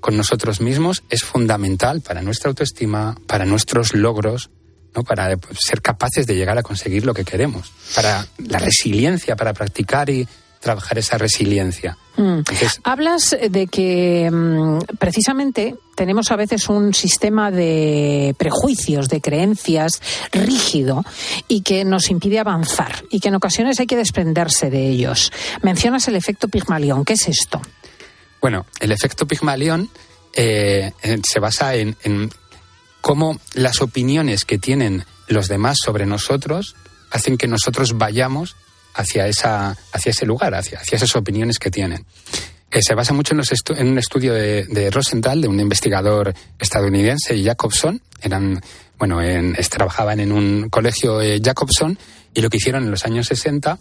con 0.00 0.16
nosotros 0.16 0.60
mismos 0.60 1.04
es 1.08 1.22
fundamental 1.22 2.00
para 2.00 2.22
nuestra 2.22 2.48
autoestima, 2.48 3.16
para 3.26 3.44
nuestros 3.44 3.94
logros, 3.94 4.50
¿no? 4.94 5.04
para 5.04 5.36
ser 5.58 5.82
capaces 5.82 6.26
de 6.26 6.34
llegar 6.34 6.58
a 6.58 6.62
conseguir 6.62 7.06
lo 7.06 7.14
que 7.14 7.24
queremos, 7.24 7.72
para 7.94 8.26
la 8.38 8.58
resiliencia, 8.58 9.36
para 9.36 9.52
practicar 9.52 10.10
y 10.10 10.26
trabajar 10.66 10.98
esa 10.98 11.16
resiliencia. 11.16 11.96
Mm. 12.16 12.40
Hablas 12.82 13.36
de 13.50 13.68
que 13.68 14.28
mm, 14.28 14.96
precisamente 14.98 15.76
tenemos 15.94 16.32
a 16.32 16.36
veces 16.36 16.68
un 16.68 16.92
sistema 16.92 17.52
de 17.52 18.34
prejuicios, 18.36 19.08
de 19.08 19.20
creencias 19.20 20.02
rígido 20.32 21.04
y 21.46 21.60
que 21.60 21.84
nos 21.84 22.10
impide 22.10 22.40
avanzar 22.40 23.04
y 23.12 23.20
que 23.20 23.28
en 23.28 23.36
ocasiones 23.36 23.78
hay 23.78 23.86
que 23.86 23.96
desprenderse 23.96 24.68
de 24.68 24.88
ellos. 24.88 25.30
Mencionas 25.62 26.08
el 26.08 26.16
efecto 26.16 26.48
Pigmalión. 26.48 27.04
¿Qué 27.04 27.12
es 27.12 27.28
esto? 27.28 27.62
Bueno, 28.40 28.66
el 28.80 28.90
efecto 28.90 29.24
Pigmalión 29.24 29.88
eh, 30.34 30.90
se 31.22 31.38
basa 31.38 31.76
en, 31.76 31.96
en 32.02 32.28
cómo 33.02 33.38
las 33.54 33.80
opiniones 33.82 34.44
que 34.44 34.58
tienen 34.58 35.04
los 35.28 35.46
demás 35.46 35.78
sobre 35.80 36.06
nosotros 36.06 36.74
hacen 37.12 37.38
que 37.38 37.46
nosotros 37.46 37.96
vayamos 37.96 38.56
hacia, 38.96 39.26
esa, 39.26 39.76
hacia 39.92 40.10
ese 40.10 40.26
lugar, 40.26 40.54
hacia, 40.54 40.78
hacia 40.78 40.96
esas 40.96 41.14
opiniones 41.16 41.58
que 41.58 41.70
tienen. 41.70 42.04
Eh, 42.70 42.82
se 42.82 42.94
basa 42.94 43.12
mucho 43.12 43.34
en, 43.34 43.88
un 43.88 43.98
estudio 43.98 44.34
de, 44.34 44.90
Rosenthal, 44.90 45.40
de 45.40 45.48
un 45.48 45.60
investigador 45.60 46.34
estadounidense, 46.58 47.42
Jacobson. 47.42 48.00
Eran, 48.20 48.60
bueno, 48.98 49.22
en, 49.22 49.54
trabajaban 49.70 50.20
en 50.20 50.32
un 50.32 50.68
colegio 50.68 51.20
eh, 51.20 51.40
Jacobson 51.42 51.98
y 52.34 52.40
lo 52.40 52.50
que 52.50 52.56
hicieron 52.56 52.84
en 52.84 52.90
los 52.90 53.04
años 53.04 53.28
60, 53.28 53.78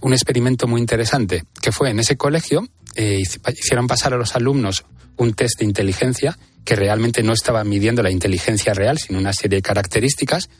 un 0.00 0.12
experimento 0.12 0.66
muy 0.66 0.80
interesante, 0.80 1.44
que 1.60 1.72
fue 1.72 1.90
en 1.90 2.00
ese 2.00 2.16
colegio, 2.16 2.68
eh, 2.96 3.22
hicieron 3.56 3.86
pasar 3.86 4.14
a 4.14 4.16
los 4.16 4.34
alumnos 4.34 4.84
un 5.16 5.34
test 5.34 5.60
de 5.60 5.64
inteligencia 5.64 6.38
que 6.64 6.76
realmente 6.76 7.22
no 7.22 7.32
estaba 7.32 7.64
midiendo 7.64 8.02
la 8.02 8.10
inteligencia 8.10 8.74
real, 8.74 8.98
sino 8.98 9.18
una 9.18 9.32
serie 9.32 9.56
de 9.56 9.62
características, 9.62 10.50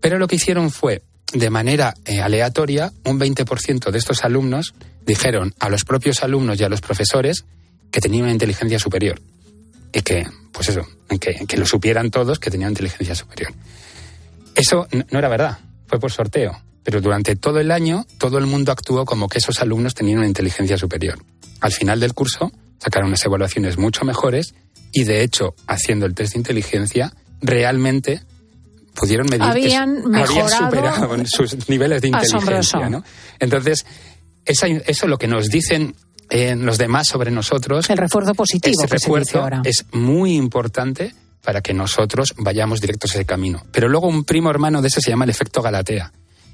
pero 0.00 0.18
lo 0.18 0.26
que 0.26 0.36
hicieron 0.36 0.70
fue 0.70 1.02
de 1.32 1.50
manera 1.50 1.94
eh, 2.04 2.20
aleatoria, 2.20 2.92
un 3.04 3.18
20% 3.18 3.90
de 3.90 3.98
estos 3.98 4.24
alumnos 4.24 4.74
dijeron 5.04 5.54
a 5.58 5.68
los 5.68 5.84
propios 5.84 6.22
alumnos 6.22 6.60
y 6.60 6.64
a 6.64 6.68
los 6.68 6.80
profesores 6.80 7.44
que 7.90 8.00
tenían 8.00 8.24
una 8.24 8.32
inteligencia 8.32 8.78
superior. 8.78 9.20
Y 9.92 10.02
que, 10.02 10.26
pues 10.52 10.68
eso, 10.68 10.86
que, 11.20 11.46
que 11.46 11.56
lo 11.56 11.66
supieran 11.66 12.10
todos 12.10 12.38
que 12.38 12.50
tenían 12.50 12.70
inteligencia 12.70 13.14
superior. 13.14 13.52
Eso 14.54 14.86
no 15.10 15.18
era 15.18 15.28
verdad, 15.28 15.58
fue 15.86 15.98
por 15.98 16.12
sorteo. 16.12 16.60
Pero 16.84 17.00
durante 17.00 17.36
todo 17.36 17.60
el 17.60 17.70
año 17.70 18.06
todo 18.18 18.38
el 18.38 18.46
mundo 18.46 18.72
actuó 18.72 19.04
como 19.04 19.28
que 19.28 19.38
esos 19.38 19.60
alumnos 19.60 19.94
tenían 19.94 20.18
una 20.18 20.26
inteligencia 20.26 20.76
superior. 20.76 21.18
Al 21.60 21.72
final 21.72 22.00
del 22.00 22.14
curso 22.14 22.52
sacaron 22.78 23.08
unas 23.08 23.24
evaluaciones 23.24 23.78
mucho 23.78 24.04
mejores 24.04 24.54
y 24.90 25.04
de 25.04 25.22
hecho, 25.22 25.54
haciendo 25.66 26.06
el 26.06 26.14
test 26.14 26.34
de 26.34 26.40
inteligencia, 26.40 27.14
realmente 27.40 28.22
pudieron 28.94 29.26
medir 29.30 29.42
habían, 29.42 30.02
que 30.02 30.18
habían 30.18 30.48
superado 30.48 31.16
sus 31.26 31.68
niveles 31.68 32.02
de 32.02 32.08
inteligencia. 32.08 32.88
¿no? 32.88 33.04
Entonces, 33.38 33.86
esa, 34.44 34.66
eso 34.66 35.06
lo 35.06 35.18
que 35.18 35.28
nos 35.28 35.48
dicen 35.48 35.94
eh, 36.30 36.56
los 36.56 36.78
demás 36.78 37.08
sobre 37.08 37.30
nosotros. 37.30 37.88
El 37.90 37.98
refuerzo 37.98 38.34
positivo. 38.34 38.74
Ese 38.78 38.86
refuerzo 38.86 39.46
es 39.64 39.84
muy 39.92 40.34
importante 40.34 41.14
para 41.42 41.60
que 41.60 41.74
nosotros 41.74 42.34
vayamos 42.38 42.80
directos 42.80 43.12
a 43.12 43.14
ese 43.14 43.24
camino. 43.26 43.64
Pero 43.72 43.88
luego 43.88 44.08
un 44.08 44.24
primo 44.24 44.50
hermano 44.50 44.80
de 44.80 44.88
ese 44.88 45.00
se 45.00 45.10
llama 45.10 45.24
el 45.24 45.30
efecto 45.30 45.60
Galatea. 45.60 46.12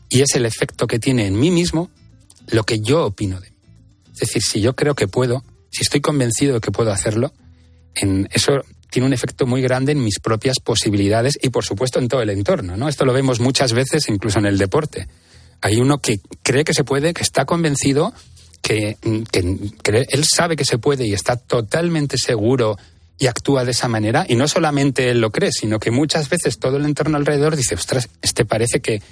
Y 0.08 0.22
es 0.22 0.34
el 0.34 0.46
efecto 0.46 0.86
que 0.86 0.98
tiene 0.98 1.26
en 1.26 1.38
mí 1.38 1.50
mismo 1.50 1.90
lo 2.48 2.64
que 2.64 2.80
yo 2.80 3.04
opino 3.04 3.40
de 3.40 3.50
mí. 3.50 3.56
Es 4.14 4.20
decir, 4.20 4.42
si 4.42 4.60
yo 4.60 4.74
creo 4.74 4.94
que 4.94 5.06
puedo, 5.06 5.44
si 5.70 5.82
estoy 5.82 6.00
convencido 6.00 6.54
de 6.54 6.60
que 6.60 6.72
puedo 6.72 6.90
hacerlo, 6.90 7.32
en 7.94 8.28
eso 8.32 8.62
tiene 8.90 9.06
un 9.06 9.12
efecto 9.12 9.46
muy 9.46 9.60
grande 9.62 9.92
en 9.92 10.02
mis 10.02 10.18
propias 10.18 10.60
posibilidades 10.60 11.38
y, 11.40 11.50
por 11.50 11.64
supuesto, 11.64 11.98
en 11.98 12.08
todo 12.08 12.22
el 12.22 12.30
entorno. 12.30 12.76
¿no? 12.76 12.88
Esto 12.88 13.04
lo 13.04 13.12
vemos 13.12 13.40
muchas 13.40 13.72
veces, 13.72 14.08
incluso 14.08 14.38
en 14.38 14.46
el 14.46 14.58
deporte. 14.58 15.08
Hay 15.60 15.76
uno 15.76 15.98
que 15.98 16.20
cree 16.42 16.64
que 16.64 16.74
se 16.74 16.84
puede, 16.84 17.12
que 17.12 17.22
está 17.22 17.44
convencido, 17.44 18.14
que, 18.62 18.96
él 19.02 20.24
sabe 20.24 20.56
que 20.56 20.64
se 20.64 20.78
puede 20.78 21.06
y 21.06 21.12
está 21.12 21.36
totalmente 21.36 22.16
seguro 22.18 22.76
y 23.18 23.26
actúa 23.26 23.64
de 23.64 23.72
esa 23.72 23.88
manera. 23.88 24.24
Y 24.28 24.36
no 24.36 24.46
solamente 24.46 25.10
él 25.10 25.20
lo 25.20 25.30
cree, 25.30 25.50
sino 25.52 25.78
que 25.78 25.90
muchas 25.90 26.28
veces 26.28 26.58
todo 26.58 26.76
el 26.76 26.84
entorno 26.84 27.16
alrededor 27.16 27.56
dice, 27.56 27.74
ostras, 27.74 28.08
este 28.22 28.44
parece 28.44 28.80
que, 28.80 29.02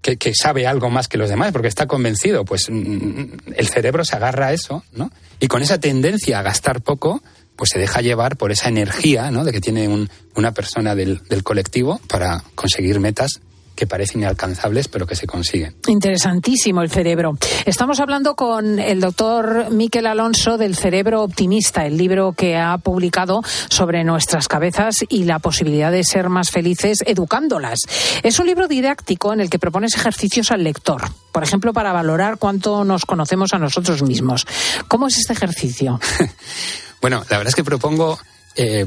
que, 0.00 0.16
que, 0.16 0.32
sabe 0.34 0.66
algo 0.66 0.90
más 0.90 1.08
que 1.08 1.18
los 1.18 1.28
demás, 1.28 1.52
porque 1.52 1.68
está 1.68 1.86
convencido. 1.86 2.44
Pues 2.44 2.70
mm, 2.70 2.74
mm, 2.74 3.32
el 3.56 3.68
cerebro 3.68 4.04
se 4.04 4.16
agarra 4.16 4.48
a 4.48 4.52
eso, 4.52 4.82
¿no? 4.92 5.12
Y 5.38 5.48
con 5.48 5.62
esa 5.62 5.78
tendencia 5.78 6.38
a 6.38 6.42
gastar 6.42 6.80
poco, 6.80 7.22
pues 7.60 7.72
se 7.74 7.78
deja 7.78 8.00
llevar 8.00 8.38
por 8.38 8.52
esa 8.52 8.70
energía 8.70 9.30
¿no? 9.30 9.44
de 9.44 9.52
que 9.52 9.60
tiene 9.60 10.08
una 10.34 10.52
persona 10.52 10.94
del, 10.94 11.20
del 11.28 11.42
colectivo 11.42 12.00
para 12.08 12.42
conseguir 12.54 13.00
metas 13.00 13.42
que 13.74 13.86
parecen 13.86 14.22
inalcanzables, 14.22 14.88
pero 14.88 15.06
que 15.06 15.14
se 15.14 15.26
consiguen. 15.26 15.74
Interesantísimo 15.86 16.80
el 16.80 16.90
cerebro. 16.90 17.36
Estamos 17.66 18.00
hablando 18.00 18.34
con 18.34 18.78
el 18.78 19.00
doctor 19.00 19.70
Miquel 19.70 20.06
Alonso 20.06 20.56
del 20.56 20.74
Cerebro 20.74 21.22
Optimista, 21.22 21.84
el 21.84 21.98
libro 21.98 22.32
que 22.32 22.56
ha 22.56 22.78
publicado 22.78 23.42
sobre 23.68 24.04
nuestras 24.04 24.48
cabezas 24.48 24.96
y 25.10 25.24
la 25.24 25.38
posibilidad 25.38 25.92
de 25.92 26.02
ser 26.02 26.30
más 26.30 26.50
felices 26.50 26.98
educándolas. 27.06 27.80
Es 28.22 28.38
un 28.38 28.46
libro 28.46 28.68
didáctico 28.68 29.34
en 29.34 29.40
el 29.40 29.50
que 29.50 29.58
propones 29.58 29.94
ejercicios 29.94 30.50
al 30.50 30.64
lector, 30.64 31.02
por 31.30 31.42
ejemplo, 31.42 31.74
para 31.74 31.92
valorar 31.92 32.38
cuánto 32.38 32.84
nos 32.84 33.04
conocemos 33.04 33.52
a 33.52 33.58
nosotros 33.58 34.02
mismos. 34.02 34.46
¿Cómo 34.88 35.08
es 35.08 35.18
este 35.18 35.34
ejercicio? 35.34 36.00
bueno, 37.00 37.24
la 37.28 37.38
verdad 37.38 37.48
es 37.48 37.54
que 37.54 37.64
propongo 37.64 38.18
eh, 38.56 38.84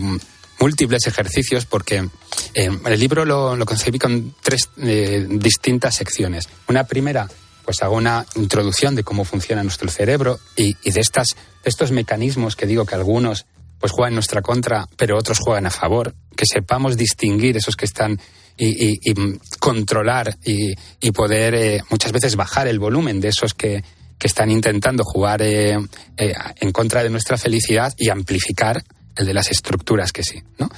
múltiples 0.60 1.08
ejercicios 1.08 1.66
porque 1.66 2.08
eh, 2.54 2.70
el 2.86 3.00
libro 3.00 3.26
lo, 3.26 3.66
concebí 3.66 4.00
con 4.00 4.36
tres 4.42 4.70
eh, 4.78 5.26
distintas 5.30 5.96
secciones. 5.96 6.48
Una 6.68 6.86
primera, 6.86 7.28
pues 7.66 7.82
hago 7.82 7.96
una 7.96 8.26
introducción 8.36 8.96
de 8.96 9.04
cómo 9.04 9.26
funciona 9.26 9.64
nuestro 9.64 9.90
cerebro 9.90 10.40
y, 10.56 10.76
y 10.84 10.92
de 10.92 11.02
estas, 11.02 11.36
estos 11.64 11.92
mecanismos 11.92 12.56
que 12.56 12.66
digo 12.66 12.86
que 12.86 12.96
algunos 12.96 13.46
pues 13.80 13.92
juegan 13.92 14.14
en 14.14 14.16
nuestra 14.16 14.42
contra, 14.42 14.88
pero 14.96 15.18
otros 15.18 15.40
juegan 15.40 15.66
a 15.66 15.70
favor, 15.70 16.16
que 16.38 16.46
sepamos 16.46 16.96
distinguir 16.96 17.58
esos 17.58 17.76
que 17.76 17.84
están 17.84 18.18
y, 18.58 18.92
y, 18.92 19.00
y 19.04 19.14
controlar 19.60 20.38
y, 20.46 20.76
poder 21.12 21.56
eh, 21.56 21.82
muchas 21.90 22.12
veces 22.12 22.36
bajar 22.36 22.68
el 22.68 22.80
volumen 22.80 23.20
de 23.20 23.28
esos 23.28 23.54
que, 23.54 23.84
que 24.18 24.28
están 24.28 24.50
intentando 24.50 25.04
jugar 25.04 25.42
eh, 25.42 25.78
eh, 26.18 26.34
en 26.60 26.72
contra 26.72 27.04
de 27.04 27.10
nuestra 27.10 27.38
felicidad 27.38 27.94
y 27.98 28.10
amplificar 28.10 28.84
el 29.16 29.26
de 29.26 29.34
las 29.34 29.52
estructuras 29.52 30.12
que 30.12 30.24
sí, 30.24 30.42
¿no? 30.58 30.70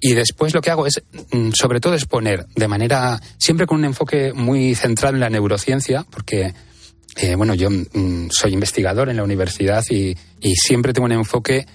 Y 0.00 0.14
después 0.14 0.54
lo 0.54 0.60
que 0.60 0.70
hago 0.70 0.86
es, 0.86 1.02
mm, 1.32 1.50
sobre 1.52 1.80
todo, 1.80 1.94
exponer 1.94 2.46
de 2.54 2.68
manera, 2.68 3.20
siempre 3.38 3.66
con 3.66 3.78
un 3.78 3.86
enfoque 3.86 4.32
muy 4.32 4.74
centrado 4.74 5.14
en 5.14 5.20
la 5.20 5.30
neurociencia, 5.30 6.06
porque, 6.08 6.54
eh, 7.16 7.34
bueno, 7.34 7.54
yo 7.54 7.68
mm, 7.70 8.28
soy 8.30 8.52
investigador 8.52 9.08
en 9.08 9.16
la 9.16 9.24
universidad 9.24 9.84
y, 9.90 10.16
siempre 10.54 10.92
tengo 10.92 11.06
un 11.06 11.12
enfoque 11.12 11.66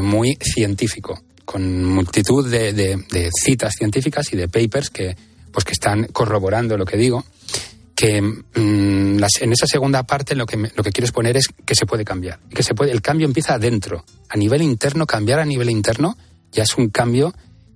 muy 0.00 0.36
científico, 0.40 1.22
con 1.44 1.84
multitud 1.84 2.48
de, 2.50 2.72
de, 2.72 2.96
de, 3.08 3.30
citas 3.32 3.74
científicas 3.78 4.32
y 4.32 4.36
de 4.36 4.48
papers 4.48 4.90
que, 4.90 5.16
pues, 5.52 5.64
que 5.64 5.72
están 5.72 6.06
corroborando 6.06 6.76
lo 6.76 6.84
que 6.84 6.96
digo 6.96 7.24
que 8.00 8.22
las, 8.54 9.42
en 9.42 9.52
esa 9.52 9.66
segunda 9.66 10.04
parte 10.04 10.34
lo 10.34 10.46
que, 10.46 10.56
me, 10.56 10.72
lo 10.74 10.82
que 10.82 10.90
quiero 10.90 11.04
exponer 11.04 11.36
es 11.36 11.48
que 11.66 11.74
se 11.74 11.84
puede 11.84 12.02
cambiar. 12.02 12.38
Que 12.48 12.62
se 12.62 12.74
puede, 12.74 12.92
el 12.92 13.02
cambio 13.02 13.26
empieza 13.26 13.52
adentro. 13.52 14.06
A 14.30 14.38
nivel 14.38 14.62
interno, 14.62 15.06
cambiar 15.06 15.38
a 15.38 15.44
nivel 15.44 15.68
interno 15.68 16.16
ya 16.50 16.62
es 16.62 16.78
un 16.78 16.88
cambio 16.88 17.34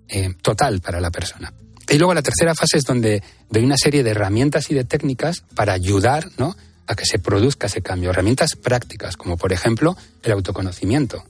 eh, 0.09 0.33
total 0.41 0.81
para 0.81 0.99
la 0.99 1.11
persona. 1.11 1.53
Y 1.91 1.99
luego 1.99 2.15
la 2.15 2.23
tercera 2.23 2.55
fase 2.55 2.79
es 2.79 2.85
donde 2.85 3.23
doy 3.51 3.65
una 3.65 3.77
serie 3.77 4.03
de 4.03 4.13
herramientas 4.13 4.71
y 4.71 4.75
de 4.75 4.85
técnicas 4.85 5.45
para 5.55 5.75
ayudar 5.75 6.31
¿no? 6.39 6.57
a 6.87 6.95
que 6.95 7.05
se 7.05 7.19
produzca 7.19 7.67
ese 7.67 7.83
cambio. 7.83 8.09
Herramientas 8.09 8.57
prácticas, 8.57 9.19
como 9.19 9.37
por 9.37 9.53
ejemplo 9.53 9.95
el 10.23 10.33
autoconocimiento. 10.33 11.23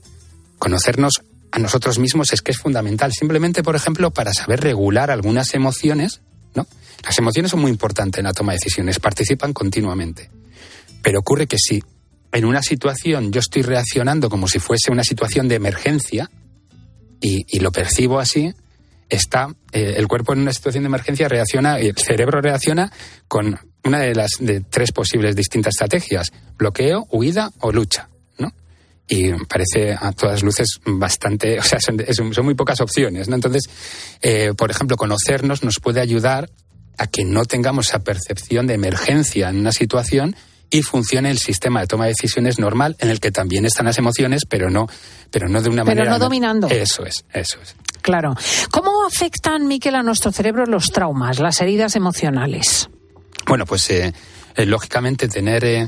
Conocernos 0.57 1.21
a 1.51 1.59
nosotros 1.59 1.99
mismos 1.99 2.31
es 2.31 2.41
que 2.41 2.51
es 2.53 2.59
fundamental. 2.59 3.11
Simplemente, 3.11 3.61
por 3.61 3.75
ejemplo, 3.75 4.11
para 4.11 4.33
saber 4.33 4.61
regular 4.61 5.11
algunas 5.11 5.53
emociones, 5.53 6.21
¿no? 6.55 6.67
Las 7.03 7.17
emociones 7.19 7.51
son 7.51 7.61
muy 7.61 7.69
importantes 7.69 8.19
en 8.19 8.25
la 8.25 8.33
toma 8.33 8.53
de 8.53 8.57
decisiones, 8.57 8.99
participan 8.99 9.53
continuamente. 9.53 10.29
Pero 11.01 11.19
ocurre 11.19 11.45
que 11.45 11.57
si 11.59 11.83
en 12.31 12.45
una 12.45 12.61
situación 12.61 13.31
yo 13.31 13.39
estoy 13.39 13.61
reaccionando 13.61 14.29
como 14.29 14.47
si 14.47 14.59
fuese 14.59 14.91
una 14.91 15.03
situación 15.03 15.47
de 15.47 15.55
emergencia 15.55 16.29
y, 17.21 17.59
lo 17.59 17.71
percibo 17.71 18.19
así, 18.19 18.53
está 19.09 19.47
eh, 19.71 19.95
el 19.97 20.07
cuerpo 20.07 20.33
en 20.33 20.39
una 20.39 20.53
situación 20.53 20.83
de 20.83 20.87
emergencia 20.87 21.27
reacciona, 21.27 21.79
el 21.79 21.95
cerebro 21.97 22.41
reacciona 22.41 22.91
con 23.27 23.57
una 23.83 23.99
de 23.99 24.15
las 24.15 24.31
tres 24.69 24.91
posibles 24.91 25.35
distintas 25.35 25.73
estrategias: 25.75 26.31
bloqueo, 26.57 27.07
huida 27.11 27.51
o 27.59 27.71
lucha. 27.71 28.09
Y 29.07 29.33
parece 29.45 29.93
a 29.93 30.11
todas 30.13 30.41
luces 30.41 30.79
bastante, 30.85 31.59
o 31.59 31.63
sea, 31.63 31.79
son, 31.79 32.03
son 32.33 32.45
muy 32.45 32.55
pocas 32.55 32.81
opciones. 32.81 33.27
¿no? 33.27 33.35
Entonces, 33.35 33.69
eh, 34.21 34.53
por 34.57 34.71
ejemplo, 34.71 34.97
conocernos 34.97 35.63
nos 35.63 35.79
puede 35.79 36.01
ayudar 36.01 36.49
a 36.97 37.07
que 37.07 37.23
no 37.23 37.45
tengamos 37.45 37.89
esa 37.89 37.99
percepción 37.99 38.67
de 38.67 38.73
emergencia 38.73 39.49
en 39.49 39.59
una 39.59 39.71
situación 39.71 40.35
y 40.69 40.81
funcione 40.81 41.29
el 41.29 41.37
sistema 41.37 41.81
de 41.81 41.87
toma 41.87 42.05
de 42.05 42.11
decisiones 42.11 42.59
normal 42.59 42.95
en 42.99 43.09
el 43.09 43.19
que 43.19 43.31
también 43.31 43.65
están 43.65 43.85
las 43.85 43.97
emociones, 43.97 44.41
pero 44.49 44.69
no, 44.69 44.87
pero 45.29 45.47
no 45.47 45.61
de 45.61 45.69
una 45.69 45.83
pero 45.83 45.97
manera. 45.97 46.11
no 46.11 46.19
dominando. 46.19 46.67
Eso 46.69 47.05
es, 47.05 47.25
eso 47.33 47.59
es. 47.61 47.75
Claro. 48.01 48.35
¿Cómo 48.71 49.05
afectan, 49.05 49.67
Miquel, 49.67 49.95
a 49.95 50.03
nuestro 50.03 50.31
cerebro 50.31 50.65
los 50.65 50.87
traumas, 50.87 51.39
las 51.39 51.61
heridas 51.61 51.95
emocionales? 51.95 52.89
Bueno, 53.47 53.65
pues 53.65 53.89
eh, 53.91 54.13
eh, 54.55 54.65
lógicamente 54.65 55.27
tener 55.27 55.65
eh, 55.65 55.87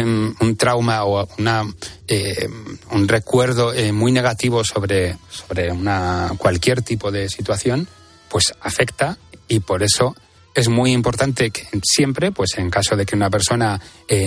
un 0.00 0.56
trauma 0.56 1.04
o 1.04 1.28
una, 1.38 1.64
eh, 2.08 2.48
un 2.90 3.08
recuerdo 3.08 3.74
muy 3.92 4.10
negativo 4.10 4.64
sobre, 4.64 5.18
sobre 5.30 5.70
una, 5.70 6.32
cualquier 6.38 6.80
tipo 6.80 7.10
de 7.10 7.28
situación, 7.28 7.86
pues 8.30 8.54
afecta 8.60 9.18
y 9.48 9.60
por 9.60 9.82
eso 9.82 10.16
es 10.54 10.68
muy 10.68 10.92
importante 10.92 11.50
que 11.50 11.66
siempre, 11.82 12.32
pues 12.32 12.56
en 12.56 12.70
caso 12.70 12.96
de 12.96 13.04
que 13.04 13.14
una 13.14 13.28
persona 13.28 13.78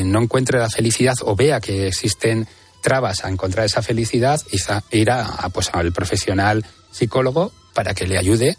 no 0.05 0.21
encuentre 0.21 0.59
la 0.59 0.69
felicidad 0.69 1.15
o 1.23 1.35
vea 1.35 1.59
que 1.59 1.87
existen 1.87 2.47
trabas 2.81 3.25
a 3.25 3.29
encontrar 3.29 3.65
esa 3.65 3.81
felicidad, 3.81 4.39
ir 4.91 5.09
a, 5.09 5.49
pues, 5.49 5.71
al 5.73 5.91
profesional 5.91 6.63
psicólogo 6.91 7.51
para 7.73 7.95
que 7.95 8.07
le 8.07 8.19
ayude 8.19 8.55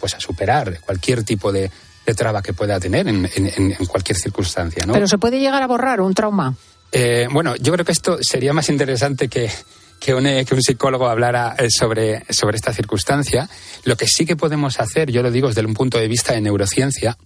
pues, 0.00 0.14
a 0.14 0.20
superar 0.20 0.80
cualquier 0.80 1.24
tipo 1.24 1.52
de, 1.52 1.70
de 2.04 2.14
traba 2.14 2.42
que 2.42 2.52
pueda 2.52 2.78
tener 2.78 3.08
en, 3.08 3.28
en, 3.34 3.72
en 3.72 3.86
cualquier 3.86 4.16
circunstancia. 4.18 4.84
¿no? 4.86 4.92
Pero 4.92 5.08
se 5.08 5.18
puede 5.18 5.40
llegar 5.40 5.62
a 5.62 5.66
borrar 5.66 6.00
un 6.00 6.14
trauma. 6.14 6.54
Eh, 6.92 7.26
bueno, 7.30 7.56
yo 7.56 7.72
creo 7.72 7.84
que 7.84 7.92
esto 7.92 8.18
sería 8.20 8.52
más 8.52 8.68
interesante 8.68 9.28
que, 9.28 9.50
que 9.98 10.14
un, 10.14 10.24
que 10.24 10.54
un, 10.54 10.62
psicólogo 10.62 11.08
hablara 11.08 11.56
eh, 11.58 11.68
sobre, 11.68 12.24
sobre 12.32 12.56
esta 12.56 12.72
circunstancia. 12.72 13.48
Lo 13.84 13.96
que 13.96 14.06
sí 14.06 14.24
que 14.24 14.36
podemos 14.36 14.78
hacer, 14.78 15.10
yo 15.10 15.22
lo 15.22 15.30
digo 15.30 15.48
desde 15.48 15.64
un 15.64 15.74
punto 15.74 15.98
de 15.98 16.06
vista 16.06 16.34
de 16.34 16.40
neurociencia, 16.40 17.18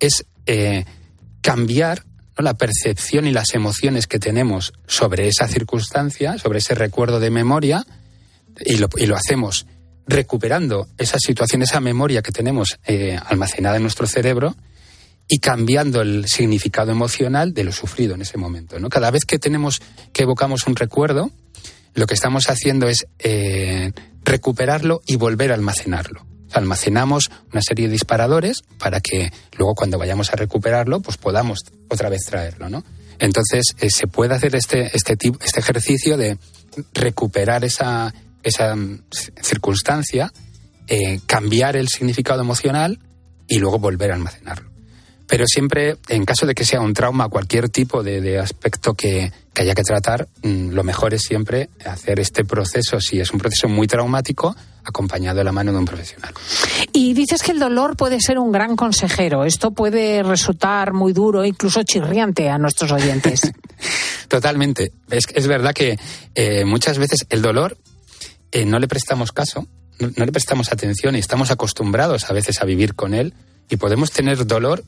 es 0.00 0.26
eh, 0.46 0.84
cambiar 1.42 2.04
¿no? 2.36 2.42
la 2.42 2.54
percepción 2.54 3.26
y 3.26 3.30
las 3.30 3.54
emociones 3.54 4.06
que 4.06 4.18
tenemos 4.18 4.72
sobre 4.86 5.28
esa 5.28 5.46
circunstancia, 5.46 6.38
sobre 6.38 6.58
ese 6.58 6.74
recuerdo 6.74 7.20
de 7.20 7.30
memoria, 7.30 7.86
y 8.64 8.78
lo, 8.78 8.88
y 8.96 9.06
lo 9.06 9.16
hacemos 9.16 9.66
recuperando 10.06 10.88
esa 10.98 11.18
situación, 11.18 11.62
esa 11.62 11.80
memoria 11.80 12.22
que 12.22 12.32
tenemos 12.32 12.78
eh, 12.86 13.18
almacenada 13.26 13.76
en 13.76 13.82
nuestro 13.82 14.06
cerebro 14.06 14.54
y 15.28 15.38
cambiando 15.38 16.02
el 16.02 16.26
significado 16.28 16.92
emocional 16.92 17.54
de 17.54 17.64
lo 17.64 17.72
sufrido 17.72 18.14
en 18.14 18.22
ese 18.22 18.36
momento. 18.36 18.78
¿no? 18.78 18.88
Cada 18.88 19.10
vez 19.10 19.24
que 19.24 19.38
tenemos 19.38 19.80
que 20.12 20.24
evocamos 20.24 20.66
un 20.66 20.76
recuerdo, 20.76 21.30
lo 21.94 22.06
que 22.06 22.14
estamos 22.14 22.50
haciendo 22.50 22.88
es 22.88 23.06
eh, 23.18 23.92
recuperarlo 24.24 25.00
y 25.06 25.16
volver 25.16 25.52
a 25.52 25.54
almacenarlo. 25.54 26.26
Almacenamos 26.52 27.30
una 27.52 27.62
serie 27.62 27.86
de 27.86 27.92
disparadores 27.92 28.62
para 28.78 29.00
que 29.00 29.32
luego 29.56 29.74
cuando 29.74 29.98
vayamos 29.98 30.32
a 30.32 30.36
recuperarlo, 30.36 31.00
pues 31.00 31.16
podamos 31.16 31.60
otra 31.88 32.08
vez 32.10 32.22
traerlo, 32.26 32.68
¿no? 32.68 32.84
Entonces 33.18 33.74
eh, 33.80 33.88
se 33.90 34.06
puede 34.06 34.34
hacer 34.34 34.54
este, 34.54 34.90
este, 34.94 35.16
este 35.40 35.60
ejercicio 35.60 36.16
de 36.16 36.38
recuperar 36.92 37.64
esa, 37.64 38.12
esa 38.44 38.76
mm, 38.76 39.04
circunstancia, 39.42 40.32
eh, 40.86 41.20
cambiar 41.26 41.76
el 41.76 41.88
significado 41.88 42.42
emocional 42.42 43.00
y 43.48 43.58
luego 43.58 43.78
volver 43.78 44.12
a 44.12 44.14
almacenarlo. 44.14 44.70
Pero 45.26 45.46
siempre, 45.46 45.96
en 46.08 46.24
caso 46.26 46.46
de 46.46 46.54
que 46.54 46.64
sea 46.64 46.80
un 46.80 46.92
trauma, 46.92 47.28
cualquier 47.28 47.70
tipo 47.70 48.02
de, 48.02 48.38
aspecto 48.38 48.92
que, 48.92 49.32
que, 49.54 49.62
haya 49.62 49.74
que 49.74 49.82
tratar, 49.82 50.28
mm, 50.42 50.70
lo 50.70 50.84
mejor 50.84 51.14
es 51.14 51.22
siempre 51.22 51.70
hacer 51.84 52.20
este 52.20 52.44
proceso, 52.44 53.00
si 53.00 53.20
es 53.20 53.30
un 53.30 53.38
proceso 53.38 53.68
muy 53.68 53.86
traumático, 53.86 54.54
acompañado 54.84 55.38
de 55.38 55.44
la 55.44 55.52
mano 55.52 55.72
de 55.72 55.78
un 55.78 55.86
profesional. 55.86 56.34
Y 56.92 57.14
dices 57.14 57.42
que 57.42 57.52
el 57.52 57.58
dolor 57.58 57.96
puede 57.96 58.20
ser 58.20 58.38
un 58.38 58.52
gran 58.52 58.76
consejero. 58.76 59.44
Esto 59.44 59.70
puede 59.70 60.22
resultar 60.22 60.92
muy 60.92 61.12
duro, 61.12 61.44
incluso 61.44 61.82
chirriante 61.82 62.50
a 62.50 62.58
nuestros 62.58 62.92
oyentes. 62.92 63.50
Totalmente. 64.28 64.92
Es, 65.10 65.24
es 65.34 65.46
verdad 65.46 65.72
que 65.72 65.98
eh, 66.34 66.64
muchas 66.66 66.98
veces 66.98 67.26
el 67.30 67.40
dolor 67.40 67.78
eh, 68.54 68.64
no 68.64 68.78
le 68.78 68.86
prestamos 68.86 69.32
caso, 69.32 69.66
no, 69.98 70.24
le 70.24 70.32
prestamos 70.32 70.72
atención 70.72 71.16
y 71.16 71.18
estamos 71.18 71.50
acostumbrados 71.50 72.30
a 72.30 72.32
veces 72.32 72.62
a 72.62 72.64
vivir 72.64 72.94
con 72.94 73.12
él 73.12 73.34
y 73.68 73.76
podemos 73.76 74.12
tener 74.12 74.46
dolor 74.46 74.84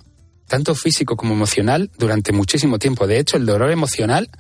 tanto 0.47 0.77
físico 0.77 1.17
como 1.17 1.35
emocional, 1.35 1.91
durante 1.99 2.31
muchísimo 2.31 2.79
tiempo. 2.79 3.09
De 3.09 3.19
hecho, 3.19 3.37
el 3.37 3.45
dolor 3.45 3.73
emocional 3.73 4.31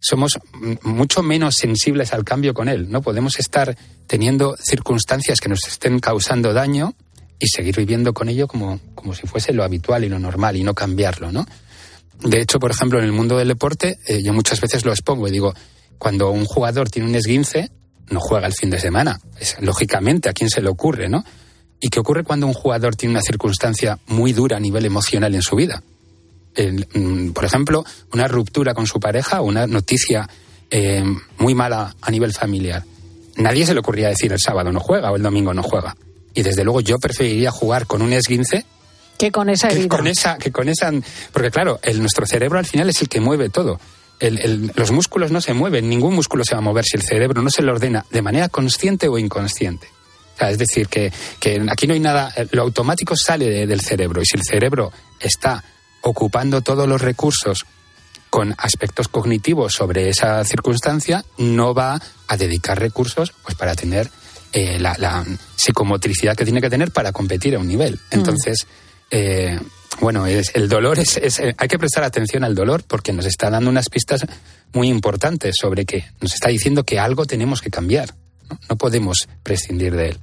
somos 0.00 0.38
mucho 0.82 1.22
menos 1.22 1.56
sensibles 1.56 2.14
al 2.14 2.24
cambio 2.24 2.54
con 2.54 2.70
él. 2.70 2.90
No 2.90 3.02
podemos 3.02 3.38
estar 3.38 3.76
teniendo 4.06 4.56
circunstancias 4.56 5.40
que 5.40 5.50
nos 5.50 5.68
estén 5.68 5.98
causando 5.98 6.54
daño 6.54 6.94
y 7.38 7.48
seguir 7.48 7.76
viviendo 7.76 8.14
con 8.14 8.30
ello 8.30 8.48
como, 8.48 8.80
como 8.94 9.14
si 9.14 9.26
fuese 9.26 9.52
lo 9.52 9.62
habitual 9.62 10.04
y 10.04 10.08
lo 10.08 10.18
normal 10.18 10.56
y 10.56 10.64
no 10.64 10.72
cambiarlo, 10.74 11.30
¿no? 11.30 11.46
De 12.22 12.40
hecho, 12.40 12.58
por 12.58 12.70
ejemplo, 12.70 12.98
en 12.98 13.04
el 13.04 13.12
mundo 13.12 13.36
del 13.36 13.48
deporte, 13.48 13.98
eh, 14.06 14.22
yo 14.22 14.32
muchas 14.32 14.58
veces 14.62 14.86
lo 14.86 14.92
expongo 14.92 15.28
y 15.28 15.32
digo, 15.32 15.52
cuando 15.98 16.30
un 16.30 16.46
jugador 16.46 16.88
tiene 16.88 17.08
un 17.08 17.14
esguince, 17.14 17.70
no 18.10 18.20
juega 18.20 18.46
el 18.46 18.54
fin 18.54 18.70
de 18.70 18.78
semana. 18.78 19.20
Es, 19.38 19.56
lógicamente, 19.60 20.28
¿a 20.28 20.32
quién 20.32 20.50
se 20.50 20.62
le 20.62 20.68
ocurre, 20.68 21.08
no? 21.08 21.24
¿Y 21.80 21.88
qué 21.88 22.00
ocurre 22.00 22.24
cuando 22.24 22.46
un 22.46 22.54
jugador 22.54 22.96
tiene 22.96 23.14
una 23.14 23.22
circunstancia 23.22 23.98
muy 24.06 24.32
dura 24.32 24.56
a 24.56 24.60
nivel 24.60 24.86
emocional 24.86 25.34
en 25.34 25.42
su 25.42 25.56
vida? 25.56 25.82
Mm, 26.56 27.30
por 27.30 27.44
ejemplo, 27.44 27.84
una 28.12 28.28
ruptura 28.28 28.74
con 28.74 28.86
su 28.86 29.00
pareja 29.00 29.40
o 29.40 29.44
una 29.44 29.66
noticia 29.66 30.28
eh, 30.70 31.04
muy 31.38 31.54
mala 31.54 31.94
a 32.00 32.10
nivel 32.10 32.32
familiar. 32.32 32.84
Nadie 33.36 33.66
se 33.66 33.74
le 33.74 33.80
ocurría 33.80 34.08
decir 34.08 34.32
el 34.32 34.38
sábado 34.38 34.70
no 34.70 34.80
juega 34.80 35.10
o 35.10 35.16
el 35.16 35.22
domingo 35.22 35.52
no 35.52 35.62
juega. 35.62 35.96
Y 36.32 36.42
desde 36.42 36.64
luego 36.64 36.80
yo 36.80 36.98
preferiría 36.98 37.50
jugar 37.50 37.86
con 37.86 38.02
un 38.02 38.12
esguince 38.12 38.64
que 39.18 39.30
con 39.30 39.48
esa 39.48 39.68
que 39.68 39.86
con 39.86 40.08
esa 40.08 40.38
que 40.38 40.50
con 40.50 40.68
esa 40.68 40.90
porque 41.32 41.52
claro 41.52 41.78
el, 41.82 42.00
nuestro 42.00 42.26
cerebro 42.26 42.58
al 42.58 42.66
final 42.66 42.88
es 42.88 43.00
el 43.00 43.08
que 43.08 43.20
mueve 43.20 43.48
todo 43.48 43.78
los 44.20 44.90
músculos 44.92 45.30
no 45.30 45.40
se 45.40 45.54
mueven 45.54 45.88
ningún 45.88 46.14
músculo 46.14 46.44
se 46.44 46.54
va 46.54 46.58
a 46.58 46.62
mover 46.62 46.84
si 46.84 46.96
el 46.96 47.02
cerebro 47.02 47.42
no 47.42 47.50
se 47.50 47.62
lo 47.62 47.72
ordena 47.72 48.04
de 48.10 48.22
manera 48.22 48.48
consciente 48.48 49.08
o 49.08 49.18
inconsciente 49.18 49.88
es 50.40 50.58
decir, 50.58 50.88
que, 50.88 51.12
aquí 51.70 51.86
no 51.86 51.94
hay 51.94 52.00
nada, 52.00 52.32
lo 52.50 52.62
automático 52.62 53.16
sale 53.16 53.66
del 53.66 53.80
cerebro 53.80 54.22
y 54.22 54.26
si 54.26 54.36
el 54.36 54.42
cerebro 54.44 54.92
está 55.20 55.62
ocupando 56.02 56.60
todos 56.60 56.88
los 56.88 57.00
recursos 57.00 57.64
con 58.30 58.54
aspectos 58.58 59.08
cognitivos 59.08 59.74
sobre 59.74 60.08
esa 60.08 60.44
circunstancia, 60.44 61.24
no 61.38 61.72
va 61.72 62.00
a 62.26 62.36
dedicar 62.36 62.80
recursos 62.80 63.32
pues, 63.44 63.54
para 63.54 63.74
tener 63.74 64.10
eh, 64.52 64.78
la, 64.80 65.24
psicomotricidad 65.56 66.36
que 66.36 66.44
tiene 66.44 66.60
que 66.60 66.68
tener 66.68 66.90
para 66.90 67.12
competir 67.12 67.54
a 67.54 67.58
un 67.58 67.68
nivel. 67.68 67.94
Mm. 67.94 67.98
Entonces, 68.10 68.66
eh, 69.10 69.58
bueno, 70.00 70.26
es, 70.26 70.52
el 70.54 70.68
dolor 70.68 70.98
es, 70.98 71.18
hay 71.56 71.68
que 71.68 71.78
prestar 71.78 72.04
atención 72.04 72.44
al 72.44 72.54
dolor 72.54 72.82
porque 72.86 73.12
nos 73.12 73.26
está 73.26 73.50
dando 73.50 73.70
unas 73.70 73.88
pistas 73.88 74.26
muy 74.72 74.88
importantes 74.88 75.56
sobre 75.60 75.84
que 75.84 76.04
nos 76.20 76.34
está 76.34 76.48
diciendo 76.48 76.84
que 76.84 76.98
algo 76.98 77.26
tenemos 77.26 77.62
que 77.62 77.70
cambiar. 77.70 78.14
no 78.68 78.76
podemos 78.76 79.28
prescindir 79.42 79.94
de 79.94 80.08
él. 80.10 80.18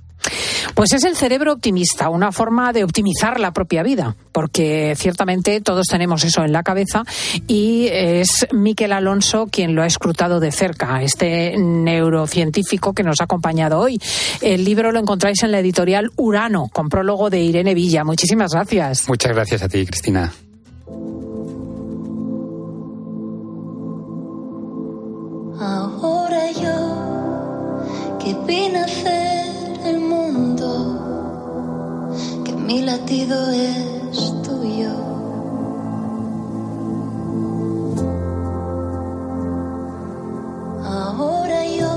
Pues 0.75 0.93
es 0.93 1.03
el 1.03 1.15
cerebro 1.15 1.53
optimista, 1.53 2.09
una 2.09 2.31
forma 2.31 2.73
de 2.73 2.83
optimizar 2.83 3.39
la 3.39 3.51
propia 3.51 3.83
vida, 3.83 4.15
porque 4.31 4.93
ciertamente 4.97 5.61
todos 5.61 5.87
tenemos 5.87 6.23
eso 6.23 6.43
en 6.43 6.51
la 6.51 6.63
cabeza 6.63 7.03
y 7.47 7.87
es 7.91 8.47
Miquel 8.51 8.93
Alonso 8.93 9.47
quien 9.51 9.75
lo 9.75 9.83
ha 9.83 9.87
escrutado 9.87 10.39
de 10.39 10.51
cerca, 10.51 11.01
este 11.01 11.55
neurocientífico 11.57 12.93
que 12.93 13.03
nos 13.03 13.21
ha 13.21 13.25
acompañado 13.25 13.79
hoy. 13.79 13.99
El 14.41 14.63
libro 14.63 14.91
lo 14.91 14.99
encontráis 14.99 15.43
en 15.43 15.51
la 15.51 15.59
editorial 15.59 16.11
Urano, 16.15 16.69
con 16.71 16.89
prólogo 16.89 17.29
de 17.29 17.41
Irene 17.41 17.73
Villa. 17.73 18.03
Muchísimas 18.03 18.51
gracias. 18.53 19.07
Muchas 19.07 19.33
gracias 19.33 19.63
a 19.63 19.69
ti, 19.69 19.85
Cristina. 19.85 20.31
Ahora 25.59 26.51
yo, 26.53 28.17
que 28.19 28.33
vine 28.47 28.79
a 28.79 28.87
el 29.85 29.99
mundo, 29.99 30.67
que 32.43 32.53
mi 32.53 32.81
latido 32.81 33.51
es 33.51 34.33
tuyo. 34.43 34.89
Ahora 40.85 41.65
yo, 41.65 41.93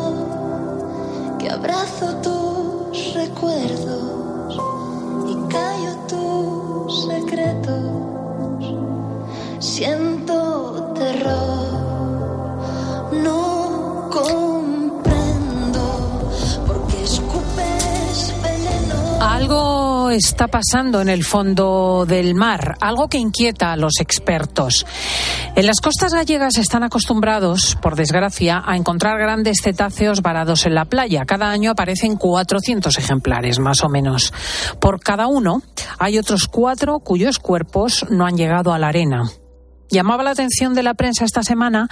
que 1.39 1.51
abrazo 1.51 2.17
tus 2.17 3.15
recuerdos 3.15 4.59
y 5.29 5.35
callo 5.53 5.97
tus 6.09 7.07
secretos, 7.07 7.85
está 20.15 20.49
pasando 20.49 21.01
en 21.01 21.09
el 21.09 21.25
fondo 21.25 22.07
del 22.07 22.35
mar, 22.35 22.77
algo 22.81 23.09
que 23.09 23.19
inquieta 23.19 23.73
a 23.73 23.77
los 23.77 23.95
expertos. 24.01 24.87
En 25.57 25.67
las 25.67 25.81
costas 25.81 26.15
gallegas 26.15 26.57
están 26.59 26.85
acostumbrados, 26.85 27.77
por 27.83 27.97
desgracia, 27.97 28.63
a 28.65 28.77
encontrar 28.77 29.19
grandes 29.19 29.59
cetáceos 29.63 30.23
varados 30.23 30.67
en 30.67 30.75
la 30.75 30.85
playa. 30.85 31.25
Cada 31.25 31.51
año 31.51 31.73
aparecen 31.73 32.17
400 32.17 32.97
ejemplares, 32.99 33.59
más 33.59 33.83
o 33.83 33.89
menos. 33.89 34.33
Por 34.81 35.01
cada 35.01 35.27
uno, 35.27 35.63
hay 35.99 36.19
otros 36.19 36.47
cuatro 36.47 37.01
cuyos 37.01 37.39
cuerpos 37.39 38.07
no 38.11 38.27
han 38.27 38.37
llegado 38.37 38.73
a 38.73 38.79
la 38.79 38.89
arena. 38.89 39.31
Llamaba 39.91 40.23
la 40.23 40.31
atención 40.31 40.75
de 40.75 40.83
la 40.83 40.95
prensa 40.95 41.25
esta 41.25 41.43
semana 41.43 41.89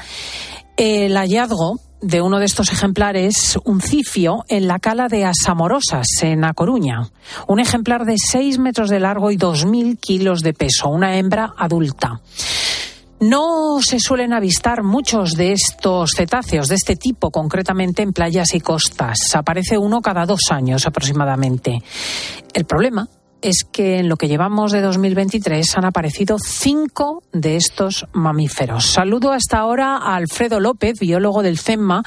el 0.82 1.16
hallazgo 1.16 1.78
de 2.00 2.20
uno 2.20 2.40
de 2.40 2.46
estos 2.46 2.72
ejemplares, 2.72 3.56
un 3.64 3.80
cifio, 3.80 4.44
en 4.48 4.66
la 4.66 4.80
cala 4.80 5.06
de 5.06 5.24
Asamorosas, 5.24 6.08
en 6.22 6.44
A 6.44 6.54
Coruña. 6.54 7.08
Un 7.46 7.60
ejemplar 7.60 8.04
de 8.04 8.16
6 8.18 8.58
metros 8.58 8.90
de 8.90 8.98
largo 8.98 9.30
y 9.30 9.36
2.000 9.36 10.00
kilos 10.00 10.42
de 10.42 10.54
peso, 10.54 10.88
una 10.88 11.18
hembra 11.18 11.54
adulta. 11.56 12.20
No 13.20 13.80
se 13.80 14.00
suelen 14.00 14.32
avistar 14.32 14.82
muchos 14.82 15.34
de 15.34 15.52
estos 15.52 16.14
cetáceos, 16.16 16.66
de 16.66 16.74
este 16.74 16.96
tipo, 16.96 17.30
concretamente 17.30 18.02
en 18.02 18.12
playas 18.12 18.52
y 18.52 18.60
costas. 18.60 19.36
Aparece 19.36 19.78
uno 19.78 20.00
cada 20.00 20.26
dos 20.26 20.50
años 20.50 20.84
aproximadamente. 20.88 21.80
El 22.52 22.64
problema 22.64 23.06
es 23.42 23.64
que 23.70 23.98
en 23.98 24.08
lo 24.08 24.16
que 24.16 24.28
llevamos 24.28 24.72
de 24.72 24.80
2023 24.80 25.76
han 25.76 25.84
aparecido 25.84 26.38
cinco 26.38 27.22
de 27.32 27.56
estos 27.56 28.06
mamíferos. 28.12 28.86
Saludo 28.86 29.32
hasta 29.32 29.58
ahora 29.58 29.96
a 29.96 30.16
Alfredo 30.16 30.60
López, 30.60 30.98
biólogo 31.00 31.42
del 31.42 31.58
CEMMA, 31.58 32.02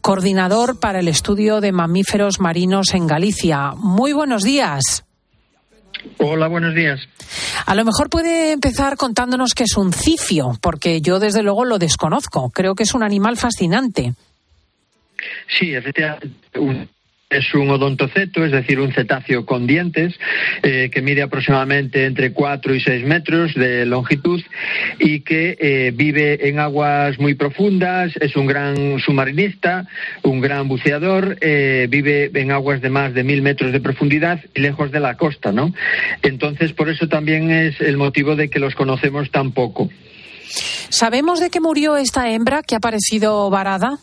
coordinador 0.00 0.78
para 0.80 1.00
el 1.00 1.08
estudio 1.08 1.60
de 1.60 1.72
mamíferos 1.72 2.40
marinos 2.40 2.94
en 2.94 3.06
Galicia. 3.06 3.72
Muy 3.76 4.12
buenos 4.12 4.42
días. 4.42 5.04
Hola, 6.18 6.48
buenos 6.48 6.74
días. 6.74 7.00
A 7.66 7.74
lo 7.74 7.84
mejor 7.84 8.10
puede 8.10 8.52
empezar 8.52 8.96
contándonos 8.96 9.54
qué 9.54 9.64
es 9.64 9.76
un 9.76 9.92
cifio, 9.92 10.52
porque 10.60 11.00
yo 11.00 11.18
desde 11.18 11.42
luego 11.42 11.64
lo 11.64 11.78
desconozco. 11.78 12.50
Creo 12.50 12.74
que 12.74 12.82
es 12.84 12.94
un 12.94 13.02
animal 13.02 13.36
fascinante. 13.36 14.14
Sí, 15.58 15.74
efectivamente. 15.74 16.30
Es 17.30 17.54
un 17.54 17.70
odontoceto, 17.70 18.44
es 18.44 18.50
decir, 18.50 18.80
un 18.80 18.92
cetáceo 18.92 19.46
con 19.46 19.68
dientes, 19.68 20.18
eh, 20.64 20.90
que 20.92 21.00
mide 21.00 21.22
aproximadamente 21.22 22.04
entre 22.04 22.32
4 22.32 22.74
y 22.74 22.80
6 22.80 23.04
metros 23.04 23.54
de 23.54 23.86
longitud 23.86 24.42
y 24.98 25.20
que 25.20 25.56
eh, 25.60 25.92
vive 25.94 26.48
en 26.48 26.58
aguas 26.58 27.20
muy 27.20 27.34
profundas, 27.34 28.12
es 28.20 28.34
un 28.34 28.46
gran 28.46 28.98
submarinista, 28.98 29.86
un 30.24 30.40
gran 30.40 30.66
buceador, 30.66 31.38
eh, 31.40 31.86
vive 31.88 32.32
en 32.34 32.50
aguas 32.50 32.80
de 32.80 32.90
más 32.90 33.14
de 33.14 33.22
mil 33.22 33.42
metros 33.42 33.70
de 33.70 33.78
profundidad 33.78 34.40
lejos 34.54 34.90
de 34.90 34.98
la 34.98 35.16
costa, 35.16 35.52
¿no? 35.52 35.72
Entonces, 36.22 36.72
por 36.72 36.88
eso 36.88 37.06
también 37.06 37.52
es 37.52 37.80
el 37.80 37.96
motivo 37.96 38.34
de 38.34 38.50
que 38.50 38.58
los 38.58 38.74
conocemos 38.74 39.30
tan 39.30 39.52
poco. 39.52 39.88
¿Sabemos 40.88 41.38
de 41.38 41.50
qué 41.50 41.60
murió 41.60 41.96
esta 41.96 42.28
hembra 42.28 42.64
que 42.64 42.74
ha 42.74 42.78
aparecido 42.78 43.48
varada? 43.50 43.98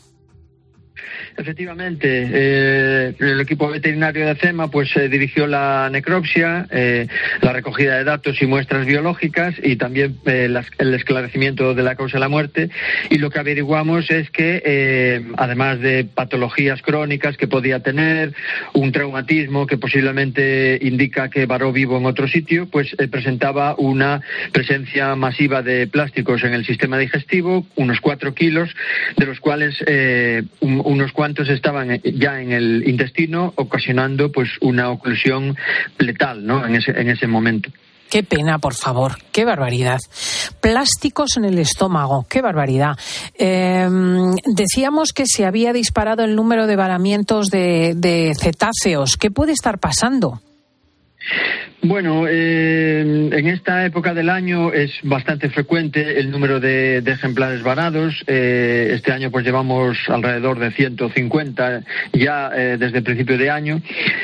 Efectivamente, 1.38 2.08
eh, 2.34 3.14
el 3.20 3.40
equipo 3.40 3.70
veterinario 3.70 4.26
de 4.26 4.34
CEMA 4.36 4.72
pues 4.72 4.90
eh, 4.98 5.08
dirigió 5.08 5.46
la 5.46 5.88
necropsia, 5.92 6.66
eh, 6.72 7.08
la 7.42 7.54
recogida 7.54 7.96
de 7.96 8.04
datos 8.04 8.42
y 8.42 8.48
muestras 8.48 8.88
biológicas 8.88 9.54
y 9.62 9.76
también 9.76 10.18
eh, 10.26 10.50
el 10.80 10.94
esclarecimiento 10.96 11.76
de 11.76 11.84
la 11.84 11.96
causa 11.96 12.18
de 12.18 12.22
la 12.22 12.28
muerte. 12.30 12.72
Y 13.12 13.20
lo 13.20 13.30
que 13.30 13.38
averiguamos 13.38 14.10
es 14.10 14.32
que, 14.32 15.22
además 15.38 15.80
de 15.80 16.06
patologías 16.06 16.82
crónicas 16.82 17.38
que 17.38 17.48
podía 17.48 17.82
tener, 17.82 18.34
un 18.74 18.92
traumatismo 18.92 19.68
que 19.68 19.78
posiblemente 19.78 20.80
indica 20.82 21.30
que 21.30 21.46
varó 21.46 21.72
vivo 21.72 21.98
en 22.00 22.08
otro 22.08 22.28
sitio, 22.28 22.68
pues 22.68 22.96
presentaba 23.12 23.76
una 23.78 24.22
presencia 24.54 25.16
masiva 25.16 25.62
de 25.62 25.86
plásticos 25.86 26.44
en 26.44 26.54
el 26.56 26.66
sistema 26.66 26.98
digestivo, 26.98 27.68
unos 27.76 28.02
cuatro 28.02 28.34
kilos, 28.34 28.70
de 29.18 29.26
los 29.28 29.40
cuales 29.40 29.80
un- 30.62 30.82
unos 30.84 31.12
cuantos 31.28 31.50
estaban 31.50 31.92
eh, 31.92 32.02
ya 32.16 32.40
en 32.40 32.54
el 32.54 32.88
intestino, 32.88 33.52
ocasionando 33.58 34.32
pues 34.32 34.48
una 34.62 34.90
oclusión 34.90 35.58
letal, 35.98 36.46
¿no? 36.46 36.66
En 36.66 36.76
ese, 36.76 36.92
en 36.92 37.10
ese 37.10 37.28
momento. 37.28 37.70
Qué 38.10 38.24
pena, 38.24 38.60
por 38.60 38.74
favor, 38.74 39.18
qué 39.34 39.44
barbaridad. 39.44 40.00
Plásticos 40.62 41.36
en 41.36 41.44
el 41.44 41.60
estómago, 41.60 42.26
qué 42.30 42.42
barbaridad. 42.42 42.98
Eh, 43.38 43.90
decíamos 44.46 45.12
que 45.12 45.26
se 45.26 45.46
había 45.46 45.74
disparado 45.74 46.24
el 46.24 46.34
número 46.34 46.66
de 46.66 46.78
varamientos 46.78 47.48
de 47.48 48.34
cetáceos. 48.40 49.18
¿Qué 49.18 49.30
puede 49.30 49.52
estar 49.52 49.80
pasando? 49.80 50.40
Bueno, 51.84 52.26
eh, 52.28 53.30
en 53.32 53.48
esta 53.48 53.86
época 53.86 54.16
del 54.16 54.30
año 54.30 54.74
es 54.74 54.92
bastante 55.04 55.50
frecuente 55.50 56.20
el 56.20 56.32
número 56.32 56.60
de, 56.60 56.98
ejemplares 56.98 57.62
varados. 57.62 58.24
Eh, 58.28 58.92
este 58.94 59.12
año 59.12 59.30
pues 59.30 59.46
llevamos 59.46 59.98
alrededor 60.10 60.58
de 60.60 60.72
150 60.72 61.84
ya 62.14 62.52
eh, 62.56 62.78
desde 62.80 62.98
el 62.98 63.04
principio 63.04 63.38
de 63.38 63.52
año. 63.52 63.82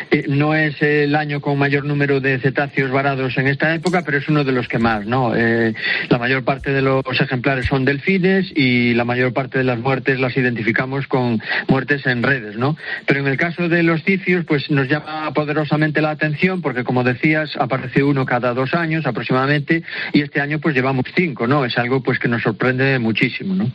Eh, 0.09 0.25
no 0.27 0.55
es 0.55 0.81
el 0.81 1.15
año 1.15 1.41
con 1.41 1.57
mayor 1.57 1.85
número 1.85 2.19
de 2.19 2.39
cetáceos 2.39 2.91
varados 2.91 3.37
en 3.37 3.47
esta 3.47 3.73
época, 3.73 4.01
pero 4.03 4.17
es 4.17 4.27
uno 4.27 4.43
de 4.43 4.51
los 4.51 4.67
que 4.67 4.79
más, 4.79 5.05
¿no? 5.05 5.33
La 5.33 6.17
mayor 6.17 6.43
parte 6.43 6.71
de 6.71 6.81
los 6.81 7.05
ejemplares 7.21 7.67
son 7.67 7.85
delfines 7.85 8.51
y 8.55 8.93
la 8.93 9.05
mayor 9.05 9.31
parte 9.31 9.59
de 9.59 9.63
las 9.63 9.79
muertes 9.79 10.19
las 10.19 10.35
identificamos 10.35 11.07
con 11.07 11.41
muertes 11.67 12.05
en 12.07 12.23
redes, 12.23 12.57
¿no? 12.57 12.75
Pero 13.05 13.19
en 13.19 13.27
el 13.27 13.37
caso 13.37 13.69
de 13.69 13.83
los 13.83 14.03
cicios, 14.03 14.43
pues 14.45 14.69
nos 14.71 14.87
llama 14.87 15.31
poderosamente 15.33 16.01
la 16.01 16.11
atención 16.11 16.61
porque, 16.61 16.83
decías, 17.01 17.51
aparece 17.57 18.03
uno 18.03 18.25
cada 18.25 18.53
dos 18.53 18.73
años 18.73 19.05
aproximadamente 19.05 19.83
y 20.11 20.21
este 20.21 20.41
año 20.41 20.59
pues 20.59 20.75
llevamos 20.75 21.05
cinco, 21.15 21.47
¿no? 21.47 21.63
Es 21.63 21.77
algo 21.77 22.03
pues 22.03 22.19
que 22.19 22.27
nos 22.27 22.43
sorprende 22.43 22.99
muchísimo, 22.99 23.55
¿no? 23.55 23.71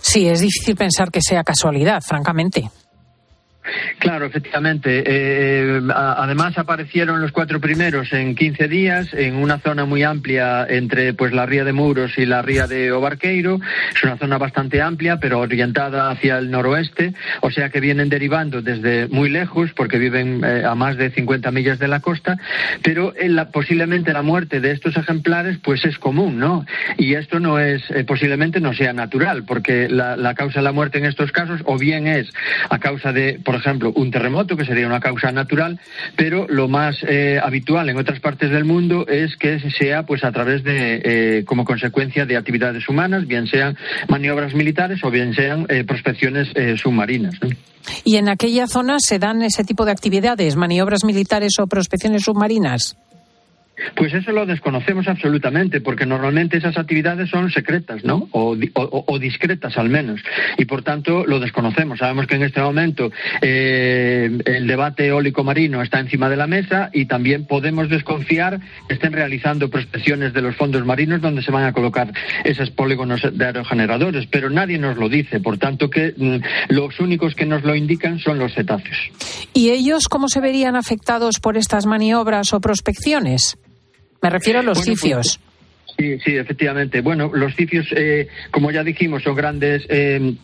Sí, 0.00 0.26
es 0.26 0.40
difícil 0.40 0.74
pensar 0.74 1.10
que 1.12 1.20
sea 1.22 1.44
casualidad, 1.44 2.00
francamente. 2.06 2.68
Claro, 3.98 4.26
efectivamente. 4.26 5.02
Eh, 5.06 5.80
a- 5.94 6.22
además 6.22 6.56
aparecieron 6.58 7.20
los 7.20 7.32
cuatro 7.32 7.60
primeros 7.60 8.12
en 8.12 8.34
15 8.34 8.68
días 8.68 9.12
en 9.14 9.36
una 9.36 9.58
zona 9.58 9.84
muy 9.84 10.02
amplia 10.02 10.66
entre 10.68 11.14
pues 11.14 11.32
la 11.32 11.46
ría 11.46 11.64
de 11.64 11.72
Muros 11.72 12.16
y 12.18 12.26
la 12.26 12.42
ría 12.42 12.66
de 12.66 12.92
Obarqueiro. 12.92 13.60
Es 13.94 14.02
una 14.04 14.16
zona 14.16 14.38
bastante 14.38 14.80
amplia, 14.82 15.18
pero 15.18 15.40
orientada 15.40 16.10
hacia 16.10 16.38
el 16.38 16.50
noroeste, 16.50 17.14
o 17.40 17.50
sea 17.50 17.68
que 17.70 17.80
vienen 17.80 18.08
derivando 18.08 18.62
desde 18.62 19.08
muy 19.08 19.28
lejos 19.30 19.70
porque 19.74 19.98
viven 19.98 20.42
eh, 20.44 20.62
a 20.64 20.74
más 20.74 20.96
de 20.96 21.10
50 21.10 21.50
millas 21.50 21.78
de 21.78 21.88
la 21.88 22.00
costa, 22.00 22.36
pero 22.82 23.12
posiblemente 23.52 24.12
la 24.12 24.22
muerte 24.22 24.60
de 24.60 24.72
estos 24.72 24.96
ejemplares 24.96 25.58
pues 25.62 25.84
es 25.84 25.98
común, 25.98 26.38
¿no? 26.38 26.64
Y 26.98 27.14
esto 27.14 27.40
no 27.40 27.58
es 27.58 27.82
eh, 27.90 28.04
posiblemente 28.04 28.60
no 28.60 28.72
sea 28.74 28.92
natural, 28.92 29.44
porque 29.44 29.88
la, 29.88 30.16
la 30.16 30.34
causa 30.34 30.60
de 30.60 30.64
la 30.64 30.72
muerte 30.72 30.98
en 30.98 31.04
estos 31.06 31.32
casos 31.32 31.60
o 31.64 31.78
bien 31.78 32.06
es 32.06 32.28
a 32.68 32.78
causa 32.78 33.12
de, 33.12 33.40
por 33.44 33.59
ejemplo, 33.60 33.92
un 33.94 34.10
terremoto, 34.10 34.56
que 34.56 34.64
sería 34.64 34.86
una 34.86 35.00
causa 35.00 35.32
natural, 35.32 35.78
pero 36.16 36.46
lo 36.48 36.68
más 36.68 36.96
eh, 37.06 37.38
habitual 37.42 37.88
en 37.88 37.98
otras 37.98 38.20
partes 38.20 38.50
del 38.50 38.64
mundo 38.64 39.06
es 39.06 39.36
que 39.36 39.58
sea 39.78 40.04
pues 40.04 40.24
a 40.24 40.32
través 40.32 40.64
de, 40.64 41.00
eh, 41.04 41.44
como 41.44 41.64
consecuencia 41.64 42.26
de 42.26 42.36
actividades 42.36 42.88
humanas, 42.88 43.26
bien 43.26 43.46
sean 43.46 43.76
maniobras 44.08 44.54
militares 44.54 45.02
o 45.04 45.10
bien 45.10 45.34
sean 45.34 45.66
eh, 45.68 45.84
prospecciones 45.84 46.48
eh, 46.54 46.76
submarinas. 46.76 47.34
¿Y 48.04 48.16
en 48.16 48.28
aquella 48.28 48.66
zona 48.66 48.96
se 48.98 49.18
dan 49.18 49.42
ese 49.42 49.64
tipo 49.64 49.84
de 49.84 49.92
actividades, 49.92 50.56
maniobras 50.56 51.04
militares 51.04 51.52
o 51.58 51.66
prospecciones 51.66 52.24
submarinas? 52.24 52.96
Pues 53.94 54.12
eso 54.14 54.32
lo 54.32 54.46
desconocemos 54.46 55.08
absolutamente, 55.08 55.80
porque 55.80 56.06
normalmente 56.06 56.56
esas 56.58 56.76
actividades 56.78 57.30
son 57.30 57.50
secretas, 57.50 58.04
¿no? 58.04 58.28
O, 58.32 58.56
di- 58.56 58.70
o- 58.74 59.04
o 59.06 59.18
discretas 59.18 59.76
al 59.78 59.88
menos. 59.88 60.20
Y 60.58 60.64
por 60.64 60.82
tanto 60.82 61.24
lo 61.26 61.40
desconocemos. 61.40 61.98
Sabemos 61.98 62.26
que 62.26 62.36
en 62.36 62.42
este 62.42 62.60
momento 62.60 63.10
eh, 63.42 64.30
el 64.44 64.66
debate 64.66 65.06
eólico 65.06 65.44
marino 65.44 65.82
está 65.82 65.98
encima 66.00 66.28
de 66.28 66.36
la 66.36 66.46
mesa 66.46 66.90
y 66.92 67.06
también 67.06 67.46
podemos 67.46 67.88
desconfiar 67.88 68.60
que 68.88 68.94
estén 68.94 69.12
realizando 69.12 69.70
prospecciones 69.70 70.32
de 70.32 70.42
los 70.42 70.56
fondos 70.56 70.84
marinos 70.84 71.20
donde 71.20 71.42
se 71.42 71.50
van 71.50 71.64
a 71.64 71.72
colocar 71.72 72.12
esos 72.44 72.70
polígonos 72.70 73.20
de 73.32 73.44
aerogeneradores. 73.44 74.26
Pero 74.26 74.50
nadie 74.50 74.78
nos 74.78 74.96
lo 74.96 75.08
dice. 75.08 75.40
Por 75.40 75.58
tanto 75.58 75.90
que 75.90 76.14
mm, 76.16 76.72
los 76.74 76.98
únicos 77.00 77.34
que 77.34 77.46
nos 77.46 77.62
lo 77.64 77.74
indican 77.74 78.18
son 78.18 78.38
los 78.38 78.54
cetáceos. 78.54 78.96
¿Y 79.52 79.70
ellos 79.70 80.08
cómo 80.08 80.28
se 80.28 80.40
verían 80.40 80.76
afectados 80.76 81.40
por 81.40 81.56
estas 81.56 81.86
maniobras 81.86 82.52
o 82.52 82.60
prospecciones? 82.60 83.56
Me 84.22 84.30
refiero 84.30 84.60
a 84.60 84.62
los 84.62 84.78
Bueno, 84.78 84.96
pues. 85.00 85.40
Sí, 85.98 86.18
sí, 86.24 86.36
efectivamente. 86.36 87.00
Bueno, 87.00 87.30
los 87.32 87.54
cicios, 87.54 87.86
eh, 87.94 88.28
como 88.50 88.70
ya 88.70 88.82
dijimos, 88.82 89.22
son 89.22 89.34
grandes 89.34 89.84
eh, 89.88 90.34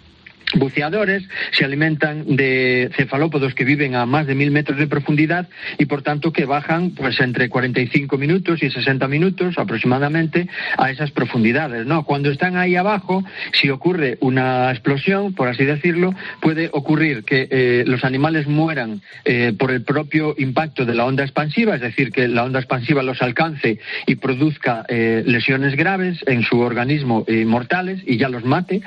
buceadores, 0.55 1.25
se 1.53 1.65
alimentan 1.65 2.37
de 2.37 2.91
cefalópodos 2.97 3.55
que 3.55 3.65
viven 3.65 3.95
a 3.95 4.07
más 4.07 4.27
de 4.27 4.35
mil 4.35 4.51
metros 4.51 4.79
de 4.79 4.87
profundidad 4.87 5.49
y 5.79 5.87
por 5.87 6.03
tanto 6.03 6.33
que 6.33 6.45
bajan 6.45 6.91
pues 6.91 7.21
entre 7.21 7.49
45 7.49 8.17
minutos 8.17 8.63
y 8.63 8.71
60 8.71 9.09
minutos 9.09 9.59
aproximadamente 9.59 10.49
a 10.79 10.91
esas 10.91 11.11
profundidades, 11.11 11.87
¿no? 11.87 12.05
Cuando 12.05 12.31
están 12.31 12.57
ahí 12.57 12.77
abajo, 12.77 13.25
si 13.53 13.71
ocurre 13.71 14.19
una 14.21 14.71
explosión, 14.71 15.35
por 15.35 15.49
así 15.49 15.65
decirlo, 15.65 16.15
puede 16.41 16.71
ocurrir 16.73 17.25
que 17.25 17.49
eh, 17.51 17.85
los 17.87 18.05
animales 18.05 18.47
mueran 18.47 19.03
eh, 19.25 19.53
por 19.59 19.71
el 19.71 19.83
propio 19.83 20.35
impacto 20.39 20.85
de 20.85 20.95
la 20.95 21.05
onda 21.05 21.25
expansiva, 21.25 21.75
es 21.75 21.81
decir, 21.81 22.13
que 22.13 22.29
la 22.29 22.45
onda 22.45 22.61
expansiva 22.61 23.03
los 23.03 23.23
alcance 23.23 23.79
y 24.07 24.15
produzca 24.17 24.85
eh, 24.89 25.23
lesiones 25.27 25.77
graves 25.77 26.19
en 26.27 26.43
su 26.43 26.61
organismo 26.61 27.25
mortales 27.47 28.01
y 28.07 28.17
ya 28.17 28.29
los 28.29 28.45
mate, 28.45 28.83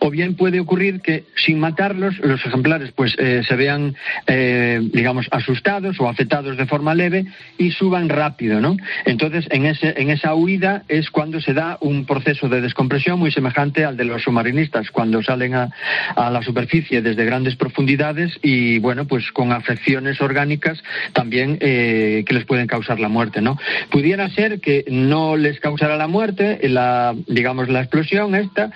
o 0.00 0.10
bien 0.10 0.34
puede 0.34 0.60
ocurrir 0.60 0.99
que 1.00 1.24
sin 1.36 1.58
matarlos 1.58 2.18
los 2.18 2.44
ejemplares 2.44 2.92
pues 2.92 3.14
eh, 3.18 3.42
se 3.46 3.56
vean 3.56 3.94
eh, 4.26 4.80
digamos 4.92 5.26
asustados 5.30 6.00
o 6.00 6.08
afectados 6.08 6.56
de 6.56 6.66
forma 6.66 6.94
leve 6.94 7.26
y 7.58 7.70
suban 7.72 8.08
rápido, 8.08 8.60
¿no? 8.60 8.76
Entonces 9.04 9.46
en 9.50 9.66
ese 9.66 9.94
en 9.96 10.10
esa 10.10 10.34
huida 10.34 10.84
es 10.88 11.10
cuando 11.10 11.40
se 11.40 11.54
da 11.54 11.78
un 11.80 12.04
proceso 12.04 12.48
de 12.48 12.60
descompresión 12.60 13.18
muy 13.18 13.30
semejante 13.30 13.84
al 13.84 13.96
de 13.96 14.04
los 14.04 14.22
submarinistas 14.22 14.90
cuando 14.90 15.22
salen 15.22 15.54
a, 15.54 15.70
a 16.16 16.30
la 16.30 16.42
superficie 16.42 17.02
desde 17.02 17.24
grandes 17.24 17.56
profundidades 17.56 18.38
y 18.42 18.78
bueno 18.78 19.06
pues 19.06 19.30
con 19.32 19.52
afecciones 19.52 20.20
orgánicas 20.20 20.82
también 21.12 21.58
eh, 21.60 22.24
que 22.26 22.34
les 22.34 22.44
pueden 22.44 22.66
causar 22.66 23.00
la 23.00 23.08
muerte, 23.08 23.40
¿no? 23.40 23.58
Pudiera 23.90 24.28
ser 24.30 24.60
que 24.60 24.84
no 24.88 25.36
les 25.36 25.60
causara 25.60 25.96
la 25.96 26.06
muerte 26.06 26.58
la 26.68 27.14
digamos 27.26 27.68
la 27.68 27.80
explosión 27.80 28.34
esta 28.34 28.70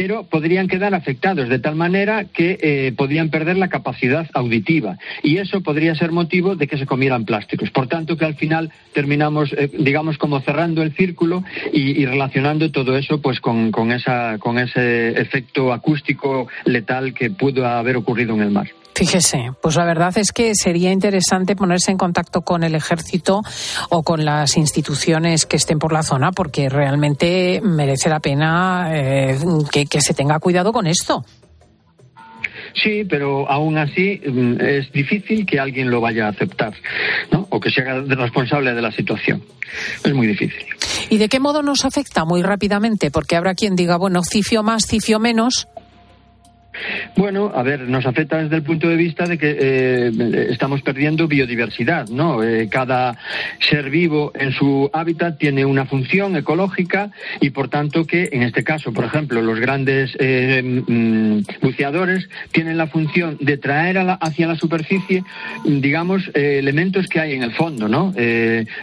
pero 0.00 0.24
podrían 0.24 0.66
quedar 0.66 0.94
afectados 0.94 1.50
de 1.50 1.58
tal 1.58 1.76
manera 1.76 2.24
que 2.24 2.58
eh, 2.62 2.94
podrían 2.96 3.28
perder 3.28 3.58
la 3.58 3.68
capacidad 3.68 4.26
auditiva 4.32 4.96
y 5.22 5.36
eso 5.36 5.60
podría 5.60 5.94
ser 5.94 6.10
motivo 6.10 6.56
de 6.56 6.66
que 6.66 6.78
se 6.78 6.86
comieran 6.86 7.26
plásticos. 7.26 7.70
Por 7.70 7.86
tanto, 7.86 8.16
que 8.16 8.24
al 8.24 8.34
final 8.34 8.72
terminamos, 8.94 9.52
eh, 9.52 9.70
digamos, 9.78 10.16
como 10.16 10.40
cerrando 10.40 10.82
el 10.82 10.94
círculo 10.94 11.44
y, 11.70 12.06
relacionando 12.06 12.70
todo 12.70 12.96
eso 12.96 13.20
pues 13.20 13.40
con 13.40 13.92
ese 13.92 15.20
efecto 15.20 15.70
acústico 15.70 16.48
letal 16.64 17.12
que 17.12 17.28
pudo 17.28 17.66
haber 17.66 17.98
ocurrido 17.98 18.34
en 18.34 18.40
el 18.40 18.50
mar. 18.52 18.68
Fíjese, 19.00 19.52
pues 19.62 19.76
la 19.76 19.86
verdad 19.86 20.12
es 20.18 20.30
que 20.30 20.54
sería 20.54 20.92
interesante 20.92 21.56
ponerse 21.56 21.90
en 21.90 21.96
contacto 21.96 22.42
con 22.42 22.64
el 22.64 22.74
ejército 22.74 23.40
o 23.88 24.02
con 24.02 24.26
las 24.26 24.58
instituciones 24.58 25.46
que 25.46 25.56
estén 25.56 25.78
por 25.78 25.90
la 25.90 26.02
zona, 26.02 26.32
porque 26.32 26.68
realmente 26.68 27.62
merece 27.64 28.10
la 28.10 28.20
pena 28.20 28.90
eh, 28.92 29.38
que, 29.72 29.86
que 29.86 30.02
se 30.02 30.12
tenga 30.12 30.38
cuidado 30.38 30.70
con 30.74 30.86
esto. 30.86 31.24
Sí, 32.74 33.06
pero 33.08 33.50
aún 33.50 33.78
así 33.78 34.20
mm, 34.22 34.60
es 34.60 34.92
difícil 34.92 35.46
que 35.46 35.58
alguien 35.58 35.90
lo 35.90 36.02
vaya 36.02 36.26
a 36.26 36.28
aceptar, 36.32 36.74
¿no? 37.32 37.46
O 37.48 37.58
que 37.58 37.70
se 37.70 37.80
haga 37.80 38.02
responsable 38.02 38.74
de 38.74 38.82
la 38.82 38.92
situación. 38.92 39.42
Es 40.04 40.12
muy 40.12 40.26
difícil. 40.26 40.66
¿Y 41.08 41.16
de 41.16 41.30
qué 41.30 41.40
modo 41.40 41.62
nos 41.62 41.86
afecta? 41.86 42.26
Muy 42.26 42.42
rápidamente, 42.42 43.10
porque 43.10 43.36
habrá 43.36 43.54
quien 43.54 43.76
diga, 43.76 43.96
bueno, 43.96 44.20
cifio 44.22 44.62
más, 44.62 44.84
cifio 44.86 45.18
menos. 45.18 45.68
Bueno, 47.16 47.52
a 47.54 47.62
ver, 47.62 47.88
nos 47.88 48.06
afecta 48.06 48.42
desde 48.42 48.56
el 48.56 48.62
punto 48.62 48.88
de 48.88 48.96
vista 48.96 49.26
de 49.26 49.38
que 49.38 49.56
eh, 49.58 50.46
estamos 50.50 50.82
perdiendo 50.82 51.28
biodiversidad, 51.28 52.08
¿no? 52.08 52.42
Eh, 52.42 52.68
cada 52.70 53.18
ser 53.58 53.90
vivo 53.90 54.32
en 54.34 54.52
su 54.52 54.90
hábitat 54.92 55.38
tiene 55.38 55.64
una 55.64 55.86
función 55.86 56.36
ecológica 56.36 57.10
y, 57.40 57.50
por 57.50 57.68
tanto, 57.68 58.06
que 58.06 58.30
en 58.32 58.42
este 58.42 58.64
caso, 58.64 58.92
por 58.92 59.04
ejemplo, 59.04 59.42
los 59.42 59.60
grandes 59.60 60.16
eh, 60.18 60.62
mm, 60.62 61.40
buceadores 61.60 62.28
tienen 62.52 62.76
la 62.76 62.86
función 62.86 63.36
de 63.40 63.56
traer 63.56 63.98
hacia 64.20 64.46
la 64.46 64.56
superficie, 64.56 65.24
digamos, 65.64 66.30
elementos 66.34 67.06
que 67.08 67.20
hay 67.20 67.32
en 67.32 67.42
el 67.42 67.52
fondo, 67.52 67.88
¿no? 67.88 68.14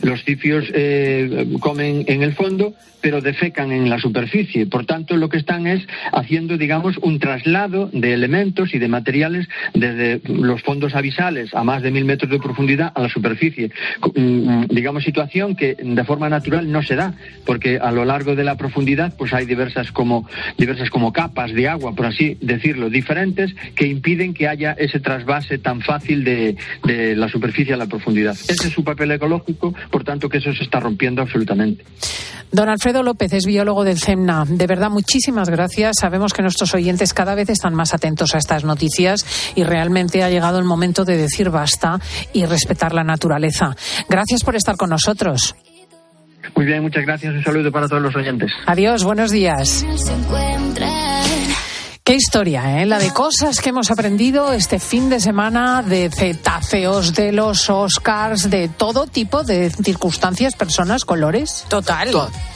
Los 0.02 0.24
cifios 0.24 0.66
eh, 0.74 1.48
comen 1.60 2.06
en 2.08 2.24
el 2.24 2.34
fondo, 2.34 2.74
pero 3.02 3.22
defecan 3.22 3.72
en 3.72 3.90
la 3.90 4.00
superficie. 4.00 4.66
Por 4.66 4.86
tanto, 4.86 5.16
lo 5.18 5.30
que 5.30 5.38
están 5.38 5.68
es 5.68 5.86
haciendo, 6.12 6.58
digamos, 6.58 6.98
un 6.98 7.20
traslado 7.20 7.87
de 7.92 8.14
elementos 8.14 8.74
y 8.74 8.80
de 8.80 8.88
materiales 8.88 9.48
desde 9.74 10.22
los 10.32 10.62
fondos 10.62 10.96
abisales 10.96 11.54
a 11.54 11.64
más 11.64 11.82
de 11.82 11.92
mil 11.92 12.06
metros 12.06 12.32
de 12.32 12.40
profundidad 12.40 12.92
a 12.96 13.02
la 13.02 13.10
superficie. 13.10 13.72
Co- 14.00 14.14
mm, 14.16 14.66
Digamos, 14.70 15.04
situación 15.04 15.56
que 15.56 15.76
de 15.82 16.04
forma 16.04 16.30
natural 16.30 16.72
no 16.72 16.84
se 16.84 16.96
da, 16.96 17.14
porque 17.46 17.78
a 17.80 17.92
lo 17.92 18.06
largo 18.06 18.36
de 18.36 18.44
la 18.44 18.56
profundidad 18.58 19.14
pues 19.18 19.34
hay 19.34 19.46
diversas 19.46 19.92
como, 19.92 20.28
diversas 20.58 20.90
como 20.90 21.12
capas 21.14 21.54
de 21.54 21.68
agua, 21.68 21.94
por 21.96 22.06
así 22.06 22.38
decirlo, 22.42 22.90
diferentes, 22.90 23.54
que 23.76 23.88
impiden 23.88 24.34
que 24.34 24.48
haya 24.48 24.74
ese 24.74 25.00
trasvase 25.00 25.58
tan 25.58 25.82
fácil 25.82 26.24
de, 26.24 26.56
de 26.84 27.16
la 27.16 27.30
superficie 27.30 27.74
a 27.74 27.78
la 27.78 27.88
profundidad. 27.88 28.34
Ese 28.48 28.68
es 28.68 28.74
su 28.74 28.84
papel 28.84 29.12
ecológico, 29.12 29.74
por 29.92 30.04
tanto 30.04 30.30
que 30.30 30.38
eso 30.38 30.54
se 30.54 30.64
está 30.64 30.80
rompiendo 30.80 31.22
absolutamente. 31.22 31.84
Don 32.50 32.70
Alfredo 32.70 33.04
López 33.04 33.34
es 33.34 33.46
biólogo 33.46 33.84
del 33.84 33.98
CEMNA. 34.00 34.46
De 34.48 34.68
verdad, 34.68 34.90
muchísimas 34.90 35.50
gracias. 35.50 35.98
Sabemos 36.00 36.34
que 36.34 36.42
nuestros 36.42 36.74
oyentes 36.74 37.14
cada 37.14 37.36
vez 37.36 37.50
están 37.50 37.76
más 37.78 37.94
atentos 37.94 38.36
a 38.36 38.40
estas 38.40 38.66
noticias 38.66 39.26
y 39.56 39.64
realmente 39.64 40.24
ha 40.24 40.30
llegado 40.30 40.60
el 40.60 40.66
momento 40.66 41.06
de 41.06 41.16
decir 41.16 41.50
basta 41.50 42.00
y 42.34 42.46
respetar 42.46 42.94
la 42.94 43.06
naturaleza. 43.06 43.76
Gracias 44.10 44.44
por 44.44 44.58
estar 44.58 44.76
con 44.76 44.90
nosotros. 44.90 45.56
Muy 46.56 46.66
bien, 46.66 46.82
muchas 46.82 47.06
gracias. 47.06 47.34
Un 47.34 47.44
saludo 47.44 47.72
para 47.72 47.88
todos 47.88 48.02
los 48.02 48.16
oyentes. 48.16 48.52
Adiós, 48.66 49.04
buenos 49.04 49.32
días. 49.32 49.86
Qué 52.08 52.16
historia, 52.16 52.82
¿eh? 52.82 52.86
La 52.86 53.00
de 53.00 53.12
cosas 53.12 53.60
que 53.60 53.68
hemos 53.68 53.92
aprendido 53.92 54.54
este 54.54 54.80
fin 54.80 55.10
de 55.10 55.20
semana, 55.20 55.84
de 55.84 56.10
cetáceos, 56.10 57.14
de 57.14 57.34
los 57.34 57.70
Oscars, 57.70 58.50
de 58.50 58.70
todo 58.70 59.08
tipo 59.08 59.44
de 59.44 59.70
circunstancias, 59.70 60.56
personas, 60.56 61.04
colores. 61.04 61.66
Total. 61.68 62.10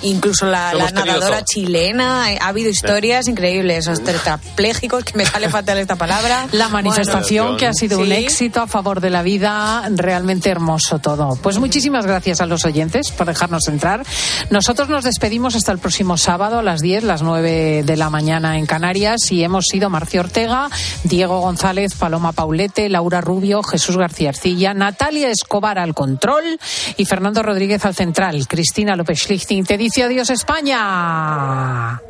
Incluso 0.04 0.46
la, 0.46 0.72
nadadora 0.94 1.40
todo. 1.40 1.46
chilena, 1.46 2.32
eh, 2.32 2.40
ha 2.42 2.48
habido 2.48 2.70
historias 2.70 3.28
increíbles, 3.28 3.88
los 3.88 4.02
tetrapléjicos, 4.02 5.04
que 5.04 5.18
me 5.18 5.26
sale 5.26 5.50
fatal 5.50 5.80
esta 5.80 5.98
palabra. 5.98 6.48
La 6.54 6.70
manifestación 6.70 7.48
Bueno, 7.48 7.58
que 7.58 7.68
ha 7.68 7.74
sido 7.74 8.00
un 8.00 8.14
éxito 8.14 8.62
a 8.62 8.68
favor 8.68 9.02
de 9.02 9.10
la 9.10 9.22
vida, 9.22 9.86
realmente 9.90 10.50
hermoso 10.50 11.00
todo. 11.00 11.38
Pues 11.44 11.60
muchísimas 11.60 12.06
gracias 12.06 12.40
a 12.40 12.46
los 12.46 12.64
oyentes 12.64 13.12
por 13.12 13.28
dejarnos 13.28 13.68
entrar. 13.68 14.06
Nosotros 14.50 14.88
nos 14.88 15.04
despedimos 15.04 15.58
hasta 15.58 15.74
el 15.74 15.80
próximo 15.80 16.16
sábado 16.16 16.60
a 16.60 16.64
las 16.64 16.80
10, 16.80 17.04
las 17.04 17.22
9 17.22 17.84
de 17.84 17.98
la 17.98 18.10
mañana 18.10 18.58
en 18.58 18.66
Canarias 18.66 19.30
y 19.30 19.41
hemos 19.44 19.66
sido 19.66 19.90
Marcio 19.90 20.22
Ortega, 20.22 20.70
Diego 21.04 21.40
González, 21.40 21.96
Paloma 21.96 22.32
Paulete, 22.32 22.90
Laura 22.90 23.22
Rubio, 23.22 23.64
Jesús 23.64 23.98
García 23.98 24.30
Arcilla, 24.30 24.74
Natalia 24.74 25.30
Escobar 25.30 25.80
al 25.80 25.94
control 25.94 26.60
y 26.98 27.06
Fernando 27.06 27.44
Rodríguez 27.44 27.86
al 27.86 27.96
central. 27.96 28.48
Cristina 28.48 28.96
López 28.96 29.20
Schlichting 29.20 29.66
te 29.66 29.78
dice 29.78 30.04
adiós 30.04 30.30
España. 30.30 32.02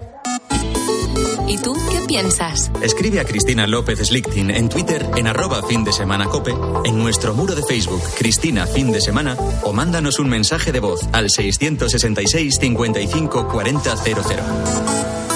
¿Y 1.47 1.57
tú 1.57 1.75
qué 1.89 1.99
piensas? 2.07 2.71
Escribe 2.82 3.19
a 3.19 3.25
Cristina 3.25 3.67
López 3.67 3.99
Slichting 3.99 4.51
en 4.51 4.69
Twitter 4.69 5.05
en 5.17 5.27
arroba 5.27 5.61
fin 5.63 5.84
de 5.84 5.91
semana 5.91 6.25
cope, 6.25 6.55
en 6.86 6.97
nuestro 6.97 7.34
muro 7.34 7.55
de 7.55 7.63
Facebook 7.63 8.01
Cristina 8.17 8.65
Fin 8.65 8.91
de 8.91 9.01
Semana 9.01 9.36
o 9.63 9.73
mándanos 9.73 10.19
un 10.19 10.29
mensaje 10.29 10.71
de 10.71 10.79
voz 10.79 11.01
al 11.11 11.29
666 11.29 12.55
55 12.57 13.47
40 13.49 13.97
00. 13.97 15.30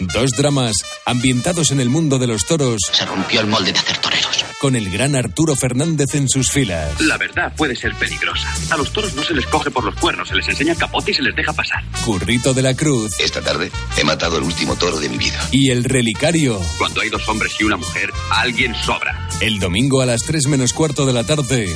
Dos 0.00 0.32
dramas 0.32 0.76
ambientados 1.06 1.70
en 1.70 1.80
el 1.80 1.88
mundo 1.88 2.18
de 2.18 2.26
los 2.26 2.44
toros. 2.46 2.80
Se 2.92 3.04
rompió 3.06 3.40
el 3.40 3.46
molde 3.46 3.72
de 3.72 3.78
hacer 3.78 3.98
toreros. 3.98 4.44
Con 4.60 4.76
el 4.76 4.90
gran 4.90 5.14
Arturo 5.14 5.54
Fernández 5.54 6.14
en 6.14 6.28
sus 6.28 6.50
filas. 6.50 7.00
La 7.00 7.16
verdad 7.16 7.54
puede 7.56 7.76
ser 7.76 7.94
peligrosa. 7.94 8.52
A 8.70 8.76
los 8.76 8.92
toros 8.92 9.14
no 9.14 9.22
se 9.22 9.34
les 9.34 9.46
coge 9.46 9.70
por 9.70 9.84
los 9.84 9.94
cuernos, 9.96 10.28
se 10.28 10.34
les 10.34 10.48
enseña 10.48 10.74
capote 10.74 11.12
y 11.12 11.14
se 11.14 11.22
les 11.22 11.36
deja 11.36 11.52
pasar. 11.52 11.84
Currito 12.04 12.54
de 12.54 12.62
la 12.62 12.74
Cruz 12.74 13.18
Esta 13.20 13.40
tarde 13.40 13.70
he 13.96 14.04
matado 14.04 14.38
el 14.38 14.44
último 14.44 14.74
toro 14.76 14.98
de 14.98 15.08
mi 15.08 15.18
vida. 15.18 15.38
y 15.52 15.70
el 15.70 15.84
Relicario. 15.84 16.60
Cuando 16.78 17.00
hay 17.00 17.10
dos 17.10 17.28
hombres 17.28 17.52
y 17.60 17.64
una 17.64 17.76
mujer, 17.76 18.10
alguien 18.30 18.74
sobra. 18.74 19.28
El 19.40 19.60
domingo 19.60 20.00
a 20.00 20.06
las 20.06 20.22
3 20.24 20.46
menos 20.48 20.72
cuarto 20.72 21.06
de 21.06 21.12
la 21.12 21.24
tarde. 21.24 21.68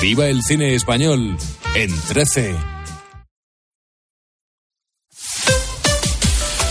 Viva 0.00 0.26
el 0.26 0.42
cine 0.42 0.74
español 0.74 1.36
en 1.74 2.00
13. 2.08 2.54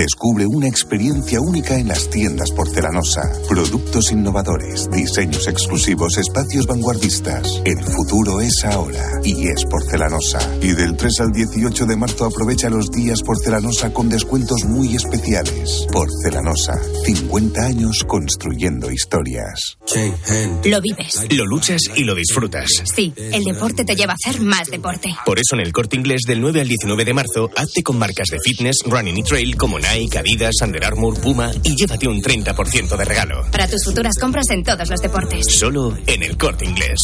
Descubre 0.00 0.46
una 0.46 0.66
experiencia 0.66 1.42
única 1.42 1.76
en 1.76 1.88
las 1.88 2.08
tiendas 2.08 2.50
porcelanosa. 2.52 3.20
Productos 3.46 4.10
innovadores, 4.10 4.88
diseños 4.90 5.46
exclusivos, 5.46 6.16
espacios 6.16 6.66
vanguardistas. 6.66 7.60
El 7.66 7.84
futuro 7.84 8.40
es 8.40 8.64
ahora 8.64 9.04
y 9.22 9.48
es 9.48 9.66
porcelanosa. 9.66 10.38
Y 10.62 10.68
del 10.68 10.96
3 10.96 11.20
al 11.20 11.32
18 11.32 11.84
de 11.84 11.96
marzo 11.96 12.24
aprovecha 12.24 12.70
los 12.70 12.90
días 12.90 13.20
porcelanosa 13.20 13.92
con 13.92 14.08
descuentos 14.08 14.64
muy 14.64 14.96
especiales. 14.96 15.86
Porcelanosa, 15.92 16.80
50 17.04 17.60
años 17.60 18.02
construyendo 18.04 18.90
historias. 18.90 19.76
Lo 20.64 20.80
vives. 20.80 21.26
Lo 21.30 21.44
luchas 21.44 21.82
y 21.94 22.04
lo 22.04 22.14
disfrutas. 22.14 22.70
Sí, 22.84 23.12
el 23.16 23.44
deporte 23.44 23.84
te 23.84 23.94
lleva 23.94 24.14
a 24.14 24.16
hacer 24.16 24.40
más 24.40 24.68
deporte. 24.70 25.10
Por 25.26 25.38
eso 25.38 25.56
en 25.56 25.60
el 25.60 25.72
corte 25.72 25.96
inglés 25.96 26.22
del 26.26 26.40
9 26.40 26.62
al 26.62 26.68
19 26.68 27.04
de 27.04 27.12
marzo, 27.12 27.50
hazte 27.54 27.82
con 27.82 27.98
marcas 27.98 28.28
de 28.28 28.38
fitness, 28.42 28.78
running 28.86 29.18
y 29.18 29.22
trail 29.24 29.56
como 29.56 29.78
Nike, 29.78 29.89
Adidas, 29.90 30.54
Under 30.62 30.84
Armour, 30.84 31.20
Puma 31.20 31.50
y 31.62 31.74
llévate 31.74 32.06
un 32.06 32.22
30% 32.22 32.96
de 32.96 33.04
regalo. 33.04 33.44
Para 33.50 33.66
tus 33.66 33.84
futuras 33.84 34.16
compras 34.18 34.48
en 34.50 34.62
todos 34.62 34.88
los 34.88 35.00
deportes. 35.00 35.46
Solo 35.58 35.96
en 36.06 36.22
el 36.22 36.36
corte 36.36 36.64
inglés. 36.64 36.98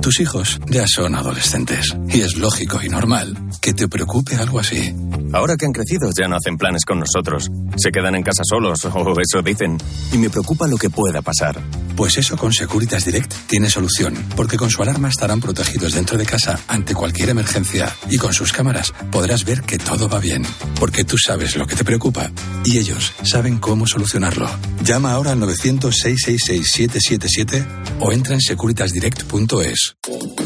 Tus 0.00 0.20
hijos 0.20 0.60
ya 0.68 0.84
son 0.86 1.14
adolescentes 1.14 1.94
y 2.08 2.20
es 2.20 2.36
lógico 2.36 2.80
y 2.82 2.88
normal 2.88 3.36
que 3.60 3.72
te 3.72 3.88
preocupe 3.88 4.36
algo 4.36 4.58
así. 4.58 4.94
Ahora 5.32 5.56
que 5.56 5.66
han 5.66 5.72
crecido 5.72 6.10
ya 6.10 6.28
no 6.28 6.36
hacen 6.36 6.56
planes 6.56 6.84
con 6.84 7.00
nosotros. 7.00 7.50
Se 7.76 7.90
quedan 7.90 8.14
en 8.14 8.22
casa 8.22 8.42
solos, 8.44 8.84
o 8.84 9.20
eso 9.20 9.42
dicen. 9.42 9.78
Y 10.12 10.18
me 10.18 10.30
preocupa 10.30 10.66
lo 10.66 10.76
que 10.76 10.90
pueda 10.90 11.22
pasar. 11.22 11.60
Pues 11.96 12.16
eso 12.16 12.36
con 12.36 12.52
Securitas 12.52 13.04
Direct 13.04 13.32
tiene 13.46 13.68
solución, 13.68 14.14
porque 14.34 14.56
con 14.56 14.70
su 14.70 14.82
alarma 14.82 15.08
estarán 15.08 15.40
protegidos 15.40 15.92
dentro 15.92 16.16
de 16.16 16.24
casa 16.24 16.58
ante 16.66 16.94
cualquier 16.94 17.28
emergencia 17.28 17.94
y 18.08 18.16
con 18.16 18.32
sus 18.32 18.52
cámaras 18.52 18.92
podrás 19.10 19.44
ver 19.44 19.62
que 19.62 19.78
todo 19.78 20.08
va 20.08 20.18
bien, 20.18 20.42
porque 20.78 21.02
tú 21.04 21.16
sabes 21.18 21.56
lo 21.56 21.66
que 21.66 21.74
te 21.76 21.84
preocupa 21.84 22.30
y 22.64 22.78
ellos 22.78 23.12
saben 23.22 23.58
cómo 23.58 23.86
solucionarlo. 23.86 24.48
Llama 24.84 25.12
ahora 25.12 25.32
al 25.32 25.40
900-666-777 25.40 27.66
o 28.00 28.12
entra 28.12 28.34
en 28.34 28.40
securitasdirect.es. 28.40 29.96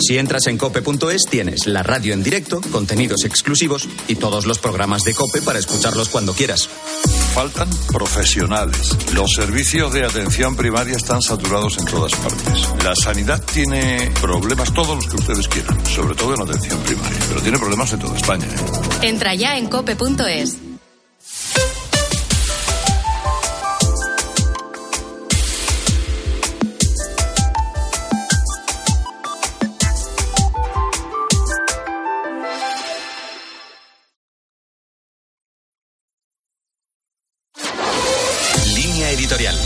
Si 0.01 0.19
entras 0.19 0.47
en 0.47 0.59
cope.es 0.59 1.23
tienes 1.29 1.67
la 1.67 1.83
radio 1.83 2.15
en 2.15 2.23
directo, 2.23 2.61
contenidos 2.73 3.25
exclusivos 3.25 3.89
y 4.09 4.17
todos 4.17 4.47
los 4.47 4.59
programas 4.59 5.05
de 5.05 5.15
Cope 5.15 5.43
para 5.43 5.59
escucharlos 5.59 6.09
cuando 6.09 6.33
quieras. 6.35 6.71
Faltan 7.37 7.69
profesionales. 7.93 8.97
Los 9.13 9.35
servicios 9.35 9.93
de 9.93 10.07
atención 10.07 10.57
primaria 10.57 10.97
están 10.97 11.21
saturados 11.21 11.77
en 11.77 11.85
todas 11.85 12.15
partes. 12.15 12.67
La 12.83 12.95
sanidad 12.97 13.45
tiene 13.53 14.11
problemas 14.23 14.73
todos 14.73 14.97
los 14.97 15.07
que 15.07 15.17
ustedes 15.17 15.47
quieran, 15.47 15.85
sobre 15.85 16.15
todo 16.15 16.35
en 16.35 16.41
atención 16.41 16.81
primaria, 16.81 17.19
pero 17.29 17.43
tiene 17.43 17.59
problemas 17.59 17.93
en 17.93 17.99
toda 17.99 18.17
España. 18.17 18.47
¿eh? 18.47 19.09
Entra 19.09 19.35
ya 19.35 19.59
en 19.59 19.69
cope.es. 19.69 20.66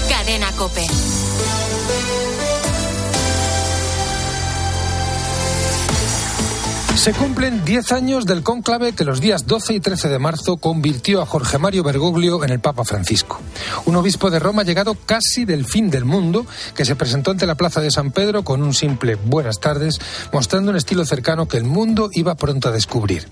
Cadena 0.08 0.52
Cope. 0.52 0.86
Se 6.96 7.14
cumplen 7.14 7.64
10 7.64 7.92
años 7.92 8.26
del 8.26 8.42
cónclave 8.42 8.92
que 8.92 9.04
los 9.04 9.22
días 9.22 9.46
12 9.46 9.74
y 9.74 9.80
13 9.80 10.10
de 10.10 10.18
marzo 10.18 10.58
convirtió 10.58 11.22
a 11.22 11.26
Jorge 11.26 11.56
Mario 11.56 11.82
Bergoglio 11.82 12.44
en 12.44 12.50
el 12.50 12.60
Papa 12.60 12.84
Francisco. 12.84 13.40
Un 13.86 13.96
obispo 13.96 14.30
de 14.30 14.38
Roma 14.38 14.64
llegado 14.64 14.94
casi 15.06 15.46
del 15.46 15.64
fin 15.64 15.88
del 15.88 16.04
mundo 16.04 16.44
que 16.74 16.84
se 16.84 16.96
presentó 16.96 17.30
ante 17.30 17.46
la 17.46 17.54
plaza 17.54 17.80
de 17.80 17.90
San 17.90 18.10
Pedro 18.10 18.44
con 18.44 18.62
un 18.62 18.74
simple 18.74 19.14
buenas 19.14 19.60
tardes, 19.60 19.98
mostrando 20.30 20.70
un 20.70 20.76
estilo 20.76 21.06
cercano 21.06 21.48
que 21.48 21.56
el 21.56 21.64
mundo 21.64 22.10
iba 22.12 22.34
pronto 22.34 22.68
a 22.68 22.72
descubrir. 22.72 23.26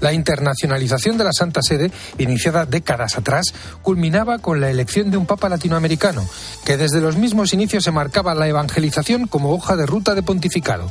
La 0.00 0.12
internacionalización 0.12 1.16
de 1.16 1.24
la 1.24 1.32
Santa 1.32 1.62
Sede, 1.62 1.90
iniciada 2.18 2.66
décadas 2.66 3.16
atrás, 3.16 3.54
culminaba 3.80 4.38
con 4.38 4.60
la 4.60 4.68
elección 4.68 5.10
de 5.10 5.16
un 5.16 5.24
Papa 5.24 5.48
latinoamericano, 5.48 6.28
que 6.66 6.76
desde 6.76 7.00
los 7.00 7.16
mismos 7.16 7.54
inicios 7.54 7.84
se 7.84 7.90
marcaba 7.90 8.34
la 8.34 8.48
evangelización 8.48 9.28
como 9.28 9.54
hoja 9.54 9.76
de 9.76 9.86
ruta 9.86 10.14
de 10.14 10.22
pontificado. 10.22 10.90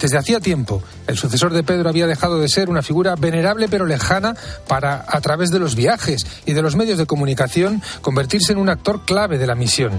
Desde 0.00 0.18
hacía 0.18 0.40
tiempo, 0.40 0.82
el 1.06 1.16
sucesor 1.16 1.52
de 1.52 1.62
Pedro 1.62 1.88
había 1.88 2.06
dejado 2.06 2.38
de 2.38 2.48
ser 2.48 2.68
una 2.68 2.82
figura 2.82 3.14
venerable 3.16 3.68
pero 3.68 3.86
lejana 3.86 4.34
para, 4.66 5.04
a 5.06 5.20
través 5.20 5.50
de 5.50 5.58
los 5.58 5.74
viajes 5.74 6.26
y 6.46 6.52
de 6.52 6.62
los 6.62 6.76
medios 6.76 6.98
de 6.98 7.06
comunicación, 7.06 7.82
convertirse 8.00 8.52
en 8.52 8.58
un 8.58 8.68
actor 8.68 9.04
clave 9.04 9.38
de 9.38 9.46
la 9.46 9.54
misión. 9.54 9.92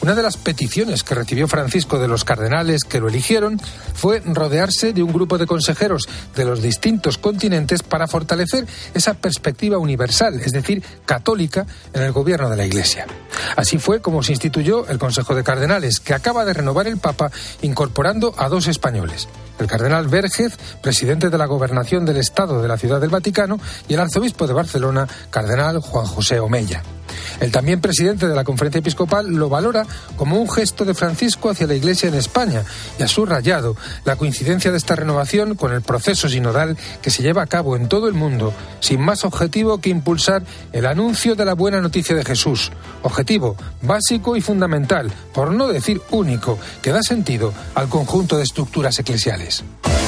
Una 0.00 0.14
de 0.14 0.22
las 0.22 0.36
peticiones 0.36 1.02
que 1.02 1.14
recibió 1.14 1.48
Francisco 1.48 1.98
de 1.98 2.08
los 2.08 2.24
cardenales 2.24 2.84
que 2.84 3.00
lo 3.00 3.08
eligieron 3.08 3.60
fue 3.94 4.20
rodearse 4.24 4.92
de 4.92 5.02
un 5.02 5.12
grupo 5.12 5.38
de 5.38 5.46
consejeros 5.46 6.08
de 6.34 6.44
los 6.44 6.62
distintos 6.62 7.18
continentes 7.18 7.82
para 7.82 8.08
fortalecer 8.08 8.66
esa 8.94 9.14
perspectiva 9.14 9.78
universal, 9.78 10.40
es 10.40 10.52
decir, 10.52 10.82
católica, 11.04 11.66
en 11.92 12.02
el 12.02 12.12
gobierno 12.12 12.48
de 12.50 12.56
la 12.56 12.66
Iglesia. 12.66 13.06
Así 13.56 13.78
fue 13.78 14.00
como 14.00 14.22
se 14.22 14.32
instituyó 14.32 14.86
el 14.88 14.98
Consejo 14.98 15.34
de 15.34 15.44
Cardenales, 15.44 16.00
que 16.00 16.14
acaba 16.14 16.44
de 16.44 16.54
renovar 16.54 16.86
el 16.86 16.98
Papa 16.98 17.30
incorporando 17.62 18.34
a 18.36 18.48
dos 18.48 18.66
españoles 18.66 19.28
el 19.60 19.66
cardenal 19.66 20.08
Vergez, 20.08 20.56
presidente 20.82 21.30
de 21.30 21.38
la 21.38 21.46
gobernación 21.46 22.04
del 22.04 22.16
Estado 22.16 22.60
de 22.62 22.68
la 22.68 22.78
Ciudad 22.78 23.00
del 23.00 23.10
Vaticano, 23.10 23.60
y 23.88 23.94
el 23.94 24.00
arzobispo 24.00 24.46
de 24.46 24.54
Barcelona, 24.54 25.06
cardenal 25.30 25.80
Juan 25.80 26.06
José 26.06 26.40
Omeya. 26.40 26.82
El 27.40 27.52
también 27.52 27.80
presidente 27.80 28.28
de 28.28 28.34
la 28.34 28.44
conferencia 28.44 28.80
episcopal 28.80 29.26
lo 29.26 29.48
valora 29.48 29.86
como 30.16 30.36
un 30.36 30.50
gesto 30.50 30.84
de 30.84 30.94
Francisco 30.94 31.50
hacia 31.50 31.66
la 31.66 31.74
Iglesia 31.74 32.08
en 32.08 32.14
España 32.14 32.64
y 32.98 33.02
ha 33.02 33.08
subrayado 33.08 33.76
la 34.04 34.16
coincidencia 34.16 34.70
de 34.70 34.76
esta 34.76 34.96
renovación 34.96 35.54
con 35.54 35.72
el 35.72 35.82
proceso 35.82 36.28
sinodal 36.28 36.76
que 37.02 37.10
se 37.10 37.22
lleva 37.22 37.42
a 37.42 37.46
cabo 37.46 37.76
en 37.76 37.88
todo 37.88 38.08
el 38.08 38.14
mundo, 38.14 38.52
sin 38.80 39.00
más 39.00 39.24
objetivo 39.24 39.78
que 39.78 39.90
impulsar 39.90 40.42
el 40.72 40.86
anuncio 40.86 41.34
de 41.34 41.44
la 41.44 41.54
buena 41.54 41.80
noticia 41.80 42.14
de 42.14 42.24
Jesús, 42.24 42.70
objetivo 43.02 43.56
básico 43.82 44.36
y 44.36 44.40
fundamental, 44.40 45.10
por 45.32 45.52
no 45.52 45.68
decir 45.68 46.00
único, 46.10 46.58
que 46.82 46.92
da 46.92 47.02
sentido 47.02 47.52
al 47.74 47.88
conjunto 47.88 48.36
de 48.36 48.44
estructuras 48.44 48.98
eclesiales. 48.98 49.49
Space. 49.50 49.99